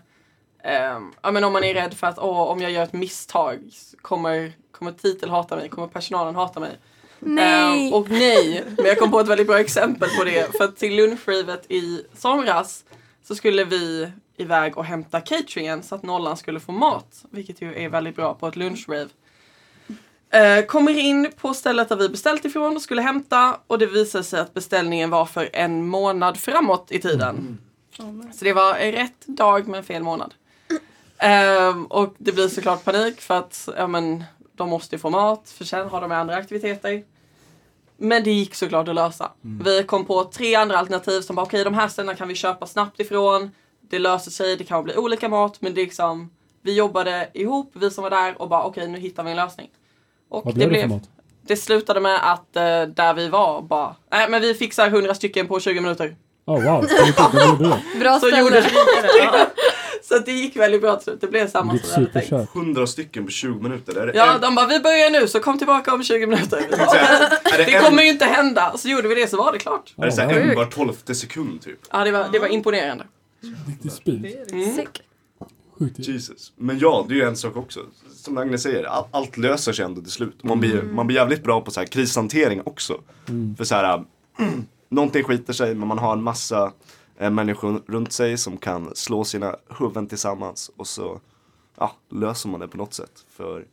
eh, 0.64 0.98
ja, 1.22 1.30
men 1.30 1.44
om 1.44 1.52
man 1.52 1.64
är 1.64 1.74
rädd 1.74 1.94
för 1.94 2.06
att 2.06 2.18
åh, 2.18 2.40
om 2.40 2.60
jag 2.60 2.70
gör 2.70 2.82
ett 2.82 2.92
misstag 2.92 3.58
kommer, 4.02 4.52
kommer 4.70 4.92
titel 4.92 5.30
hata 5.30 5.56
mig, 5.56 5.68
kommer 5.68 5.88
personalen 5.88 6.34
hata 6.34 6.60
mig. 6.60 6.78
Nej! 7.20 7.88
Eh, 7.88 7.94
och 7.94 8.10
nej, 8.10 8.64
men 8.76 8.86
jag 8.86 8.98
kom 8.98 9.10
på 9.10 9.20
ett 9.20 9.28
väldigt 9.28 9.46
bra 9.46 9.60
exempel 9.60 10.08
på 10.18 10.24
det. 10.24 10.56
För 10.56 10.64
att 10.64 10.76
till 10.76 10.96
lunchrivet 10.96 11.70
i 11.70 12.02
somras 12.14 12.84
så 13.24 13.34
skulle 13.34 13.64
vi 13.64 14.12
iväg 14.36 14.78
och 14.78 14.84
hämta 14.84 15.20
cateringen 15.20 15.82
så 15.82 15.94
att 15.94 16.02
nollan 16.02 16.36
skulle 16.36 16.60
få 16.60 16.72
mat. 16.72 17.24
Vilket 17.30 17.62
ju 17.62 17.74
är 17.74 17.88
väldigt 17.88 18.16
bra 18.16 18.34
på 18.34 18.48
ett 18.48 18.56
lunchrave. 18.56 19.08
Eh, 20.30 20.64
kommer 20.64 20.98
in 20.98 21.32
på 21.36 21.54
stället 21.54 21.88
där 21.88 21.96
vi 21.96 22.08
beställt 22.08 22.44
ifrån 22.44 22.76
och 22.76 22.82
skulle 22.82 23.02
hämta 23.02 23.60
och 23.66 23.78
det 23.78 23.86
visade 23.86 24.24
sig 24.24 24.40
att 24.40 24.54
beställningen 24.54 25.10
var 25.10 25.24
för 25.24 25.50
en 25.52 25.86
månad 25.86 26.36
framåt 26.36 26.86
i 26.90 27.00
tiden. 27.00 27.58
Så 28.34 28.44
det 28.44 28.52
var 28.52 28.74
rätt 28.74 29.26
dag 29.26 29.68
men 29.68 29.84
fel 29.84 30.02
månad. 30.02 30.34
Ehm, 31.18 31.86
och 31.86 32.14
det 32.18 32.32
blir 32.32 32.48
såklart 32.48 32.84
panik 32.84 33.20
för 33.20 33.38
att 33.38 33.68
ja, 33.76 33.86
men, 33.86 34.24
de 34.56 34.68
måste 34.68 34.94
ju 34.94 34.98
få 34.98 35.10
mat 35.10 35.50
för 35.58 35.64
sen 35.64 35.88
har 35.88 36.00
de 36.00 36.12
andra 36.12 36.34
aktiviteter. 36.36 37.02
Men 37.96 38.24
det 38.24 38.30
gick 38.30 38.54
såklart 38.54 38.88
att 38.88 38.94
lösa. 38.94 39.30
Vi 39.64 39.82
kom 39.82 40.04
på 40.04 40.24
tre 40.24 40.54
andra 40.54 40.78
alternativ 40.78 41.20
som 41.20 41.36
bara 41.36 41.42
okej 41.46 41.64
de 41.64 41.74
här 41.74 41.88
ställena 41.88 42.14
kan 42.14 42.28
vi 42.28 42.34
köpa 42.34 42.66
snabbt 42.66 43.00
ifrån. 43.00 43.50
Det 43.80 43.98
löser 43.98 44.30
sig, 44.30 44.56
det 44.56 44.64
kan 44.64 44.84
bli 44.84 44.96
olika 44.96 45.28
mat 45.28 45.60
men 45.60 45.74
det 45.74 45.80
är 45.80 45.84
liksom 45.84 46.30
vi 46.62 46.74
jobbade 46.74 47.28
ihop, 47.34 47.70
vi 47.74 47.90
som 47.90 48.02
var 48.02 48.10
där 48.10 48.42
och 48.42 48.48
bara 48.48 48.62
okej 48.64 48.88
nu 48.88 48.98
hittar 48.98 49.22
vi 49.24 49.30
en 49.30 49.36
lösning. 49.36 49.68
Och 50.28 50.44
Vad 50.44 50.54
det 50.54 50.58
blev 50.58 50.68
det 50.68 50.72
blev 50.72 50.82
för 50.82 50.88
mat? 50.88 51.08
det 51.42 51.56
slutade 51.56 52.00
med 52.00 52.32
att 52.32 52.56
eh, 52.56 52.62
där 52.82 53.14
vi 53.14 53.28
var 53.28 53.62
bara, 53.62 53.96
nej 54.10 54.28
men 54.30 54.40
vi 54.42 54.54
fixar 54.54 54.86
100 54.86 55.14
stycken 55.14 55.46
på 55.48 55.60
20 55.60 55.80
minuter. 55.80 56.16
Oh, 56.44 56.64
wow, 56.64 56.82
det. 56.82 57.98
Bra 57.98 58.12
Så 58.12 58.26
ställe. 58.26 58.38
gjorde 58.40 58.60
vi. 58.60 58.68
Så 60.16 60.20
att 60.20 60.26
det 60.26 60.32
gick 60.32 60.56
väldigt 60.56 60.80
bra 60.80 60.96
till. 60.96 61.16
Det 61.20 61.26
blev 61.26 61.50
samma 61.50 61.70
som 61.70 61.80
vi 61.86 61.94
hade 61.94 62.06
tänkt. 62.12 62.26
superkört. 62.26 62.56
100 62.56 62.86
stycken 62.86 63.24
på 63.24 63.30
20 63.30 63.60
minuter. 63.60 63.96
Är 64.00 64.06
det, 64.06 64.12
Ja, 64.16 64.34
en, 64.34 64.40
de 64.40 64.54
bara 64.54 64.66
vi 64.66 64.80
börjar 64.80 65.10
nu 65.10 65.28
så 65.28 65.40
kom 65.40 65.58
tillbaka 65.58 65.94
om 65.94 66.02
20 66.02 66.26
minuter. 66.26 66.66
Det, 67.56 67.64
Det 67.64 67.74
en, 67.74 67.84
kommer 67.84 68.02
ju 68.02 68.08
inte 68.08 68.24
hända. 68.24 68.74
Så 68.76 68.88
gjorde 68.88 69.08
vi 69.08 69.14
det 69.14 69.28
så 69.28 69.36
var 69.36 69.52
det 69.52 69.58
klart. 69.58 69.94
är 69.96 70.06
det 70.06 70.12
så 70.12 70.20
en 70.20 70.54
var 70.56 70.64
tolfte 70.64 71.14
sekund 71.14 71.60
typ? 71.62 71.78
Ja, 71.90 72.04
det 72.04 72.10
var, 72.10 72.28
det 72.32 72.38
var 72.38 72.48
imponerande. 72.48 73.04
Riktig 73.68 73.92
speed. 73.92 74.26
Mm. 74.52 74.86
Jesus. 75.96 76.52
Men 76.56 76.78
ja, 76.78 77.04
det 77.08 77.14
är 77.14 77.16
ju 77.16 77.22
en 77.24 77.36
sak 77.36 77.56
också. 77.56 77.80
Som 78.14 78.38
Agnes 78.38 78.62
säger, 78.62 78.84
all, 78.84 79.04
allt 79.10 79.36
löser 79.36 79.72
sig 79.72 79.84
ändå 79.84 80.00
till 80.00 80.10
slut. 80.12 80.44
Man 80.44 80.60
blir, 80.60 80.82
man 80.82 81.06
blir 81.06 81.16
jävligt 81.16 81.42
bra 81.42 81.60
på 81.60 81.70
så 81.70 81.80
här 81.80 81.86
krishantering 81.86 82.62
också. 82.64 83.00
Mm. 83.28 83.56
För 83.56 83.64
så 83.64 83.74
här, 83.74 84.04
någonting 84.88 85.24
skiter 85.24 85.52
sig 85.52 85.74
men 85.74 85.88
man 85.88 85.98
har 85.98 86.12
en 86.12 86.22
massa 86.22 86.72
människor 87.18 87.82
runt 87.86 88.12
sig 88.12 88.38
som 88.38 88.56
kan 88.56 88.96
slå 88.96 89.24
sina 89.24 89.56
huvuden 89.78 90.06
tillsammans 90.06 90.70
och 90.76 90.86
så 90.86 91.20
ja, 91.78 91.92
löser 92.10 92.48
man 92.48 92.60
det 92.60 92.68
på 92.68 92.76
något 92.76 92.94
sätt. 92.94 93.24
För 93.28 93.64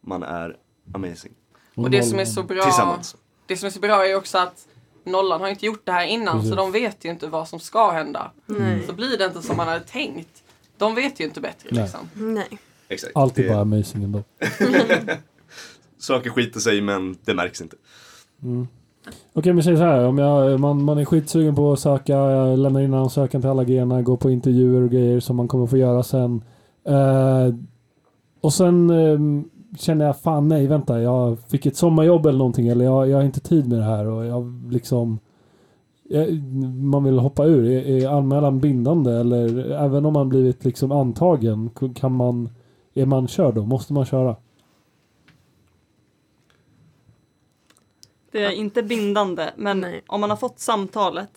man 0.00 0.22
är 0.22 0.56
amazing. 0.94 1.32
Och 1.74 1.90
det 1.90 2.02
som 2.02 2.18
är 2.18 2.24
så 2.24 2.42
bra, 2.42 2.62
Tillsammans. 2.62 3.16
det 3.46 3.56
som 3.56 3.66
är 3.66 3.70
så 3.70 3.80
bra 3.80 4.06
är 4.06 4.14
också 4.16 4.38
att 4.38 4.68
Nollan 5.04 5.40
har 5.40 5.48
inte 5.48 5.66
gjort 5.66 5.80
det 5.86 5.92
här 5.92 6.06
innan 6.06 6.34
Precis. 6.36 6.50
så 6.50 6.56
de 6.56 6.72
vet 6.72 7.04
ju 7.04 7.10
inte 7.10 7.26
vad 7.26 7.48
som 7.48 7.60
ska 7.60 7.90
hända. 7.90 8.30
Nej. 8.46 8.86
Så 8.86 8.92
blir 8.92 9.18
det 9.18 9.24
inte 9.24 9.42
som 9.42 9.56
man 9.56 9.68
hade 9.68 9.80
tänkt. 9.84 10.42
De 10.78 10.94
vet 10.94 11.20
ju 11.20 11.24
inte 11.24 11.40
bättre 11.40 11.68
Nej. 11.72 11.82
liksom. 11.82 12.08
Nej. 12.14 12.58
Exakt. 12.88 13.16
Alltid 13.16 13.44
Det- 13.44 13.48
bara 13.48 13.60
amazing 13.60 14.04
ändå. 14.04 14.22
Saker 15.98 16.30
skiter 16.30 16.60
sig 16.60 16.80
men 16.80 17.18
det 17.24 17.34
märks 17.34 17.60
inte. 17.60 17.76
Mm. 18.42 18.68
Okej 19.32 19.52
men 19.52 19.62
säg 19.62 19.76
så 19.76 19.82
här, 19.82 20.06
om 20.06 20.18
jag, 20.18 20.60
man, 20.60 20.84
man 20.84 20.98
är 20.98 21.04
skitsugen 21.04 21.54
på 21.54 21.72
att 21.72 21.78
söka, 21.78 22.12
jag 22.12 22.58
lämnar 22.58 22.80
in 22.80 22.94
ansökan 22.94 23.40
till 23.40 23.50
alla 23.50 23.64
grejerna, 23.64 24.02
går 24.02 24.16
på 24.16 24.30
intervjuer 24.30 24.82
och 24.82 24.90
grejer 24.90 25.20
som 25.20 25.36
man 25.36 25.48
kommer 25.48 25.66
få 25.66 25.76
göra 25.76 26.02
sen. 26.02 26.42
Eh, 26.84 27.54
och 28.40 28.52
sen 28.52 28.90
eh, 28.90 29.44
känner 29.78 30.04
jag, 30.04 30.16
fan 30.16 30.48
nej 30.48 30.66
vänta, 30.66 31.00
jag 31.00 31.38
fick 31.38 31.66
ett 31.66 31.76
sommarjobb 31.76 32.26
eller 32.26 32.38
någonting 32.38 32.68
eller 32.68 32.84
jag, 32.84 33.08
jag 33.08 33.16
har 33.16 33.24
inte 33.24 33.40
tid 33.40 33.68
med 33.68 33.78
det 33.78 33.84
här 33.84 34.06
och 34.06 34.26
jag 34.26 34.68
liksom 34.70 35.18
jag, 36.12 36.42
man 36.82 37.04
vill 37.04 37.18
hoppa 37.18 37.44
ur. 37.44 37.70
Är, 37.70 37.86
är 37.86 38.08
anmälan 38.08 38.60
bindande 38.60 39.12
eller 39.12 39.70
även 39.70 40.06
om 40.06 40.12
man 40.12 40.28
blivit 40.28 40.64
liksom 40.64 40.92
antagen 40.92 41.70
kan 41.94 42.12
man, 42.12 42.48
är 42.94 43.06
man 43.06 43.28
körd 43.28 43.54
då? 43.54 43.66
Måste 43.66 43.92
man 43.92 44.04
köra? 44.04 44.36
Det 48.32 48.44
är 48.44 48.50
inte 48.50 48.82
bindande 48.82 49.50
men 49.56 49.80
Nej. 49.80 50.02
om 50.06 50.20
man 50.20 50.30
har 50.30 50.36
fått 50.36 50.60
samtalet 50.60 51.30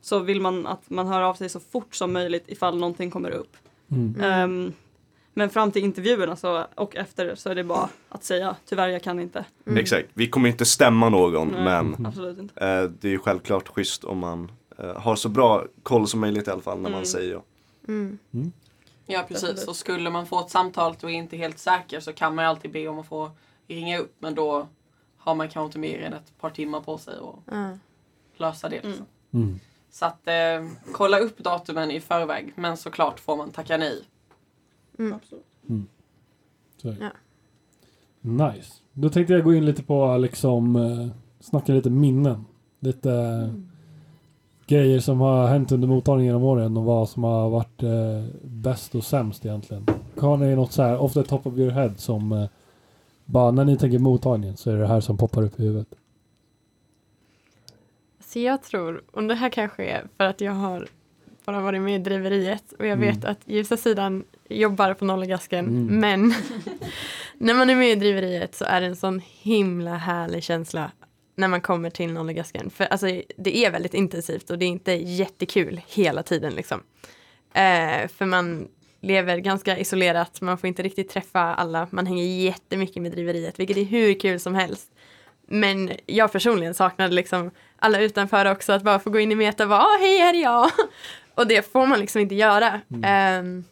så 0.00 0.18
vill 0.18 0.40
man 0.40 0.66
att 0.66 0.90
man 0.90 1.06
hör 1.06 1.20
av 1.20 1.34
sig 1.34 1.48
så 1.48 1.60
fort 1.60 1.94
som 1.94 2.12
möjligt 2.12 2.44
ifall 2.46 2.78
någonting 2.78 3.10
kommer 3.10 3.30
upp. 3.30 3.56
Mm. 3.90 4.20
Ehm, 4.20 4.72
men 5.34 5.50
fram 5.50 5.72
till 5.72 5.84
intervjuerna 5.84 6.36
så, 6.36 6.66
och 6.74 6.96
efter 6.96 7.34
så 7.34 7.50
är 7.50 7.54
det 7.54 7.64
bara 7.64 7.88
att 8.08 8.24
säga 8.24 8.56
tyvärr 8.66 8.88
jag 8.88 9.02
kan 9.02 9.20
inte. 9.20 9.44
Mm. 9.66 9.78
Exakt. 9.78 10.08
Vi 10.14 10.28
kommer 10.28 10.48
inte 10.48 10.64
stämma 10.64 11.08
någon 11.08 11.48
Nej. 11.48 11.62
men 11.64 12.06
Absolut 12.06 12.38
inte. 12.38 12.66
eh, 12.66 12.82
det 12.82 13.08
är 13.08 13.12
ju 13.12 13.18
självklart 13.18 13.68
schysst 13.68 14.04
om 14.04 14.18
man 14.18 14.52
eh, 14.78 14.96
har 15.00 15.16
så 15.16 15.28
bra 15.28 15.64
koll 15.82 16.08
som 16.08 16.20
möjligt 16.20 16.48
i 16.48 16.50
alla 16.50 16.62
fall 16.62 16.76
när 16.76 16.90
man 16.90 16.92
Mm. 16.92 17.04
säger 17.06 17.32
ja. 17.32 17.42
Mm. 17.88 18.18
Ja 19.06 19.24
precis, 19.28 19.64
så 19.64 19.74
skulle 19.74 20.10
man 20.10 20.26
få 20.26 20.40
ett 20.40 20.50
samtal 20.50 20.94
och 21.02 21.10
är 21.10 21.14
inte 21.14 21.36
helt 21.36 21.58
säker 21.58 22.00
så 22.00 22.12
kan 22.12 22.34
man 22.34 22.44
ju 22.44 22.48
alltid 22.48 22.70
be 22.72 22.88
om 22.88 22.98
att 22.98 23.06
få 23.06 23.30
ringa 23.68 23.98
upp 23.98 24.14
men 24.18 24.34
då 24.34 24.68
har 25.24 25.34
man 25.34 25.48
kanske 25.48 25.66
inte 25.66 25.78
mer 25.78 26.00
än 26.02 26.12
ett 26.12 26.38
par 26.40 26.50
timmar 26.50 26.80
på 26.80 26.98
sig 26.98 27.14
att 27.14 27.54
Ja. 27.54 27.70
lösa 28.36 28.68
det. 28.68 28.76
Mm. 28.76 28.88
Liksom. 28.90 29.06
Mm. 29.32 29.60
Så 29.90 30.04
att 30.06 30.28
eh, 30.28 30.68
kolla 30.92 31.18
upp 31.18 31.38
datumen 31.38 31.90
i 31.90 32.00
förväg 32.00 32.52
men 32.56 32.76
såklart 32.76 33.20
får 33.20 33.36
man 33.36 33.50
tacka 33.50 33.76
nej. 33.76 34.02
Mm. 34.98 35.12
Absolut. 35.14 35.44
Det. 36.82 36.96
Ja. 37.00 37.10
Nice. 38.20 38.72
Då 38.92 39.08
tänkte 39.10 39.32
jag 39.32 39.44
gå 39.44 39.54
in 39.54 39.66
lite 39.66 39.82
på 39.82 40.16
liksom 40.16 40.76
eh, 40.76 41.08
snacka 41.40 41.72
lite 41.72 41.90
minnen. 41.90 42.44
Lite 42.80 43.12
eh, 43.12 43.48
grejer 44.66 45.00
som 45.00 45.20
har 45.20 45.46
hänt 45.46 45.72
under 45.72 45.88
mottagningen 45.88 46.26
genom 46.34 46.44
åren 46.48 46.76
och 46.76 46.84
vad 46.84 47.08
som 47.08 47.24
har 47.24 47.50
varit 47.50 47.82
eh, 47.82 48.24
bäst 48.42 48.94
och 48.94 49.04
sämst 49.04 49.46
egentligen. 49.46 49.86
Har 50.18 50.36
ni 50.36 50.54
något 50.56 50.72
så 50.72 50.82
här 50.82 50.98
off 50.98 51.12
the 51.12 51.22
top 51.22 51.46
of 51.46 51.54
your 51.58 51.70
head 51.70 51.92
som 51.96 52.32
eh, 52.32 52.48
bara 53.24 53.50
när 53.50 53.64
ni 53.64 53.78
tänker 53.78 53.98
mottagningen 53.98 54.56
så 54.56 54.70
är 54.70 54.74
det 54.74 54.80
det 54.80 54.86
här 54.86 55.00
som 55.00 55.16
poppar 55.18 55.42
upp 55.42 55.60
i 55.60 55.62
huvudet? 55.62 55.88
Så 58.20 58.38
jag 58.38 58.62
tror, 58.62 59.02
och 59.10 59.22
det 59.24 59.34
här 59.34 59.48
kanske 59.48 59.84
är 59.84 60.06
för 60.16 60.24
att 60.24 60.40
jag 60.40 60.52
har 60.52 60.88
bara 61.44 61.60
varit 61.60 61.80
med 61.82 61.94
i 61.94 61.98
driveriet 61.98 62.72
och 62.78 62.86
jag 62.86 62.92
Mm. 62.92 63.08
vet 63.14 63.24
att 63.24 63.38
ljusa 63.44 63.76
sidan 63.76 64.24
jobbar 64.48 64.94
på 64.94 65.04
Nollegasken 65.04 65.66
Mm. 65.66 66.00
men 66.00 66.34
när 67.38 67.54
man 67.54 67.70
är 67.70 67.76
med 67.76 67.90
i 67.90 67.94
driveriet 67.94 68.54
så 68.54 68.64
är 68.64 68.80
det 68.80 68.86
en 68.86 68.96
sån 68.96 69.20
himla 69.24 69.94
härlig 69.96 70.42
känsla 70.42 70.90
när 71.36 71.48
man 71.48 71.60
kommer 71.60 71.90
till 71.90 72.12
Nollegasken. 72.12 72.70
För 72.70 72.84
alltså, 72.84 73.06
det 73.36 73.56
är 73.56 73.70
väldigt 73.70 73.94
intensivt 73.94 74.50
och 74.50 74.58
det 74.58 74.64
är 74.64 74.68
inte 74.68 74.92
jättekul 74.92 75.80
hela 75.88 76.22
tiden 76.22 76.52
liksom. 76.54 76.80
Eh, 77.54 78.08
för 78.08 78.24
man 78.26 78.68
lever 79.06 79.38
ganska 79.38 79.78
isolerat, 79.78 80.40
man 80.40 80.58
får 80.58 80.68
inte 80.68 80.82
riktigt 80.82 81.08
träffa 81.08 81.40
alla, 81.40 81.86
man 81.90 82.06
hänger 82.06 82.24
jättemycket 82.24 83.02
med 83.02 83.12
driveriet, 83.12 83.58
vilket 83.58 83.76
är 83.76 83.84
hur 83.84 84.20
kul 84.20 84.40
som 84.40 84.54
helst. 84.54 84.88
Men 85.46 85.92
jag 86.06 86.32
personligen 86.32 86.74
saknade 86.74 87.14
liksom 87.14 87.50
alla 87.78 88.00
utanför 88.00 88.50
också, 88.50 88.72
att 88.72 88.82
bara 88.82 88.98
få 88.98 89.10
gå 89.10 89.18
in 89.20 89.32
i 89.32 89.34
meta 89.34 89.62
och 89.62 89.68
bara 89.68 89.80
"Ah, 89.80 89.98
hej 90.00 90.18
här 90.18 90.34
är 90.34 90.42
jag. 90.42 90.70
Och 91.34 91.46
det 91.46 91.72
får 91.72 91.86
man 91.86 91.98
liksom 92.00 92.20
inte 92.20 92.34
göra. 92.34 92.80
Ehm, 93.04 93.64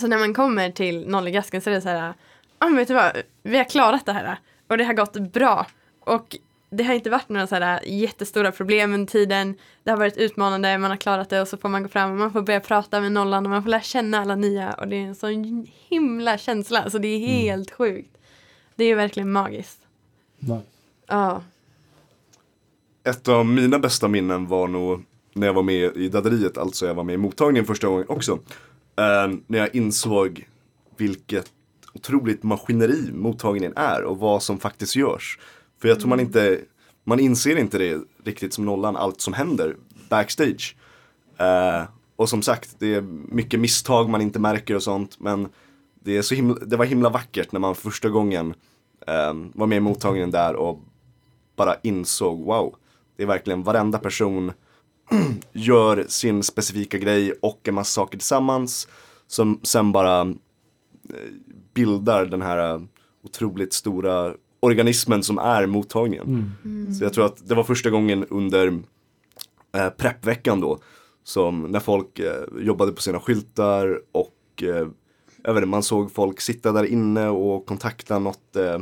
så 0.00 0.06
när 0.06 0.18
man 0.18 0.34
kommer 0.34 0.70
till 0.70 1.08
Nollegasken 1.08 1.60
så 1.60 1.70
är 1.70 1.74
det 1.74 1.80
så 1.80 1.88
här, 1.88 2.14
ah, 2.58 2.68
vet 2.68 2.88
du 2.88 2.94
vad, 2.94 3.12
vi 3.42 3.56
har 3.56 3.64
klarat 3.64 4.06
det 4.06 4.12
här 4.12 4.38
och 4.68 4.78
det 4.78 4.84
har 4.84 4.94
gått 4.94 5.12
bra. 5.32 5.66
Och 6.00 6.36
det 6.70 6.84
har 6.84 6.94
inte 6.94 7.10
varit 7.10 7.28
några 7.28 7.46
så 7.46 7.54
här 7.54 7.80
jättestora 7.86 8.52
problem 8.52 8.94
under 8.94 9.12
tiden. 9.12 9.54
Det 9.82 9.90
har 9.90 9.98
varit 9.98 10.16
utmanande, 10.16 10.78
man 10.78 10.90
har 10.90 10.98
klarat 10.98 11.30
det 11.30 11.40
och 11.40 11.48
så 11.48 11.56
får 11.56 11.68
man 11.68 11.82
gå 11.82 11.88
fram 11.88 12.10
och 12.10 12.16
man 12.16 12.32
får 12.32 12.42
börja 12.42 12.60
prata 12.60 13.00
med 13.00 13.12
nollan 13.12 13.46
och 13.46 13.50
man 13.50 13.62
får 13.62 13.70
lära 13.70 13.82
känna 13.82 14.18
alla 14.18 14.34
nya 14.34 14.72
och 14.72 14.88
det 14.88 14.96
är 14.96 15.00
en 15.00 15.14
sån 15.14 15.66
himla 15.88 16.38
känsla. 16.38 16.82
Alltså 16.82 16.98
det 16.98 17.08
är 17.08 17.18
helt 17.18 17.70
sjukt. 17.70 18.18
Det 18.76 18.84
är 18.84 18.96
verkligen 18.96 19.32
magiskt. 19.32 19.78
Nice. 20.38 20.62
Ja. 21.06 21.42
Ett 23.04 23.28
av 23.28 23.46
mina 23.46 23.78
bästa 23.78 24.08
minnen 24.08 24.46
var 24.46 24.68
nog 24.68 25.04
när 25.32 25.46
jag 25.46 25.54
var 25.54 25.62
med 25.62 25.96
i 25.96 26.08
Dadderiet, 26.08 26.58
alltså 26.58 26.86
jag 26.86 26.94
var 26.94 27.04
med 27.04 27.14
i 27.14 27.18
mottagningen 27.18 27.66
första 27.66 27.86
gången 27.86 28.04
också. 28.08 28.32
Eh, 28.96 29.38
när 29.46 29.58
jag 29.58 29.74
insåg 29.74 30.48
vilket 30.96 31.52
otroligt 31.92 32.42
maskineri 32.42 33.12
mottagningen 33.12 33.72
är 33.76 34.02
och 34.02 34.18
vad 34.18 34.42
som 34.42 34.58
faktiskt 34.58 34.96
görs. 34.96 35.38
För 35.80 35.88
jag 35.88 36.00
tror 36.00 36.08
man 36.08 36.20
inte, 36.20 36.60
man 37.04 37.20
inser 37.20 37.56
inte 37.56 37.78
det 37.78 38.00
riktigt 38.24 38.54
som 38.54 38.64
nollan, 38.64 38.96
allt 38.96 39.20
som 39.20 39.32
händer 39.32 39.76
backstage. 40.08 40.76
Eh, 41.38 41.82
och 42.16 42.28
som 42.28 42.42
sagt, 42.42 42.76
det 42.78 42.94
är 42.94 43.00
mycket 43.34 43.60
misstag 43.60 44.08
man 44.08 44.20
inte 44.20 44.38
märker 44.38 44.74
och 44.74 44.82
sånt, 44.82 45.20
men 45.20 45.48
det, 45.94 46.16
är 46.16 46.22
så 46.22 46.34
himla, 46.34 46.54
det 46.54 46.76
var 46.76 46.84
himla 46.84 47.08
vackert 47.08 47.52
när 47.52 47.60
man 47.60 47.74
första 47.74 48.08
gången 48.08 48.54
eh, 49.06 49.34
var 49.54 49.66
med 49.66 49.76
i 49.76 49.80
mottagningen 49.80 50.30
där 50.30 50.56
och 50.56 50.80
bara 51.56 51.74
insåg, 51.82 52.44
wow, 52.44 52.76
det 53.16 53.22
är 53.22 53.26
verkligen 53.26 53.62
varenda 53.62 53.98
person 53.98 54.52
gör 55.52 56.04
sin 56.08 56.42
specifika 56.42 56.98
grej 56.98 57.32
och 57.42 57.68
en 57.68 57.74
massa 57.74 58.00
saker 58.00 58.18
tillsammans 58.18 58.88
som 59.26 59.60
sen 59.62 59.92
bara 59.92 60.20
eh, 60.20 60.34
bildar 61.74 62.26
den 62.26 62.42
här 62.42 62.86
otroligt 63.24 63.72
stora 63.72 64.34
organismen 64.60 65.22
som 65.22 65.38
är 65.38 65.66
mottagningen. 65.66 66.52
Så 66.98 67.04
jag 67.04 67.12
tror 67.12 67.26
att 67.26 67.48
det 67.48 67.54
var 67.54 67.64
första 67.64 67.90
gången 67.90 68.24
under 68.30 68.66
eh, 69.76 69.88
preppveckan 69.88 70.60
då 70.60 70.78
som 71.24 71.62
när 71.62 71.80
folk 71.80 72.18
eh, 72.18 72.42
jobbade 72.60 72.92
på 72.92 73.02
sina 73.02 73.20
skyltar 73.20 74.00
och 74.12 74.62
eh, 74.62 74.88
inte, 75.44 75.66
man 75.66 75.82
såg 75.82 76.12
folk 76.12 76.40
sitta 76.40 76.72
där 76.72 76.84
inne 76.84 77.28
och 77.28 77.66
kontakta 77.66 78.18
något, 78.18 78.56
eh, 78.56 78.78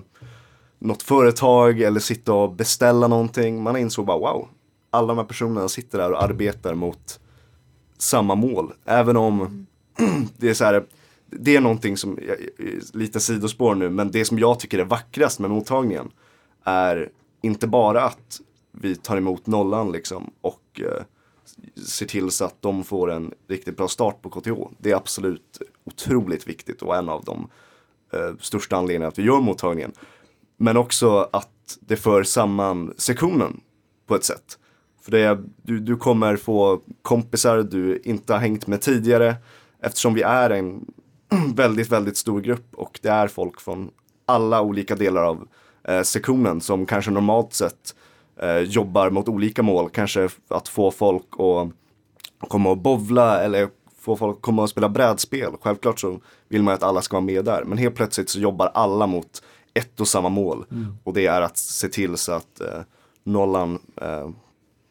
något 0.79 1.03
företag 1.03 1.81
eller 1.81 2.01
sitta 2.01 2.33
och 2.33 2.53
beställa 2.53 3.09
någonting. 3.09 3.63
Man 3.63 3.77
insåg 3.77 4.07
bara 4.07 4.19
wow, 4.19 4.49
alla 4.91 5.07
de 5.07 5.19
här 5.19 5.25
personerna 5.25 5.69
sitter 5.69 5.99
där 5.99 6.13
och 6.13 6.23
arbetar 6.23 6.75
mot 6.75 7.21
samma 7.99 8.35
mål. 8.35 8.73
Även 8.85 9.17
om 9.17 9.67
det 10.37 10.49
är 10.49 10.55
så 10.55 10.65
här, 10.65 10.85
det 11.31 11.57
är 11.57 11.61
någonting 11.61 11.97
som, 11.97 12.19
lite 12.93 13.21
sidospår 13.21 13.75
nu, 13.75 13.91
men 13.91 14.11
det 14.11 14.25
som 14.25 14.39
jag 14.39 14.61
tycker 14.61 14.79
är 14.79 14.85
vackrast 14.85 15.41
med 15.41 15.51
mottagningen 15.51 16.11
är 16.65 17.11
inte 17.43 17.67
bara 17.67 18.03
att 18.03 18.41
vi 18.73 18.97
tar 18.97 19.17
emot 19.17 19.47
nollan 19.47 19.93
liksom 19.93 20.31
och 20.41 20.81
eh, 20.81 21.03
ser 21.87 22.07
till 22.07 22.31
så 22.31 22.45
att 22.45 22.63
de 22.63 22.85
får 22.85 23.11
en 23.11 23.35
riktigt 23.49 23.77
bra 23.77 23.89
start 23.89 24.23
på 24.23 24.31
KTH. 24.31 24.51
Det 24.79 24.91
är 24.91 24.97
absolut 24.97 25.59
otroligt 25.85 26.49
viktigt 26.49 26.83
och 26.83 26.97
en 26.97 27.09
av 27.09 27.25
de 27.25 27.49
eh, 28.13 28.37
största 28.41 28.77
anledningarna 28.77 29.09
att 29.09 29.19
vi 29.19 29.23
gör 29.23 29.41
mottagningen. 29.41 29.93
Men 30.57 30.77
också 30.77 31.29
att 31.33 31.79
det 31.81 31.97
för 31.97 32.23
samman 32.23 32.95
sektionen 32.97 33.61
på 34.07 34.15
ett 34.15 34.25
sätt. 34.25 34.59
För 35.03 35.11
det 35.11 35.21
är, 35.21 35.43
du, 35.63 35.81
du 35.81 35.97
kommer 35.97 36.37
få 36.37 36.81
kompisar 37.03 37.63
du 37.63 38.01
inte 38.05 38.33
har 38.33 38.41
hängt 38.41 38.67
med 38.67 38.81
tidigare 38.81 39.37
eftersom 39.81 40.15
vi 40.15 40.23
är 40.23 40.51
en 40.51 40.87
väldigt, 41.55 41.93
väldigt 41.93 42.17
stor 42.17 42.41
grupp 42.41 42.75
och 42.75 42.99
det 43.03 43.09
är 43.09 43.29
folk 43.29 43.61
från 43.61 43.91
alla 44.27 44.63
olika 44.63 44.95
delar 44.95 45.23
av 45.23 45.49
eh, 45.85 46.03
sektionen 46.03 46.61
som 46.61 46.87
kanske 46.87 47.11
normalt 47.11 47.53
sett 47.53 47.95
eh, 48.41 48.59
jobbar 48.59 49.11
mot 49.11 49.29
olika 49.29 49.63
mål. 49.63 49.91
Kanske 49.91 50.29
att 50.49 50.69
få 50.69 50.91
folk 50.91 51.27
att 51.33 52.49
komma 52.49 52.71
och 52.71 52.79
bovla 52.79 53.41
eller 53.41 53.69
få 53.99 54.17
folk 54.17 54.37
att 54.37 54.43
komma 54.43 54.63
och 54.63 54.71
spela 54.71 54.89
brädspel. 54.89 55.53
Självklart 55.61 56.01
så 56.01 56.21
vill 56.49 56.63
man 56.63 56.75
att 56.75 56.83
alla 56.83 57.03
ska 57.03 57.17
vara 57.17 57.25
med 57.25 57.45
där. 57.45 57.65
Men 57.65 57.79
helt 57.79 57.95
plötsligt 57.95 58.29
så 58.29 58.41
jobbar 58.41 58.71
alla 58.75 59.07
mot 59.07 59.43
ett 59.75 60.01
och 60.01 60.09
samma 60.09 60.29
mål. 60.29 60.65
Och 61.05 61.13
det 61.13 61.27
är 61.27 61.41
att 61.43 61.57
se 61.57 61.89
till 61.89 62.17
så 62.17 62.33
att 62.33 62.61
eh, 62.61 62.81
nollan 63.25 63.79
eh, 63.97 64.31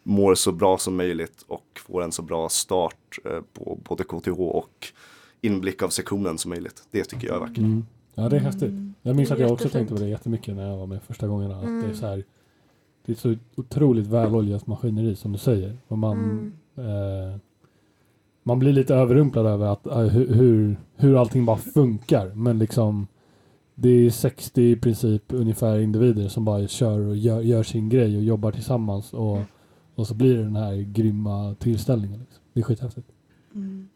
mår 0.04 0.36
så 0.36 0.52
bra 0.52 0.78
som 0.78 0.96
möjligt 0.96 1.46
och 1.48 1.82
får 1.86 2.04
en 2.04 2.12
så 2.12 2.22
bra 2.22 2.50
start 2.50 3.20
eh, 3.26 3.42
på 3.54 3.80
både 3.84 4.04
KTH 4.04 4.40
och 4.40 4.88
inblick 5.46 5.84
av 5.84 5.90
sektionen 5.90 6.38
som 6.38 6.50
möjligt. 6.50 6.84
Det 6.92 7.04
tycker 7.04 7.28
jag 7.28 7.36
är 7.36 7.40
vackert. 7.40 7.58
Mm. 7.58 7.86
Ja, 8.16 8.30
det 8.30 8.36
är 8.36 8.40
häftigt. 8.40 8.74
Jag 9.02 9.16
minns 9.16 9.32
att 9.32 9.40
jag 9.40 9.52
också 9.52 9.70
tänkte 9.70 9.94
på 9.96 10.00
det 10.02 10.08
jättemycket 10.10 10.56
när 10.56 10.70
jag 10.70 10.78
var 10.78 10.88
med 10.88 11.02
första 11.04 11.28
gångerna. 11.28 11.56
Att 11.56 11.62
det 11.66 11.68
är 11.70 11.84
Mm. 11.84 11.96
så 11.96 12.06
här, 12.08 12.24
det 13.06 13.12
är 13.12 13.16
så 13.16 13.36
otroligt 13.56 14.08
väloljat 14.08 14.68
maskineri 14.68 15.16
som 15.16 15.32
du 15.32 15.38
säger. 15.38 15.78
Och 15.88 15.98
man, 15.98 16.18
Mm. 16.78 16.90
eh, 17.32 17.38
man 18.44 18.60
blir 18.60 18.74
lite 18.74 18.96
överrumplad 18.96 19.46
över 19.46 19.66
att, 19.66 19.86
eh, 19.88 19.98
hur, 20.00 20.34
hur, 20.34 20.78
hur 20.96 21.16
allting 21.20 21.46
bara 21.46 21.58
funkar. 21.58 22.32
Men 22.36 22.60
liksom 22.60 23.08
det 23.76 23.90
är 23.90 24.10
60 24.10 24.62
i 24.62 24.76
princip 24.76 25.24
ungefär 25.28 25.80
individer 25.80 26.28
som 26.28 26.46
bara 26.46 26.68
kör 26.68 27.00
och 27.00 27.16
gör, 27.16 27.42
gör 27.42 27.64
sin 27.64 27.90
grej 27.90 28.18
och 28.18 28.24
jobbar 28.24 28.52
tillsammans. 28.52 29.14
Och, 29.14 29.40
och 29.96 30.08
så 30.08 30.14
blir 30.14 30.38
det 30.38 30.44
den 30.44 30.56
här 30.56 30.76
grymma 30.76 31.56
tillställningen. 31.60 32.20
Liksom. 32.20 32.44
Det 32.54 32.60
är 32.60 32.64
skithäftigt. 32.64 33.08
Mm. 33.56 33.90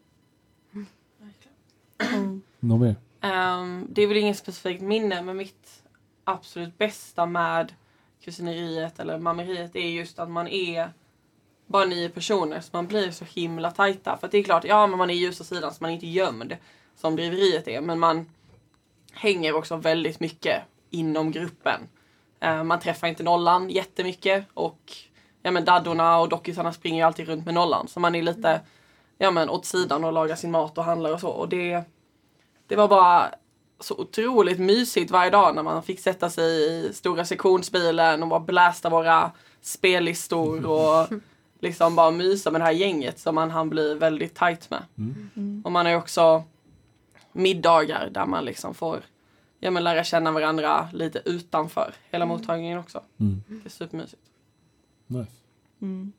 Något 2.59 2.81
mer? 2.81 2.95
Ehm, 3.21 3.87
det 3.89 4.01
är 4.01 4.07
väl 4.07 4.17
inget 4.17 4.37
specifikt 4.37 4.81
minne 4.81 5.21
men 5.21 5.37
mitt 5.37 5.83
absolut 6.23 6.77
bästa 6.77 7.25
med 7.25 7.73
kusineriet 8.23 8.99
eller 8.99 9.19
mammeriet 9.19 9.75
är 9.75 9.89
just 9.89 10.19
att 10.19 10.29
man 10.29 10.47
är 10.47 10.89
bara 11.67 11.85
nio 11.85 12.09
personer 12.09 12.61
så 12.61 12.69
man 12.73 12.87
blir 12.87 13.11
så 13.11 13.25
himla 13.25 13.71
tajta. 13.71 14.17
För 14.17 14.27
det 14.27 14.37
är 14.37 14.43
klart, 14.43 14.63
ja 14.63 14.87
men 14.87 14.97
man 14.97 15.09
är 15.09 15.13
ljusa 15.13 15.43
sidan 15.43 15.73
så 15.73 15.77
man 15.83 15.89
är 15.89 15.93
inte 15.93 16.07
gömd 16.07 16.57
som 16.95 17.15
driveriet 17.15 17.67
är 17.67 17.81
men 17.81 17.99
man 17.99 18.25
hänger 19.13 19.55
också 19.55 19.75
väldigt 19.75 20.19
mycket 20.19 20.63
inom 20.89 21.31
gruppen. 21.31 21.81
Eh, 22.39 22.63
man 22.63 22.79
träffar 22.79 23.07
inte 23.07 23.23
nollan 23.23 23.69
jättemycket 23.69 24.45
och 24.53 24.93
ja 25.41 25.51
men 25.51 25.65
daddorna 25.65 26.19
och 26.19 26.29
dockisarna 26.29 26.73
springer 26.73 26.97
ju 26.97 27.03
alltid 27.03 27.27
runt 27.27 27.45
med 27.45 27.53
nollan 27.53 27.87
så 27.87 27.99
man 27.99 28.15
är 28.15 28.21
lite 28.21 28.61
ja 29.21 29.31
men 29.31 29.49
åt 29.49 29.65
sidan 29.65 30.03
och 30.03 30.13
lagar 30.13 30.35
sin 30.35 30.51
mat 30.51 30.77
och 30.77 30.83
handlar 30.83 31.13
och 31.13 31.19
så 31.19 31.29
och 31.29 31.49
det 31.49 31.83
det 32.67 32.75
var 32.75 32.87
bara 32.87 33.31
så 33.79 33.95
otroligt 33.97 34.59
mysigt 34.59 35.11
varje 35.11 35.31
dag 35.31 35.55
när 35.55 35.63
man 35.63 35.83
fick 35.83 35.99
sätta 35.99 36.29
sig 36.29 36.63
i 36.63 36.93
stora 36.93 37.25
sektionsbilen 37.25 38.23
och 38.23 38.29
bara 38.29 38.39
blästa 38.39 38.89
våra 38.89 39.31
spellistor 39.61 40.65
och 40.71 41.07
liksom 41.59 41.95
bara 41.95 42.11
mysa 42.11 42.51
med 42.51 42.61
det 42.61 42.65
här 42.65 42.71
gänget 42.71 43.19
som 43.19 43.35
man 43.35 43.51
hann 43.51 43.69
bli 43.69 43.93
väldigt 43.93 44.35
tight 44.35 44.69
med. 44.69 44.83
Och 45.63 45.71
man 45.71 45.85
har 45.85 45.93
ju 45.93 45.97
också 45.97 46.43
middagar 47.31 48.09
där 48.09 48.25
man 48.25 48.45
liksom 48.45 48.73
får 48.73 48.99
ja, 49.59 49.71
men 49.71 49.83
lära 49.83 50.03
känna 50.03 50.31
varandra 50.31 50.89
lite 50.93 51.21
utanför 51.25 51.93
hela 52.09 52.25
mottagningen 52.25 52.79
också. 52.79 53.03
Mm. 53.17 53.43
Det 53.47 53.65
är 53.65 53.69
supermysigt. 53.69 54.21
Nice. 55.07 55.31
Mm. 55.81 56.13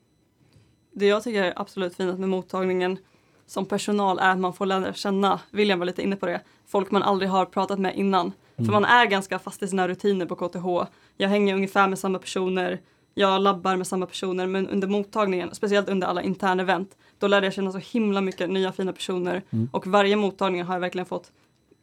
Det 0.91 1.05
jag 1.05 1.23
tycker 1.23 1.43
är 1.43 1.53
absolut 1.55 1.95
finast 1.95 2.19
med 2.19 2.29
mottagningen 2.29 2.97
som 3.45 3.65
personal 3.65 4.19
är 4.19 4.31
att 4.31 4.39
man 4.39 4.53
får 4.53 4.65
lära 4.65 4.93
känna, 4.93 5.39
William 5.51 5.79
var 5.79 5.85
lite 5.85 6.01
inne 6.01 6.15
på 6.15 6.25
det, 6.25 6.41
folk 6.67 6.91
man 6.91 7.03
aldrig 7.03 7.29
har 7.29 7.45
pratat 7.45 7.79
med 7.79 7.95
innan. 7.95 8.31
För 8.55 8.71
man 8.71 8.85
är 8.85 9.05
ganska 9.05 9.39
fast 9.39 9.63
i 9.63 9.67
sina 9.67 9.87
rutiner 9.87 10.25
på 10.25 10.35
KTH. 10.35 10.91
Jag 11.17 11.29
hänger 11.29 11.55
ungefär 11.55 11.87
med 11.87 11.99
samma 11.99 12.19
personer, 12.19 12.79
jag 13.13 13.41
labbar 13.41 13.75
med 13.75 13.87
samma 13.87 14.05
personer 14.05 14.47
men 14.47 14.67
under 14.69 14.87
mottagningen, 14.87 15.55
speciellt 15.55 15.89
under 15.89 16.07
alla 16.07 16.21
interna 16.21 16.63
event, 16.63 16.97
då 17.19 17.27
lärde 17.27 17.45
jag 17.45 17.53
känna 17.53 17.71
så 17.71 17.77
himla 17.77 18.21
mycket 18.21 18.49
nya 18.49 18.71
fina 18.71 18.93
personer 18.93 19.41
och 19.71 19.87
varje 19.87 20.15
mottagning 20.15 20.63
har 20.63 20.75
jag 20.75 20.79
verkligen 20.79 21.05
fått 21.05 21.31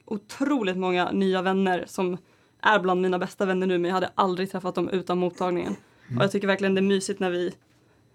otroligt 0.04 0.76
många 0.76 1.10
nya 1.10 1.42
vänner 1.42 1.84
som 1.86 2.16
är 2.62 2.78
bland 2.78 3.00
mina 3.00 3.18
bästa 3.18 3.46
vänner 3.46 3.66
nu 3.66 3.78
men 3.78 3.88
jag 3.88 3.94
hade 3.94 4.10
aldrig 4.14 4.50
träffat 4.50 4.74
dem 4.74 4.88
utan 4.88 5.18
mottagningen. 5.18 5.76
Och 6.16 6.22
jag 6.22 6.32
tycker 6.32 6.46
verkligen 6.46 6.74
det 6.74 6.80
är 6.80 6.82
mysigt 6.82 7.20
när 7.20 7.30
vi, 7.30 7.54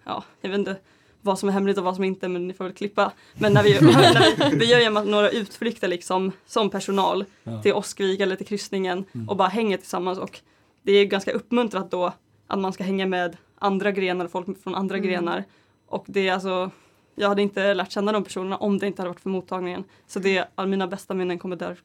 ja, 0.03 0.23
jag 0.41 0.49
vet 0.49 0.59
inte 0.59 0.77
vad 1.21 1.39
som 1.39 1.49
är 1.49 1.53
hemligt 1.53 1.77
och 1.77 1.83
vad 1.83 1.95
som 1.95 2.03
inte 2.03 2.27
men 2.27 2.47
ni 2.47 2.53
får 2.53 2.63
väl 2.63 2.73
klippa. 2.73 3.11
Men 3.33 3.53
när 3.53 3.63
vi, 3.63 3.73
när 3.81 4.49
vi, 4.49 4.57
vi 4.57 4.65
gör 4.65 4.79
ju 4.79 4.89
några 4.89 5.29
utflykter 5.29 5.87
liksom 5.87 6.31
som 6.45 6.69
personal 6.69 7.25
Ja. 7.43 7.61
till 7.61 7.73
Åskvik 7.73 8.19
eller 8.19 8.35
till 8.35 8.45
kryssningen 8.45 9.05
och 9.27 9.37
bara 9.37 9.47
hänger 9.47 9.77
tillsammans 9.77 10.19
och 10.19 10.39
det 10.81 10.91
är 10.91 11.05
ganska 11.05 11.31
uppmuntrat 11.31 11.91
då 11.91 12.13
att 12.47 12.59
man 12.59 12.73
ska 12.73 12.83
hänga 12.83 13.05
med 13.05 13.37
andra 13.59 13.91
grenar, 13.91 14.27
folk 14.27 14.63
från 14.63 14.75
andra 14.75 14.97
grenar. 14.97 15.43
Och 15.87 16.05
det 16.07 16.27
är 16.27 16.33
alltså, 16.33 16.71
jag 17.15 17.29
hade 17.29 17.41
inte 17.41 17.73
lärt 17.73 17.91
känna 17.91 18.11
de 18.11 18.23
personerna 18.23 18.57
om 18.57 18.77
det 18.77 18.87
inte 18.87 19.01
hade 19.01 19.09
varit 19.09 19.19
för 19.19 19.29
mottagningen. 19.29 19.83
Så 20.07 20.19
det, 20.19 20.47
all 20.55 20.67
mina 20.67 20.87
bästa 20.87 21.13
minnen 21.13 21.39
kommer 21.39 21.55
där, 21.55 21.77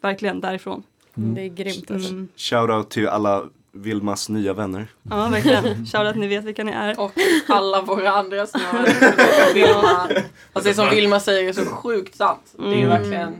verkligen 0.00 0.40
därifrån. 0.40 0.82
Mm. 1.16 1.34
Det 1.34 1.42
är 1.42 1.48
grymt. 1.48 1.90
Alltså. 1.90 2.10
Mm. 2.10 2.28
Shoutout 2.36 2.90
till 2.90 3.08
alla 3.08 3.44
Vilmas 3.72 4.28
nya 4.28 4.52
vänner. 4.52 4.86
Ja, 5.02 5.28
verkligen. 5.28 5.86
Shoutout, 5.86 6.16
ni 6.16 6.26
vet 6.28 6.44
vilka 6.44 6.64
ni 6.64 6.72
är. 6.72 7.00
Och 7.00 7.12
alla 7.48 7.80
våra 7.82 8.10
andra 8.10 8.46
som 8.46 8.60
jag 8.72 8.84
Vilma. 9.54 10.08
Alltså 10.52 10.68
det 10.70 10.74
som 10.74 10.90
Vilma 10.90 11.20
säger 11.20 11.48
är 11.48 11.52
så 11.52 11.64
sjukt 11.64 12.16
sant. 12.16 12.54
Det 12.58 12.62
är 12.64 12.72
Mm. 12.72 12.88
verkligen, 12.88 13.34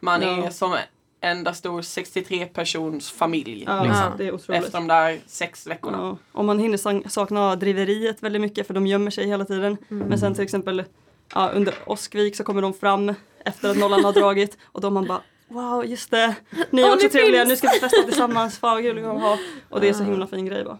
man 0.00 0.22
är 0.22 0.38
Ja. 0.44 0.50
som 0.50 0.76
enda 1.20 1.54
stor 1.54 1.82
63 1.82 2.46
persons 2.46 3.10
familj. 3.10 3.64
Ja, 3.66 3.82
liksom. 3.84 4.12
Det 4.18 4.24
är 4.26 4.34
otroligt. 4.34 4.64
Efter 4.64 4.78
de 4.78 4.86
där 4.88 5.18
sex 5.26 5.66
veckorna. 5.66 5.98
Ja, 5.98 6.16
och 6.32 6.44
man 6.44 6.58
hinner 6.58 7.08
sakna 7.08 7.56
driveriet 7.56 8.22
väldigt 8.22 8.42
mycket 8.42 8.66
för 8.66 8.74
de 8.74 8.86
gömmer 8.86 9.10
sig 9.10 9.26
hela 9.26 9.44
tiden. 9.44 9.76
Mm. 9.90 10.08
Men 10.08 10.18
sen 10.18 10.34
till 10.34 10.44
exempel 10.44 10.84
ja, 11.34 11.50
under 11.54 11.74
Oskvik 11.86 12.36
så 12.36 12.44
kommer 12.44 12.62
de 12.62 12.74
fram 12.74 13.14
efter 13.44 13.70
att 13.70 13.76
nollan 13.76 14.04
har 14.04 14.12
dragit 14.12 14.58
och 14.64 14.80
då 14.80 14.90
man 14.90 15.06
bara 15.06 15.20
Wow, 15.54 15.84
just 15.86 16.10
det! 16.10 16.36
Ni 16.70 16.82
är 16.82 16.86
Åh, 16.88 16.94
också 16.94 17.08
trevliga, 17.08 17.40
finns! 17.40 17.48
nu 17.48 17.56
ska 17.56 17.68
vi 17.74 17.80
festa 17.80 18.02
tillsammans, 18.06 18.58
fan 18.58 18.74
vad 18.74 18.82
kul 18.82 18.96
vi 18.96 19.02
kommer 19.02 19.20
ha! 19.20 19.38
Och 19.70 19.80
det 19.80 19.88
är 19.88 19.92
så 19.92 20.04
himla 20.04 20.26
fin 20.26 20.46
grej 20.46 20.64
bara. 20.64 20.78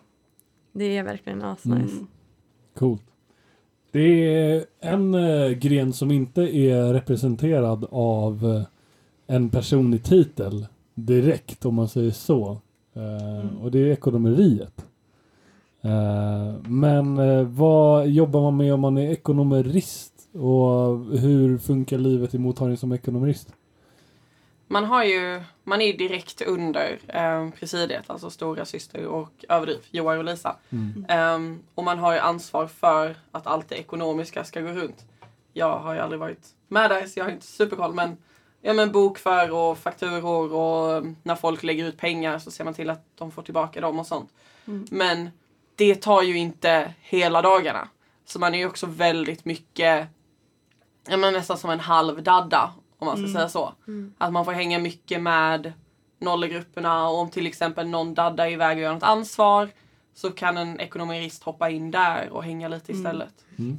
Det 0.73 0.97
är 0.97 1.03
verkligen 1.03 1.43
asnice. 1.43 1.77
Mm. 1.95 2.07
Coolt. 2.79 3.03
Det 3.93 4.35
är 4.35 4.65
en 4.81 5.15
eh, 5.15 5.51
gren 5.51 5.93
som 5.93 6.11
inte 6.11 6.43
är 6.57 6.93
representerad 6.93 7.87
av 7.91 8.45
eh, 8.45 8.63
en 9.37 9.49
person 9.51 9.95
i 9.95 9.99
titel 9.99 10.67
direkt 10.95 11.65
om 11.67 11.75
man 11.75 11.89
säger 11.89 12.11
så. 12.11 12.61
Eh, 12.95 13.63
Och 13.63 13.71
det 13.71 13.79
är 13.79 13.87
ekonomeriet. 13.93 14.87
Eh, 15.83 16.55
men 16.69 17.19
eh, 17.19 17.43
vad 17.43 18.09
jobbar 18.09 18.43
man 18.43 18.57
med 18.57 18.75
om 18.75 18.81
man 18.81 18.99
är 18.99 19.11
ekonomerist? 19.11 20.13
Och 20.33 21.19
hur 21.19 21.59
funkar 21.59 21.99
livet 21.99 22.35
i 22.35 22.39
mottagning 22.39 22.77
som 22.77 22.93
ekonomerist? 22.93 23.49
Man 24.67 24.85
har 24.85 25.05
ju, 25.05 25.43
man 25.65 25.81
är 25.81 25.93
direkt 25.93 26.43
under 26.43 26.99
eh, 27.09 27.51
presidiet, 27.51 28.11
alltså 28.11 28.31
stora 28.31 28.65
syster 28.65 29.07
och 29.07 29.45
överdriv, 29.49 29.79
Joar 29.91 30.17
och 30.17 30.25
Lisa. 30.25 30.57
Mm. 30.71 31.07
Ehm, 31.09 31.63
och 31.75 31.85
man 31.85 31.99
har 31.99 32.13
ju 32.13 32.19
ansvar 32.19 32.67
för 32.67 33.17
att 33.31 33.47
allt 33.47 33.69
det 33.69 33.77
ekonomiska 33.77 34.45
ska 34.45 34.61
gå 34.61 34.69
runt. 34.69 35.05
Jag 35.53 35.79
har 35.79 35.95
ju 35.95 36.01
aldrig 36.01 36.21
varit 36.21 36.49
med 36.69 36.91
där 36.91 37.07
så 37.07 37.19
jag 37.19 37.25
har 37.25 37.33
inte 37.33 37.47
superkoll 37.47 37.95
men, 37.95 38.17
ja, 38.61 38.73
men 38.73 38.93
bokför 38.93 39.51
och 39.51 39.79
fakturor 39.79 40.53
och 40.53 41.07
när 41.23 41.35
folk 41.35 41.63
lägger 41.63 41.85
ut 41.85 41.99
pengar 41.99 42.39
så 42.39 42.51
ser 42.51 42.65
man 42.65 42.75
till 42.75 42.91
att 42.91 43.05
de 43.15 43.31
får 43.33 43.43
tillbaka 43.43 43.81
dem 43.81 43.99
och 43.99 44.07
sånt. 44.07 44.31
Mm. 44.67 44.87
Men 44.91 45.31
det 45.77 45.95
tar 45.95 46.23
ju 46.23 46.37
inte 46.37 46.95
hela 47.01 47.43
dagarna. 47.43 47.89
Så 48.25 48.39
man 48.39 48.55
är 48.55 48.59
ju 48.59 48.67
också 48.67 48.87
väldigt 48.87 49.45
mycket, 49.45 50.07
ja 51.09 51.17
men 51.17 51.33
nästan 51.33 51.59
som 51.59 51.71
en 51.71 51.81
halv 51.81 52.23
dadda 52.23 52.73
om 53.05 53.07
man 53.07 53.17
ska 53.17 53.25
Mm. 53.27 53.33
säga 53.35 53.49
så. 53.49 53.73
Mm. 53.87 54.13
Att 54.19 54.33
man 54.33 54.45
får 54.45 54.53
hänga 54.53 54.79
mycket 54.79 55.23
med 55.23 55.73
nollegrupperna 56.21 57.09
och 57.09 57.19
om 57.19 57.31
till 57.31 57.47
exempel 57.47 57.89
någon 57.89 58.15
daddar 58.15 58.49
iväg 58.51 58.77
och 58.77 58.83
gör 58.83 58.95
något 58.95 59.03
ansvar 59.03 59.69
så 60.15 60.31
kan 60.31 60.57
en 60.57 60.81
ekonomerist 60.81 61.43
hoppa 61.43 61.71
in 61.71 61.91
där 61.91 62.29
och 62.31 62.45
hänga 62.45 62.69
lite 62.69 62.93
Mm. 62.93 63.01
istället. 63.01 63.45
Mm. 63.59 63.79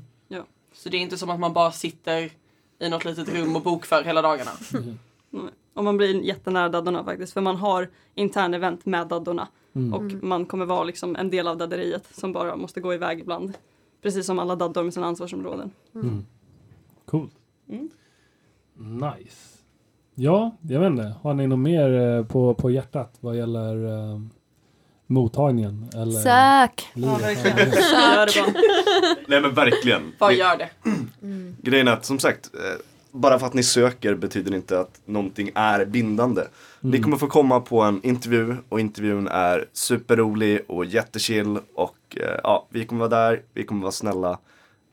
Så 0.74 0.90
det 0.90 0.98
är 0.98 1.02
inte 1.02 1.18
som 1.18 1.30
att 1.30 1.40
man 1.40 1.54
bara 1.54 1.72
sitter 1.72 2.32
i 2.80 2.90
något 2.90 3.06
litet 3.06 3.30
rum 3.30 3.56
och 3.56 3.62
bokför 3.62 4.04
hela 4.04 4.22
dagarna. 4.22 4.52
Och 5.74 5.84
man 5.84 5.98
blir 5.98 6.22
jättenära 6.22 6.70
daddorna 6.70 7.04
faktiskt 7.04 7.34
för 7.34 7.42
man 7.42 7.56
har 7.56 7.90
intern 8.16 8.54
event 8.54 8.86
med 8.86 9.08
daddorna 9.08 9.48
Mm. 9.76 9.94
och 9.94 10.24
man 10.24 10.46
kommer 10.46 10.66
vara 10.66 10.84
liksom 10.84 11.16
en 11.16 11.30
del 11.30 11.48
av 11.48 11.58
dadderiet 11.58 12.08
som 12.16 12.34
bara 12.34 12.56
måste 12.56 12.82
gå 12.82 12.94
iväg 12.94 13.20
ibland. 13.20 13.54
Precis 14.02 14.26
som 14.26 14.40
alla 14.40 14.56
daddor 14.56 14.84
med 14.84 14.94
sina 14.94 15.06
ansvarsområden. 15.08 15.72
Mm. 15.96 16.26
Coolt. 17.06 17.32
Mm. 17.70 17.90
Nice. 18.78 19.58
Ja, 20.16 20.56
jag 20.62 20.80
vet 20.80 20.88
inte. 20.88 21.16
Har 21.22 21.34
ni 21.34 21.48
något 21.48 21.60
mer 21.60 21.94
eh, 22.18 22.26
på, 22.26 22.54
på 22.54 22.72
hjärtat 22.72 23.14
vad 23.20 23.38
gäller 23.38 23.86
eh, 24.14 24.20
mottagningen? 25.08 25.90
Eller 25.94 26.12
Sök! 26.12 26.88
Ja, 26.94 27.18
livet? 27.18 27.46
verkligen. 27.46 27.72
Ja, 27.94 28.16
Gör 28.16 28.26
det 28.26 28.52
bara. 28.54 28.64
Nej 29.28 29.42
men 29.42 29.54
verkligen. 29.54 30.12
Vad 30.20 30.32
Ni- 30.32 30.38
gör 30.40 30.58
det? 30.58 30.70
Mm. 31.22 31.56
Grejen 31.62 31.88
är 31.88 31.92
att 31.92 32.06
som 32.06 32.20
sagt, 32.20 32.50
eh, 32.56 32.60
bara 33.12 33.40
för 33.40 33.48
att 33.48 33.54
ni 33.54 33.64
söker 33.64 34.16
betyder 34.16 34.52
det 34.52 34.58
inte 34.58 34.80
att 34.80 35.02
någonting 35.06 35.52
är 35.56 35.86
bindande. 35.86 36.42
Ni 36.82 36.90
Mm. 36.90 37.04
kommer 37.04 37.18
få 37.18 37.28
komma 37.28 37.60
på 37.60 37.82
en 37.82 38.00
intervju 38.04 38.56
och 38.70 38.80
intervjun 38.80 39.28
är 39.28 39.66
superrolig 39.74 40.62
och 40.68 40.86
jättechill 40.86 41.58
och 41.76 41.98
eh, 42.18 42.40
ja, 42.44 42.68
vi 42.70 42.86
kommer 42.86 43.08
vara 43.10 43.30
där, 43.30 43.42
vi 43.54 43.64
kommer 43.64 43.82
vara 43.82 43.92
snälla. 43.92 44.40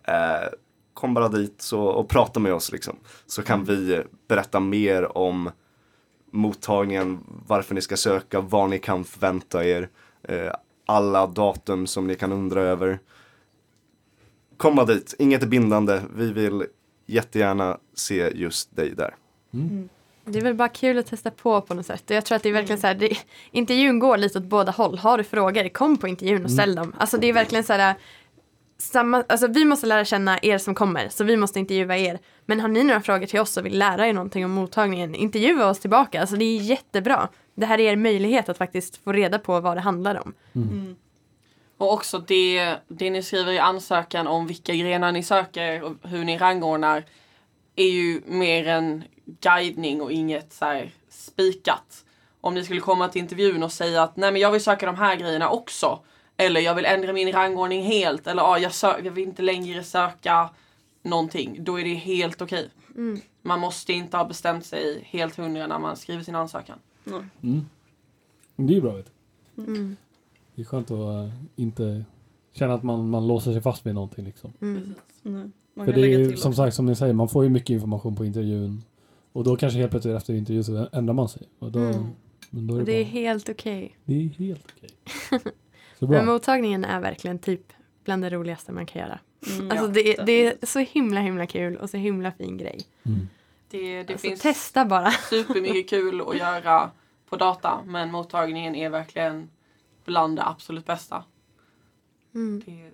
Eh, 0.05 0.49
kom 0.95 1.15
bara 1.15 1.29
dit 1.29 1.63
så, 1.63 1.83
och 1.83 2.09
prata 2.09 2.41
med 2.41 2.55
oss 2.55 2.73
liksom. 2.73 2.97
Så 3.27 3.43
kan 3.43 3.65
vi 3.65 3.95
eh, 3.95 4.01
berätta 4.29 4.61
mer 4.61 5.19
om 5.19 5.51
mottagningen, 6.31 7.19
varför 7.47 7.75
ni 7.75 7.81
ska 7.81 7.97
söka, 7.97 8.41
vad 8.41 8.71
ni 8.71 8.79
kan 8.79 9.05
förvänta 9.05 9.65
er, 9.65 9.89
eh, 10.23 10.53
alla 10.87 11.27
datum 11.27 11.87
som 11.87 12.07
ni 12.07 12.15
kan 12.15 12.33
undra 12.33 12.61
över. 12.61 12.99
Komma 14.57 14.85
dit, 14.85 15.15
inget 15.19 15.43
är 15.43 15.47
bindande, 15.47 16.01
vi 16.17 16.33
vill 16.33 16.67
jättegärna 17.07 17.79
se 17.95 18.33
just 18.35 18.77
dig 18.77 18.91
där. 18.91 19.15
Mm. 19.55 19.89
Det 20.25 20.39
är 20.39 20.43
väl 20.43 20.55
bara 20.55 20.69
kul 20.69 20.99
att 20.99 21.07
testa 21.07 21.31
på 21.31 21.61
på 21.61 21.75
något 21.75 21.87
sätt. 21.87 22.11
Och 22.11 22.17
jag 22.17 22.25
tror 22.25 22.37
att 22.37 22.43
det 22.43 22.49
är 22.49 22.53
verkligen 22.53 22.81
så 22.81 22.87
här, 22.87 22.95
det, 22.95 23.17
intervjun 23.51 23.99
går 23.99 24.17
lite 24.17 24.39
åt 24.39 24.45
båda 24.45 24.73
håll. 24.73 24.99
Har 24.99 25.19
du 25.19 25.25
frågor, 25.25 25.69
kom 25.69 25.97
på 25.97 26.09
intervjun 26.09 26.45
och 26.45 26.51
ställ 26.51 26.75
dem. 26.75 26.95
Alltså 26.99 27.19
det 27.19 27.27
är 27.27 27.33
verkligen 27.33 27.65
så 27.65 27.73
här, 27.73 27.95
samma, 28.83 29.25
alltså 29.29 29.47
vi 29.47 29.65
måste 29.65 29.87
lära 29.87 30.05
känna 30.05 30.39
er 30.43 30.59
som 30.59 30.75
kommer, 30.75 31.09
så 31.09 31.25
vi 31.25 31.37
måste 31.37 31.59
intervjua 31.59 31.97
er. 31.97 32.19
Men 32.47 32.61
har 32.61 32.69
ni 32.69 32.85
några 32.85 33.01
frågor 33.01 33.27
till 33.27 33.41
oss 33.41 33.57
och 33.57 33.67
vill 33.67 33.79
lära 33.79 34.09
er 34.09 34.13
någonting 34.13 34.45
om 34.45 34.51
mottagningen, 34.51 35.15
intervjua 35.15 35.71
oss 35.71 35.81
tillbaka. 35.81 36.21
Alltså 36.21 36.37
det 36.37 36.45
är 36.45 36.61
jättebra. 36.61 37.29
Det 37.55 37.67
här 37.67 37.81
är 37.81 37.93
er 37.93 37.97
möjlighet 37.97 38.49
att 38.49 38.59
faktiskt 38.59 39.05
få 39.05 39.13
reda 39.13 39.39
på 39.39 39.61
vad 39.61 39.77
det 39.77 39.81
handlar 39.81 40.21
om. 40.21 40.35
Mm. 40.55 40.97
Och 41.77 41.93
också 41.93 42.19
det, 42.19 42.77
det 42.89 43.11
ni 43.11 43.23
skriver 43.23 43.53
i 43.53 43.59
ansökan 43.59 44.27
om 44.27 44.47
vilka 44.47 44.75
grenar 44.75 45.13
ni 45.13 45.23
söker 45.23 45.83
och 45.83 45.93
hur 46.03 46.25
ni 46.25 46.39
rangordnar 46.39 47.05
är 47.77 47.89
ju 47.89 48.23
mer 48.27 48.69
en 48.69 49.05
guidning 49.41 50.03
och 50.03 50.13
inget 50.13 50.53
så 50.53 50.65
här 50.65 50.91
spikat. 51.09 52.05
Om 52.41 52.55
ni 52.55 52.65
skulle 52.65 52.81
komma 52.81 53.09
till 53.09 53.23
intervjun 53.23 53.63
och 53.63 53.73
säga 53.73 54.03
att 54.03 54.17
nej 54.17 54.33
men 54.33 54.41
jag 54.41 54.51
vill 54.51 54.65
söka 54.65 54.87
de 54.87 54.97
här 54.97 55.17
grejerna 55.17 55.51
också. 55.51 56.01
Eller 56.47 56.61
jag 56.61 56.75
vill 56.75 56.85
ändra 56.85 57.13
min 57.13 57.33
rangordning 57.33 57.83
helt. 57.83 58.27
Eller 58.27 58.43
ah, 58.43 58.59
jag, 58.59 58.71
sö- 58.73 59.05
jag 59.05 59.13
vill 59.13 59.29
inte 59.29 59.43
längre 59.43 59.83
söka 59.85 60.51
någonting. 61.03 61.57
Då 61.65 61.81
är 61.81 61.85
det 61.85 61.95
helt 61.95 62.43
okej. 62.43 62.69
Mm. 62.97 63.21
Man 63.43 63.61
måste 63.61 63.93
inte 63.93 64.17
ha 64.17 64.25
bestämt 64.25 64.67
sig 64.67 65.03
helt 65.07 65.37
hundra 65.37 65.67
när 65.67 65.79
man 65.79 65.97
skriver 65.97 66.23
sin 66.23 66.35
ansökan. 66.35 66.79
Mm. 67.43 67.67
Det 68.57 68.73
är 68.73 68.75
ju 68.75 68.81
bra 68.81 68.93
vet 68.93 69.11
du. 69.55 69.63
Mm. 69.63 69.97
Det 70.55 70.61
är 70.63 70.65
skönt 70.67 70.91
att 70.91 70.99
eh, 70.99 71.29
inte 71.57 72.05
känna 72.53 72.75
att 72.75 72.83
man, 72.83 73.11
man 73.11 73.27
låser 73.27 73.53
sig 73.53 73.61
fast 73.63 73.87
vid 73.87 73.95
någonting 73.95 74.25
liksom. 74.25 74.53
Mm. 74.61 74.95
För 75.75 75.93
det 75.93 76.01
är 76.01 76.19
ju 76.19 76.37
som 76.37 76.51
också. 76.51 76.53
sagt 76.63 76.77
som 76.77 76.87
ni 76.87 76.95
säger, 76.97 77.13
man 77.15 77.29
får 77.29 77.45
ju 77.45 77.51
mycket 77.51 77.71
information 77.71 78.17
på 78.17 78.25
intervjun. 78.25 78.85
Och 79.33 79.45
då 79.45 79.57
kanske 79.57 79.79
helt 79.79 79.91
plötsligt 79.91 80.17
efter 80.17 80.35
intervjun 80.35 80.65
så 80.65 80.89
ändrar 80.93 81.15
man 81.15 81.29
sig. 81.29 81.43
Och 81.59 81.73
då, 81.73 81.79
Mm. 81.79 82.07
men 82.51 82.67
då 82.67 82.75
är 82.75 82.79
det, 82.79 82.85
det 82.85 82.93
är 83.01 83.05
bara, 83.05 83.11
helt 83.11 83.49
okej. 83.49 83.97
det 84.05 84.15
är 84.15 84.29
helt 84.29 84.67
okej. 84.77 84.91
Så 86.03 86.09
Men 86.09 86.25
bra. 86.25 86.33
mottagningen 86.33 86.85
är 86.85 87.01
verkligen 87.01 87.39
typ 87.39 87.73
bland 88.05 88.23
det 88.23 88.31
roligaste 88.31 88.73
man 88.73 88.87
kan 88.87 89.03
göra. 89.03 89.19
Mm, 89.47 89.71
Alltså 89.71 89.87
ja, 89.87 89.93
det, 90.17 90.25
det 90.27 90.47
är 90.47 90.67
så 90.67 90.79
himla 90.79 91.21
himla 91.21 91.47
kul 91.47 91.77
och 91.77 91.91
så 91.91 91.97
himla 91.97 92.33
fin 92.33 92.59
grej. 92.59 92.81
Mm. 93.07 93.29
Det, 93.71 94.03
det 94.03 94.13
Alltså, 94.13 94.29
finns 94.29 94.41
Testa 94.41 94.85
bara. 94.85 95.11
supermycket 95.31 95.91
kul 95.91 96.21
att 96.29 96.37
göra 96.37 96.91
på 97.29 97.37
data 97.37 97.81
men 97.87 98.11
mottagningen 98.11 98.75
är 98.75 98.89
verkligen 98.91 99.51
bland 100.05 100.37
det 100.39 100.45
absolut 100.47 100.87
bästa. 100.87 101.25
Mm. 102.35 102.63
Det 102.67 102.73
är 102.73 102.91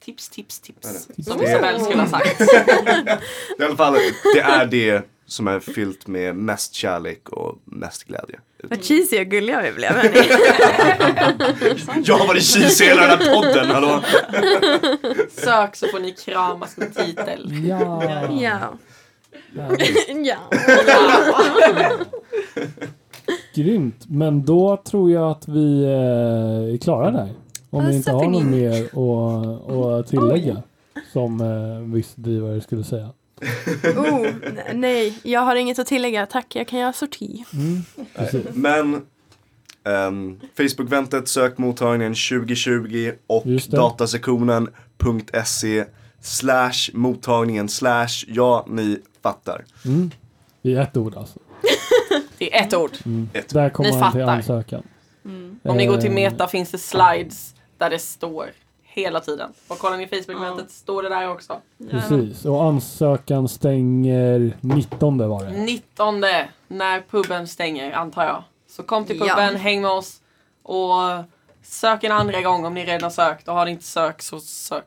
tips, 0.00 0.28
tips, 0.28 0.60
tips. 0.60 1.08
Som 1.26 1.42
Isabelle 1.42 1.80
skulle 1.80 2.02
ha 2.02 2.08
sagt. 2.08 2.40
I 3.58 3.62
alla 3.64 3.76
fall, 3.76 3.96
det 4.34 4.40
är 4.40 4.66
det 4.66 5.02
som 5.28 5.48
är 5.48 5.60
fyllt 5.60 6.06
med 6.06 6.36
mest 6.36 6.74
kärlek 6.74 7.28
och 7.28 7.58
mest 7.64 8.04
glädje. 8.04 8.40
Vad 8.62 8.84
cheesy 8.84 9.20
och 9.20 9.26
gulliga 9.26 9.62
vi 9.62 9.72
blev. 9.72 9.92
Jag 12.04 12.18
har 12.18 12.26
varit 12.26 12.42
cheesy 12.42 12.84
hela 12.84 13.00
den 13.00 13.10
här 13.10 13.34
podden, 13.34 13.70
hallå! 13.70 14.02
Sök 15.30 15.76
så 15.76 15.88
får 15.88 16.00
ni 16.00 16.12
kramas 16.12 16.76
med 16.76 16.94
titel. 16.94 17.66
Ja. 17.68 18.02
ja. 18.30 18.58
Ja. 20.24 20.48
Grymt. 23.54 24.04
Men 24.08 24.44
då 24.44 24.76
tror 24.76 25.10
jag 25.10 25.30
att 25.30 25.48
vi 25.48 25.82
eh, 25.84 26.74
är 26.74 26.76
klara 26.76 27.10
där. 27.10 27.28
Om 27.70 27.84
ni 27.84 27.96
inte 27.96 28.10
har 28.10 28.28
något 28.28 28.44
mer 28.44 28.82
att, 28.84 29.70
att 29.70 30.06
tillägga. 30.06 30.62
Som 31.12 31.40
eh, 31.40 31.94
viss 31.94 32.14
drivare 32.14 32.60
skulle 32.60 32.84
säga. 32.84 33.08
Oh, 33.96 34.26
nej, 34.74 35.18
jag 35.22 35.40
har 35.40 35.56
inget 35.56 35.78
att 35.78 35.86
tillägga. 35.86 36.26
Tack, 36.26 36.56
jag 36.56 36.68
kan 36.68 36.78
göra 36.78 36.92
sorti. 36.92 37.44
Mm. 37.52 37.82
Men 38.52 38.94
um, 39.84 40.40
Facebook-ventet, 40.56 41.28
sök 41.28 41.58
mottagningen 41.58 42.14
2020 42.14 43.12
och 43.26 43.44
datasektionen.se 43.68 45.84
slash 46.20 46.72
mottagningen 46.92 47.68
slash 47.68 48.08
ja, 48.26 48.66
ni 48.68 48.98
fattar. 49.22 49.64
Mm. 49.84 50.10
I 50.62 50.74
ett 50.74 50.96
ord 50.96 51.14
alltså. 51.16 51.38
Det 52.38 52.56
är 52.58 52.66
ett 52.66 52.74
ord. 52.74 52.90
Mm. 53.04 53.28
Ett. 53.32 53.48
Där 53.48 53.70
kommer 53.70 53.90
Ni 53.90 53.98
man 53.98 54.12
till 54.12 54.20
fattar. 54.20 54.32
ansökan. 54.36 54.82
Mm. 55.24 55.60
Om 55.64 55.76
ni 55.76 55.86
går 55.86 55.96
till 55.96 56.08
Eh, 56.10 56.14
Meta 56.14 56.48
finns 56.48 56.70
det 56.70 56.78
slides 56.78 57.54
där 57.78 57.90
det 57.90 57.98
står 57.98 58.50
hela 58.98 59.20
tiden. 59.20 59.50
Och 59.68 59.78
kollar 59.78 59.96
ni 59.96 60.06
Facebook-eventet 60.06 60.70
står 60.70 61.02
det 61.02 61.08
där 61.08 61.30
också. 61.30 61.60
Precis. 61.90 62.44
Och 62.44 62.62
ansökan 62.64 63.48
stänger 63.48 64.56
19 64.60 65.28
var 65.28 65.44
det. 65.44 65.50
19 65.50 66.20
när 66.68 67.00
puben 67.10 67.48
stänger 67.48 67.92
antar 67.92 68.24
jag. 68.24 68.42
Så 68.68 68.82
kom 68.82 69.04
till 69.04 69.16
Ja. 69.18 69.34
puben, 69.34 69.56
häng 69.56 69.82
med 69.82 69.90
oss 69.90 70.20
och 70.62 70.94
sök 71.62 72.04
en 72.04 72.12
andra 72.12 72.40
gång 72.42 72.64
om 72.64 72.74
ni 72.74 72.84
redan 72.84 73.10
sökt 73.10 73.48
och 73.48 73.54
har 73.54 73.64
ni 73.64 73.70
inte 73.70 73.84
sökt 73.84 74.22
så 74.24 74.40
sök. 74.40 74.84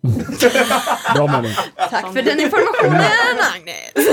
Bra 1.14 1.26
mening. 1.26 1.52
Tack 1.90 2.12
för 2.12 2.22
den 2.22 2.40
informationen 2.40 3.00
Agnes! 3.54 4.08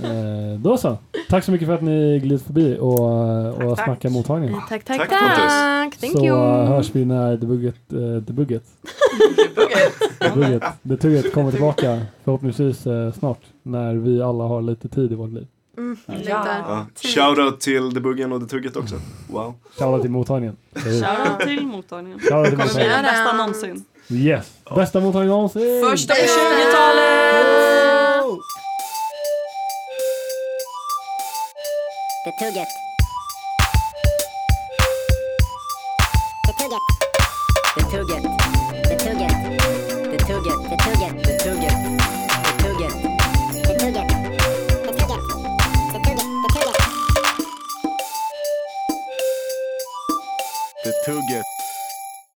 Eh, 0.00 0.58
då 0.58 0.76
så. 0.76 0.98
Tack 1.28 1.44
så 1.44 1.52
mycket 1.52 1.66
för 1.68 1.74
att 1.74 1.82
ni 1.82 2.18
glidit 2.18 2.42
förbi 2.46 2.76
och, 2.80 3.00
och 3.48 3.58
Tack, 3.58 3.76
tack. 3.76 3.84
snackar 3.84 4.10
mottagningen. 4.10 4.60
Tack, 4.68 4.84
tack, 4.84 4.98
Tack, 4.98 5.08
tack! 5.10 5.20
Pontus. 5.36 6.00
Thank 6.00 6.18
så 6.18 6.24
you! 6.24 6.36
eh, 6.62 6.66
hörs 6.68 6.90
vi 6.92 7.04
när 7.04 7.36
debugget, 7.36 7.74
uh, 7.92 8.16
debugget, 8.16 8.64
debugget, 10.20 10.62
debugget 10.82 11.32
kommer 11.32 11.50
tillbaka 11.50 12.00
förhoppningsvis 12.24 12.86
eh, 12.86 13.12
snart 13.12 13.40
när 13.62 13.94
vi 13.94 14.22
alla 14.22 14.44
har 14.44 14.62
lite 14.62 14.88
tid 14.88 15.12
i 15.12 15.14
vårt 15.14 15.30
liv. 15.32 15.46
Mm, 15.78 15.96
Ja. 16.06 16.46
Ja. 16.68 16.86
Shoutout 17.08 17.60
till 17.60 17.94
debuggen 17.94 18.32
och 18.32 18.40
detugget 18.40 18.76
också. 18.76 18.94
Wow. 19.28 19.54
Shoutout 19.78 20.02
till 20.02 20.10
mottagningen. 20.10 20.56
Shoutout 20.74 21.40
till 21.40 21.66
mottagningen. 21.66 22.18
Shoutout 22.20 22.44
till 22.48 22.58
Kommer 22.58 22.74
bli 22.74 22.82
den 22.84 22.90
mottagningen. 22.90 23.02
bästa 23.24 23.32
någonsin. 23.36 23.84
Yes! 24.08 24.46
Bästa 24.76 25.00
mottagningen 25.00 25.30
någonsin! 25.36 25.84
Första 25.90 26.14
på 26.14 26.20
20-talet! 26.20 27.44
Det 32.24 32.46
tugget. 32.46 32.68
Det 37.76 37.82